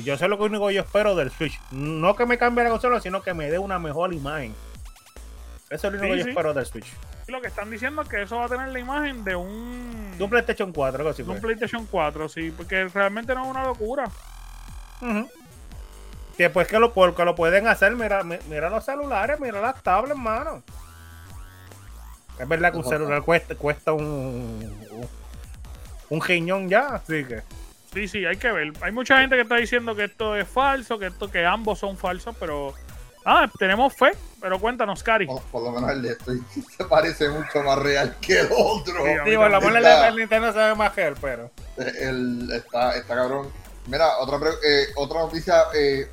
Yo 0.02 0.16
sé 0.18 0.26
lo 0.26 0.36
que 0.38 0.44
único 0.44 0.66
que 0.68 0.74
yo 0.74 0.82
espero 0.82 1.14
del 1.14 1.30
Switch. 1.30 1.60
No 1.70 2.16
que 2.16 2.26
me 2.26 2.36
cambie 2.36 2.64
la 2.64 2.70
consola, 2.70 3.00
sino 3.00 3.22
que 3.22 3.32
me 3.32 3.48
dé 3.50 3.58
una 3.58 3.78
mejor 3.78 4.12
imagen. 4.12 4.54
Eso 5.70 5.86
es 5.88 5.92
lo 5.94 5.98
único 6.00 6.04
Sí, 6.06 6.10
que 6.12 6.18
yo 6.18 6.24
sí. 6.24 6.30
espero 6.30 6.52
del 6.54 6.66
Switch. 6.66 6.86
Lo 7.28 7.40
que 7.40 7.46
están 7.46 7.70
diciendo 7.70 8.02
es 8.02 8.08
que 8.08 8.22
eso 8.22 8.36
va 8.36 8.44
a 8.46 8.48
tener 8.48 8.68
la 8.68 8.78
imagen 8.78 9.24
de 9.24 9.34
un, 9.36 10.14
De 10.18 10.24
un 10.24 10.28
PlayStation 10.30 10.72
4, 10.72 10.98
algo 10.98 11.10
así. 11.10 11.22
de 11.22 11.30
un. 11.30 11.40
PlayStation 11.40 11.86
4, 11.86 12.28
sí, 12.28 12.50
porque 12.54 12.86
realmente 12.88 13.34
no 13.34 13.44
es 13.44 13.50
una 13.50 13.64
locura. 13.64 14.04
Ujú. 15.00 15.30
Que 16.36 16.50
pues 16.50 16.66
que 16.66 16.78
lo, 16.80 16.92
porque 16.92 17.24
lo 17.24 17.34
pueden 17.36 17.68
hacer, 17.68 17.94
mira, 17.94 18.24
mi- 18.24 18.38
mira 18.48 18.68
los 18.68 18.84
celulares, 18.84 19.38
mira 19.40 19.60
las 19.60 19.80
tablets, 19.82 20.18
mano. 20.18 20.62
Es 22.38 22.48
verdad 22.48 22.72
que 22.72 22.78
un 22.78 22.84
celular 22.84 23.22
cuesta, 23.22 23.54
cuesta 23.54 23.92
un, 23.92 24.04
un, 24.04 25.08
un 26.08 26.20
riñón 26.20 26.68
ya, 26.68 26.96
así 26.96 27.24
que. 27.24 27.42
Sí, 27.92 28.08
sí, 28.08 28.24
hay 28.24 28.36
que 28.36 28.50
ver. 28.50 28.72
Hay 28.80 28.90
mucha 28.90 29.20
gente 29.20 29.36
que 29.36 29.42
está 29.42 29.56
diciendo 29.56 29.94
que 29.94 30.04
esto 30.04 30.34
es 30.36 30.48
falso, 30.48 30.98
que 30.98 31.06
esto 31.06 31.30
que 31.30 31.46
ambos 31.46 31.78
son 31.78 31.96
falsos, 31.96 32.34
pero 32.40 32.74
ah, 33.24 33.48
tenemos 33.56 33.94
fe. 33.94 34.10
Pero 34.40 34.58
cuéntanos, 34.58 35.02
Cari. 35.04 35.26
Por, 35.26 35.42
por 35.42 35.62
lo 35.62 35.70
menos 35.70 35.90
el 35.92 36.02
de 36.02 36.08
esto 36.10 36.32
se 36.76 36.84
parece 36.84 37.28
mucho 37.28 37.62
más 37.62 37.78
real 37.78 38.16
que 38.20 38.40
el 38.40 38.48
otro. 38.50 39.04
Sí, 39.04 39.30
Digo, 39.30 39.48
la 39.48 39.60
bola 39.60 40.04
del 40.06 40.16
Nintendo 40.16 40.52
se 40.52 40.58
ve 40.58 40.74
más 40.74 40.94
real, 40.96 41.14
pero. 41.20 41.50
El, 41.76 42.50
está, 42.52 42.96
está 42.96 43.14
cabrón. 43.14 43.48
Mira, 43.86 44.18
otra, 44.18 44.38
eh, 44.66 44.86
otra 44.96 45.20
noticia 45.20 45.64
eh, 45.74 46.08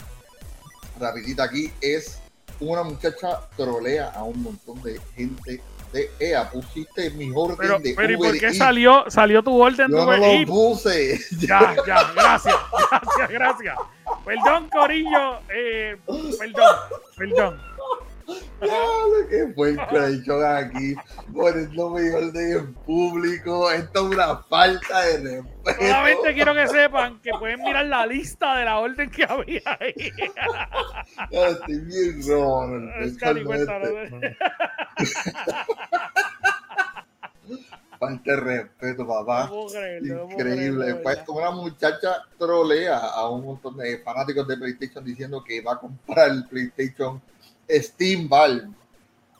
rapidita 0.99 1.45
aquí 1.45 1.73
es 1.81 2.19
una 2.59 2.83
muchacha 2.83 3.39
trolea 3.57 4.11
a 4.11 4.23
un 4.23 4.43
montón 4.43 4.81
de 4.83 4.99
gente 5.15 5.61
de 5.91 6.09
EA. 6.19 6.49
Pusiste 6.49 7.09
mi 7.11 7.31
orden 7.33 7.57
Pero, 7.57 7.79
de 7.79 7.93
pero 7.95 8.13
¿y 8.13 8.17
por 8.17 8.37
qué 8.37 8.53
salió, 8.53 9.05
salió 9.09 9.43
tu 9.43 9.61
orden 9.61 9.89
de 9.89 9.97
no 9.97 10.03
Uber 10.03 10.19
lo 10.19 10.45
puse. 10.47 11.19
Ya, 11.39 11.75
ya, 11.85 12.11
gracias, 12.13 12.55
gracias, 12.91 13.29
gracias. 13.29 13.77
Perdón, 14.25 14.69
Corillo. 14.69 15.39
Eh, 15.49 15.97
perdón, 16.37 16.75
perdón. 17.17 17.70
Diablo, 18.61 19.27
qué 19.29 19.53
fue 19.55 19.69
el 19.69 19.87
PlayStation 19.87 20.43
aquí 20.43 20.95
poniendo 21.33 21.89
mi 21.89 22.09
orden 22.09 22.57
en 22.57 22.73
público. 22.73 23.71
Esto 23.71 24.07
es 24.07 24.15
una 24.15 24.37
falta 24.37 25.01
de 25.01 25.17
respeto. 25.17 25.81
Solamente 25.81 26.33
quiero 26.33 26.53
que 26.53 26.67
sepan 26.67 27.19
que 27.21 27.31
pueden 27.39 27.61
mirar 27.61 27.85
la 27.85 28.05
lista 28.05 28.57
de 28.57 28.65
la 28.65 28.79
orden 28.79 29.09
que 29.09 29.23
había 29.23 29.61
ahí. 29.79 30.11
Estoy 31.31 31.79
bien 31.79 32.27
rojo. 32.27 32.69
cuéntanos. 33.45 33.89
este. 34.03 34.37
Falta 37.99 38.31
de 38.31 38.37
respeto, 38.37 39.07
papá. 39.07 39.47
No 39.51 39.67
creerlo, 39.67 40.15
no 40.25 40.31
Increíble. 40.31 40.95
Pues 40.95 41.19
una 41.27 41.51
muchacha 41.51 42.23
trolea 42.39 42.97
a 42.97 43.29
un 43.29 43.45
montón 43.45 43.77
de 43.77 43.99
fanáticos 43.99 44.47
de 44.47 44.57
PlayStation 44.57 45.05
diciendo 45.05 45.43
que 45.43 45.61
va 45.61 45.73
a 45.73 45.79
comprar 45.79 46.31
el 46.31 46.45
PlayStation 46.45 47.21
Steam 47.81 48.27
Valve 48.29 48.67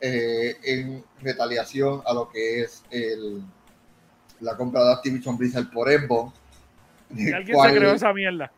eh, 0.01 0.57
en 0.63 1.03
retaliación 1.21 2.01
a 2.05 2.13
lo 2.13 2.29
que 2.29 2.61
es 2.61 2.83
el, 2.89 3.43
la 4.39 4.55
compra 4.57 4.83
de 4.83 4.93
Activision 4.93 5.37
Blizzard 5.37 5.69
por 5.71 5.89
Xbox. 5.91 6.33
alguien 7.09 7.55
cual- 7.55 7.71
se 7.71 7.77
creó 7.77 7.93
esa 7.93 8.13
mierda. 8.13 8.51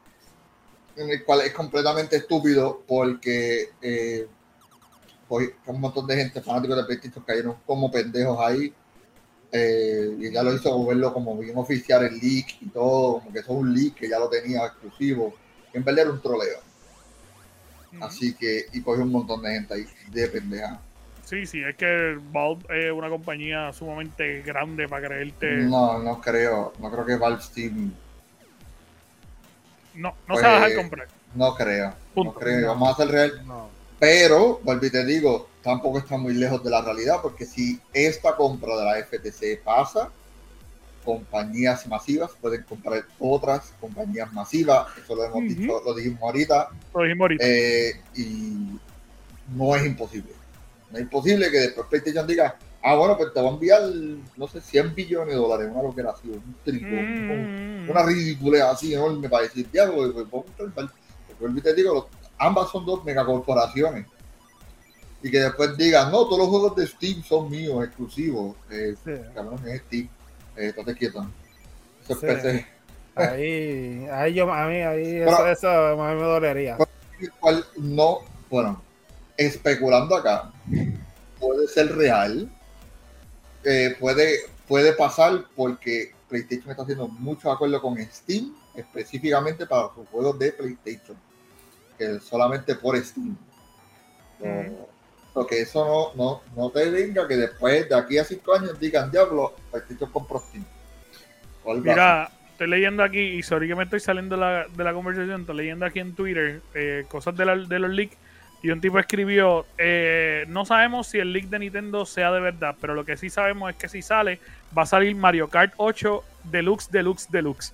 en 0.96 1.10
el 1.10 1.24
cual 1.24 1.42
es 1.42 1.54
completamente 1.54 2.18
estúpido 2.18 2.84
porque 2.88 3.70
eh, 3.82 4.28
pues, 5.28 5.50
un 5.66 5.82
montón 5.82 6.06
de 6.08 6.16
gente 6.18 6.42
fanáticos 6.42 6.78
de 6.78 6.84
PlayStation 6.84 7.24
cayeron 7.26 7.56
como 7.66 7.90
pendejos 7.92 8.38
ahí 8.40 8.74
eh, 9.52 10.16
y 10.20 10.32
ya 10.32 10.44
lo 10.44 10.54
hizo 10.54 10.76
volverlo 10.78 11.14
como 11.14 11.38
bien 11.38 11.58
oficial 11.58 12.04
el 12.06 12.20
leak 12.20 12.62
y 12.62 12.68
todo, 12.70 13.20
como 13.20 13.32
que 13.34 13.40
eso 13.40 13.52
es 13.54 13.58
un 13.60 13.74
leak 13.74 13.96
que 13.96 14.10
ya 14.10 14.18
lo 14.20 14.28
tenía 14.30 14.66
exclusivo. 14.66 15.34
En 15.74 15.84
verdad 15.84 16.06
era 16.06 16.12
un 16.12 16.22
troleo. 16.22 16.60
Así 18.02 18.34
que, 18.36 18.66
y 18.74 18.82
cogió 18.82 19.04
un 19.04 19.12
montón 19.12 19.42
de 19.44 19.52
gente 19.54 19.74
ahí 19.76 19.86
de 20.12 20.28
pendeja. 20.28 20.80
Sí, 21.26 21.46
sí, 21.46 21.64
es 21.64 21.76
que 21.76 22.18
Valve 22.32 22.64
es 22.70 22.92
una 22.92 23.10
compañía 23.10 23.72
sumamente 23.72 24.42
grande 24.42 24.88
para 24.90 25.08
creerte. 25.08 25.58
No, 25.64 26.00
no 26.00 26.20
creo, 26.20 26.74
no 26.80 26.92
creo 26.92 27.06
que 27.06 27.16
Valve 27.16 27.42
Steam, 27.42 27.94
No, 29.96 30.10
no 30.10 30.16
Pues, 30.28 30.40
se 30.42 30.46
va 30.48 30.52
a 30.52 30.60
dejar 30.68 30.76
comprar. 30.76 31.08
no 31.36 31.56
creo, 31.56 31.94
Punto. 32.14 32.34
no 32.34 32.40
creo, 32.40 32.68
vamos 32.70 32.90
a 32.90 32.92
hacer 32.94 33.08
real. 33.10 33.48
No. 33.48 33.70
Pero, 34.00 34.60
vuelvo 34.64 34.86
y 34.86 34.90
te 34.92 35.06
digo, 35.06 35.48
tampoco 35.62 36.00
está 36.00 36.18
muy 36.18 36.34
lejos 36.34 36.62
de 36.64 36.70
la 36.72 36.82
realidad, 36.82 37.18
porque 37.22 37.46
si 37.46 37.80
esta 37.94 38.36
compra 38.36 38.76
de 38.76 38.84
la 38.84 39.04
FTC 39.06 39.64
pasa, 39.64 40.10
compañías 41.04 41.86
masivas 41.88 42.32
pueden 42.42 42.64
comprar 42.64 43.06
otras 43.20 43.74
compañías 43.80 44.32
masivas, 44.34 44.88
eso 44.98 45.16
lo 45.16 45.24
hemos 45.26 45.44
dicho, 45.44 45.82
lo 45.86 45.94
dijimos 45.94 46.22
ahorita, 46.22 46.70
Lo 46.94 47.02
dijimos 47.04 47.22
ahorita. 47.26 47.46
eh, 47.46 48.02
y 48.16 48.80
no 49.56 49.76
es 49.76 49.86
imposible. 49.86 50.32
No 50.92 50.98
es 50.98 51.04
imposible 51.04 51.50
que 51.52 51.60
después 51.60 51.88
PlayStation 51.88 52.26
diga, 52.28 52.56
ah, 52.84 52.96
bueno, 52.96 53.18
pues 53.18 53.34
te 53.34 53.40
voy 53.40 53.50
a 53.50 53.54
enviar, 53.54 53.82
no 54.38 54.48
sé, 54.48 54.62
100 54.62 54.94
billones 54.96 55.30
de 55.34 55.42
dólares, 55.42 55.70
una 55.72 55.84
loquera 55.84 56.12
así, 56.12 56.30
un 56.30 56.56
tripo, 56.64 56.96
un- 56.96 57.50
Mm, 57.86 57.90
una 57.90 58.04
ridícula 58.04 58.72
así 58.72 58.94
enorme 58.94 59.28
para 59.28 59.44
decir, 59.44 59.70
diablo, 59.70 60.14
pues, 60.14 60.26
vamos 60.32 60.46
a 60.54 60.58
comprar". 60.58 60.88
Porque 61.28 61.42
vuelvo 61.42 61.58
y 61.60 61.62
te 61.62 61.74
digo, 61.74 62.08
ambas 62.38 62.70
son 62.72 62.86
dos 62.86 63.04
megacorporaciones. 63.04 64.06
Y 65.22 65.32
que 65.32 65.40
después 65.40 65.76
digan, 65.78 66.12
no, 66.12 66.26
todos 66.26 66.40
los 66.40 66.48
juegos 66.50 66.76
de 66.76 66.86
Steam 66.88 67.24
son 67.24 67.50
míos, 67.50 67.84
exclusivos. 67.84 68.56
Eh, 68.70 68.94
Sí. 69.04 69.12
cabrón, 69.34 69.60
es 69.68 69.82
Steam. 69.84 70.10
Eh, 70.56 70.68
estate 70.68 70.96
quieto. 70.96 71.26
Eso 72.04 72.14
es 72.14 72.20
Sí. 72.20 72.26
PC. 72.26 72.68
Ahí, 73.16 74.08
ahí 74.12 74.34
yo, 74.34 74.52
a 74.52 74.68
mí, 74.68 74.76
ahí 74.78 75.04
Pero- 75.26 75.48
eso, 75.48 75.48
eso 75.48 76.02
a 76.02 76.14
mí 76.14 76.20
me 76.20 76.28
dolería. 76.28 76.78
cual 77.40 77.66
no, 77.78 78.20
bueno, 78.50 78.82
especulando 79.38 80.16
acá, 80.16 80.52
puede 81.40 81.68
ser 81.68 81.96
real, 81.96 82.50
eh, 83.64 83.96
puede, 84.00 84.40
puede 84.68 84.94
pasar 84.94 85.46
porque 85.56 86.12
PlayStation 86.30 86.72
está 86.72 86.84
haciendo 86.84 87.08
muchos 87.08 87.46
acuerdos 87.54 87.82
con 87.82 87.98
Steam, 88.12 88.56
específicamente 88.76 89.66
para 89.68 89.90
sus 89.94 90.08
juegos 90.10 90.38
de 90.40 90.52
PlayStation, 90.52 91.16
que 91.98 92.16
es 92.16 92.24
solamente 92.24 92.76
por 92.76 92.98
Steam. 92.98 93.38
Ujú. 95.34 95.40
Porque 95.42 95.62
eso 95.62 96.14
no, 96.16 96.24
no, 96.24 96.42
no 96.56 96.70
te 96.70 96.90
venga 96.90 97.28
que 97.28 97.36
después 97.36 97.90
de 97.90 97.96
aquí 97.96 98.18
a 98.18 98.24
cinco 98.24 98.54
años 98.56 98.80
digan, 98.80 99.10
diablo, 99.12 99.56
PlayStation 99.72 100.12
compró 100.12 100.40
Steam. 100.40 100.64
O 101.64 101.72
algo 101.72 101.82
así. 101.84 101.90
Mira, 101.90 102.30
estoy 102.52 102.68
leyendo 102.68 103.04
aquí, 103.04 103.20
y 103.20 103.42
sorry 103.44 103.68
que 103.68 103.76
me 103.76 103.84
estoy 103.86 104.00
saliendo 104.00 104.36
de 104.36 104.42
la, 104.42 104.66
de 104.68 104.84
la 104.84 104.94
conversación, 104.94 105.42
estoy 105.42 105.56
leyendo 105.58 105.86
aquí 105.86 106.00
en 106.00 106.14
Twitter 106.14 106.62
eh, 106.76 107.06
cosas 107.10 107.36
de, 107.36 107.46
la- 107.46 107.58
de 107.58 107.80
los 107.80 107.90
leaks. 107.90 108.16
Y 108.62 108.70
un 108.70 108.80
tipo 108.80 108.98
escribió, 108.98 109.66
eh, 109.78 110.46
no 110.48 110.66
sabemos 110.66 111.08
si 111.08 111.18
el 111.20 111.34
leak 111.34 111.48
de 111.48 111.60
Nintendo 111.60 112.06
sea 112.06 112.32
de 112.32 112.40
verdad, 112.40 112.76
pero 112.80 112.94
lo 112.94 113.04
que 113.04 113.18
sí 113.18 113.30
sabemos 113.30 113.70
es 113.72 113.76
que 113.76 113.90
si 113.90 114.02
sale, 114.02 114.40
va 114.78 114.84
a 114.84 114.86
salir 114.86 115.14
Mario 115.16 115.50
Kart 115.50 115.74
8 115.78 116.24
Deluxe, 116.46 116.90
Deluxe, 116.90 117.28
Deluxe. 117.30 117.74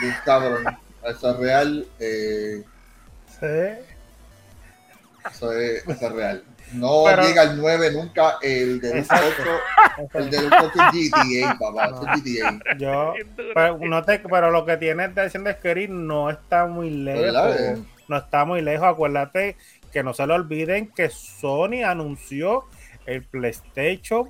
Bien 0.00 0.14
cabrón. 0.24 0.64
Eso 1.06 1.30
es 1.30 1.36
real. 1.38 1.86
eh, 2.00 2.64
Sí. 3.38 3.84
Eso 5.30 5.52
es, 5.52 5.86
eso 5.86 6.06
es 6.06 6.12
real. 6.12 6.44
No 6.72 7.04
Pero- 7.06 7.22
llega 7.22 7.42
al 7.42 7.56
9 7.56 7.92
nunca 7.92 8.36
el 8.42 8.80
del 8.80 8.98
Exacto. 8.98 9.42
8, 9.98 10.18
el 10.18 10.30
del 10.30 10.46
8 10.52 10.70
es 10.94 11.10
GTA, 11.10 11.56
papá, 11.58 11.86
es 11.86 12.22
GTA. 12.22 12.58
Yo, 12.78 13.14
pero, 13.54 13.78
no 13.78 14.02
te, 14.04 14.18
pero 14.18 14.50
lo 14.50 14.66
que 14.66 14.76
tiene 14.76 15.10
que 15.14 15.70
Eric 15.70 15.90
no 15.90 16.28
está 16.30 16.66
muy 16.66 16.90
lejos. 16.90 17.56
Eh, 17.58 17.76
No 18.08 18.16
está 18.18 18.44
muy 18.44 18.60
lejos. 18.62 18.86
Acuérdate 18.86 19.56
que 19.92 20.02
no 20.02 20.12
se 20.12 20.26
le 20.26 20.34
olviden 20.34 20.88
que 20.92 21.08
Sony 21.08 21.82
anunció 21.86 22.64
el 23.06 23.22
PlayStation 23.22 24.28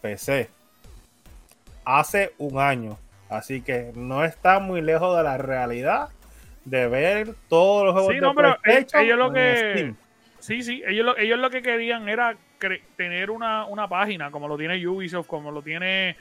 PC 0.00 0.48
hace 1.84 2.32
un 2.38 2.58
año. 2.60 2.98
Así 3.28 3.62
que 3.62 3.92
no 3.94 4.24
está 4.24 4.58
muy 4.58 4.80
lejos 4.80 5.16
de 5.16 5.22
la 5.22 5.38
realidad 5.38 6.08
de 6.64 6.88
ver 6.88 7.34
todos 7.48 7.84
los 7.86 7.92
juegos 7.94 8.10
Sí, 8.10 8.14
de 8.16 8.20
no, 8.20 8.34
pero 8.34 8.56
PlayStation. 8.62 9.04
ellos 9.04 9.18
lo 9.18 9.26
en 9.28 9.34
que- 9.34 9.72
Steam. 9.72 9.96
Sí, 10.40 10.62
sí, 10.62 10.82
ellos 10.86 11.04
lo, 11.06 11.16
ellos 11.18 11.38
lo 11.38 11.50
que 11.50 11.62
querían 11.62 12.08
era 12.08 12.34
cre- 12.58 12.80
tener 12.96 13.30
una, 13.30 13.66
una 13.66 13.86
página 13.88 14.30
como 14.30 14.48
lo 14.48 14.56
tiene 14.56 14.86
Ubisoft, 14.86 15.26
como 15.26 15.50
lo 15.50 15.62
tiene... 15.62 16.16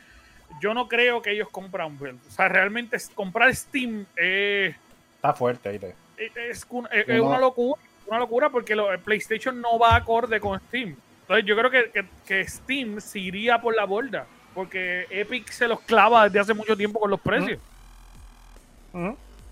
Yo 0.62 0.74
no 0.74 0.88
creo 0.88 1.22
que 1.22 1.32
ellos 1.32 1.48
compran, 1.50 1.98
o 2.28 2.32
sea, 2.32 2.48
realmente 2.50 2.98
comprar 3.14 3.56
Steam 3.56 4.06
es, 4.16 4.76
Está 5.16 5.34
fuerte, 5.34 5.72
¿viste? 5.72 5.96
es, 6.18 6.32
es 6.36 6.66
un- 6.70 6.88
es- 6.92 7.06
Yo 7.08 7.14
es 7.14 7.20
no- 7.22 7.28
una 7.30 7.38
locura, 7.40 7.82
una 8.08 8.20
locura 8.20 8.50
porque 8.50 8.76
lo- 8.76 8.92
el 8.92 9.00
PlayStation 9.00 9.62
no 9.62 9.78
va 9.80 9.96
acorde 9.96 10.40
con 10.40 10.60
Steam. 10.68 10.96
Entonces 11.22 11.46
yo 11.46 11.56
creo 11.56 11.70
que, 11.70 11.92
que- 11.92 12.06
que 12.26 12.48
Steam 12.48 13.00
se 13.00 13.20
iría 13.20 13.62
por 13.62 13.76
la 13.76 13.86
borda, 13.86 14.26
porque 14.56 15.06
Epic 15.12 15.50
se 15.52 15.68
los 15.68 15.80
clava 15.82 16.24
desde 16.26 16.40
hace 16.40 16.54
mucho 16.56 16.76
tiempo 16.76 17.00
con 17.00 17.12
los 17.12 17.20
precios. 17.22 17.60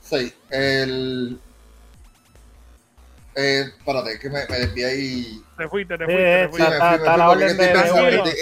Sí, 0.01 0.33
el. 0.49 1.39
Eh, 3.39 3.65
espérate, 3.77 4.17
que 4.17 4.29
me, 4.31 4.47
me 4.49 4.59
desvié 4.59 4.85
ahí. 4.85 5.41
Te 5.55 5.67
fuiste, 5.69 5.95
te 5.95 6.05
Sí, 6.05 6.11
fuiste, 6.11 6.23
te 6.25 6.43
sí, 6.43 6.49
fuiste. 6.49 6.73
está- 6.73 6.97
me 6.97 7.17
la 7.17 7.29
orden 7.29 7.57
de- 7.57 7.67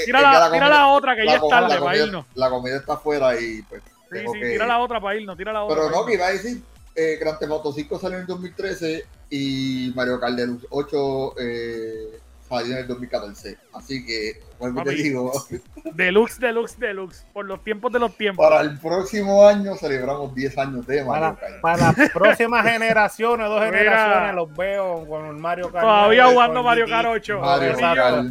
Tira, 0.06 0.22
la, 0.22 0.52
tira 0.52 0.88
otra, 0.88 1.16
que 1.18 1.26
ya 1.26 1.36
es 1.36 1.42
tarde 1.50 1.68
la 1.68 1.68
para 1.68 1.80
comida- 1.80 2.06
irnos. 2.06 2.26
La 2.36 2.50
comida 2.50 2.78
está 2.78 2.94
afuera 2.94 3.40
y 3.40 3.62
pues. 3.64 3.82
Sí, 3.84 3.92
tengo 4.10 4.34
sí, 4.34 4.40
que- 4.40 4.50
tira 4.52 4.66
la 4.68 4.80
otra 4.80 5.02
para 5.02 5.18
irnos, 5.20 5.36
tira 5.38 5.52
la 5.52 5.64
otra. 5.66 5.76
Pero 5.76 5.90
no, 5.90 6.06
que 6.06 6.14
iba 6.14 6.28
a 6.28 6.32
decir, 6.32 6.64
eh, 6.96 7.18
Grand 7.20 7.38
Theft 7.38 7.52
Auto 7.52 7.74
5 7.74 8.00
salió 8.00 8.20
en 8.20 8.26
2013 8.26 9.06
y 9.30 9.92
Mario 9.96 10.18
Kart 10.18 10.36
Deluxe 10.36 10.66
8 10.70 11.34
eh, 11.42 12.20
salió 12.48 12.74
en 12.74 12.80
el 12.80 12.88
2014. 12.88 13.58
Así 13.74 14.06
que, 14.06 14.42
vuelvo 14.60 14.84
te 14.84 14.92
digo, 14.92 15.32
Deluxe, 15.94 16.40
deluxe, 16.40 16.80
deluxe. 16.80 17.26
Por 17.34 17.46
los 17.46 17.64
tiempos 17.64 17.92
de 17.92 18.00
los 18.00 18.16
tiempos. 18.16 18.48
para 18.48 18.62
el 18.62 18.78
próximo 18.80 19.46
año 19.48 19.76
celebramos 19.76 20.34
10 20.36 20.58
años 20.58 20.88
de 20.88 21.04
Mario 21.04 21.36
Para, 21.36 21.36
Kart. 21.36 21.62
para 21.62 21.78
las 21.94 22.10
próximas 22.12 22.66
generaciones, 22.72 23.48
dos 23.48 23.60
Mira. 23.62 23.78
generaciones, 23.78 24.36
los 24.36 24.56
veo 24.56 25.06
con 25.08 25.42
Mario 25.42 25.72
Kart. 25.72 25.84
Todavía 25.84 26.26
jugando 26.28 26.64
Mario. 26.64 26.88
Kart 26.88 27.08
8. 27.10 27.40
Mario. 27.40 27.78
Kart. 27.78 28.26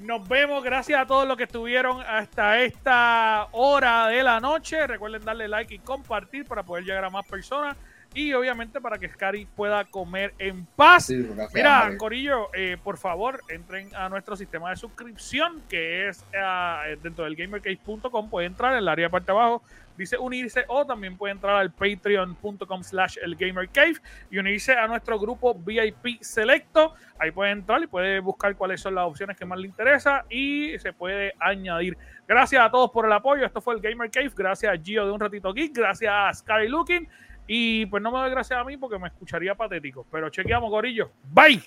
Nos 0.00 0.26
vemos. 0.26 0.64
Gracias 0.64 0.98
a 0.98 1.06
todos 1.06 1.28
los 1.28 1.36
que 1.36 1.42
estuvieron 1.44 2.00
hasta 2.00 2.60
esta 2.62 3.48
hora 3.52 4.06
de 4.06 4.22
la 4.22 4.40
noche. 4.40 4.86
Recuerden 4.86 5.22
darle 5.24 5.46
like 5.46 5.74
y 5.74 5.78
compartir 5.78 6.46
para 6.46 6.62
poder 6.62 6.84
llegar 6.84 7.04
a 7.04 7.10
más 7.10 7.26
personas. 7.26 7.76
Y 8.12 8.32
obviamente 8.32 8.80
para 8.80 8.98
que 8.98 9.08
Scary 9.08 9.46
pueda 9.54 9.84
comer 9.84 10.34
en 10.38 10.66
paz. 10.66 11.06
Sí, 11.06 11.28
Mira, 11.54 11.82
hambre. 11.82 11.98
Corillo, 11.98 12.48
eh, 12.54 12.76
por 12.82 12.98
favor, 12.98 13.40
entren 13.48 13.94
a 13.94 14.08
nuestro 14.08 14.34
sistema 14.34 14.70
de 14.70 14.76
suscripción 14.76 15.62
que 15.68 16.08
es 16.08 16.24
eh, 16.32 16.98
dentro 17.02 17.24
del 17.24 17.36
gamercase.com. 17.36 18.28
Puede 18.28 18.48
entrar 18.48 18.72
en 18.72 18.78
el 18.78 18.88
área 18.88 19.06
de 19.06 19.10
parte 19.10 19.30
abajo, 19.30 19.62
dice 19.96 20.18
unirse 20.18 20.64
o 20.66 20.84
también 20.84 21.16
puede 21.16 21.34
entrar 21.34 21.54
al 21.54 21.70
patreon.com 21.70 22.82
slash 22.82 23.16
el 23.22 23.36
gamercave 23.36 23.94
y 24.28 24.38
unirse 24.38 24.72
a 24.72 24.88
nuestro 24.88 25.16
grupo 25.20 25.54
VIP 25.54 26.20
selecto. 26.20 26.94
Ahí 27.16 27.30
puede 27.30 27.52
entrar 27.52 27.80
y 27.80 27.86
puede 27.86 28.18
buscar 28.18 28.56
cuáles 28.56 28.80
son 28.80 28.96
las 28.96 29.04
opciones 29.04 29.36
que 29.36 29.44
más 29.44 29.58
le 29.60 29.68
interesa 29.68 30.24
y 30.28 30.76
se 30.80 30.92
puede 30.92 31.34
añadir. 31.38 31.96
Gracias 32.26 32.60
a 32.60 32.70
todos 32.70 32.90
por 32.90 33.06
el 33.06 33.12
apoyo. 33.12 33.46
Esto 33.46 33.60
fue 33.60 33.74
el 33.74 33.80
Gamer 33.80 34.10
Cave. 34.10 34.32
Gracias 34.34 34.72
a 34.72 34.76
Gio 34.82 35.06
de 35.06 35.12
Un 35.12 35.20
Ratito 35.20 35.52
Geek. 35.52 35.76
Gracias 35.76 36.12
a 36.12 36.32
Sky 36.34 36.66
Looking. 36.66 37.08
Y 37.52 37.84
pues 37.86 38.00
no 38.00 38.12
me 38.12 38.20
doy 38.20 38.30
gracias 38.30 38.60
a 38.60 38.62
mí 38.62 38.76
porque 38.76 38.96
me 38.96 39.08
escucharía 39.08 39.56
patético. 39.56 40.06
Pero 40.08 40.30
chequeamos, 40.30 40.70
Corillo. 40.70 41.10
Bye. 41.32 41.60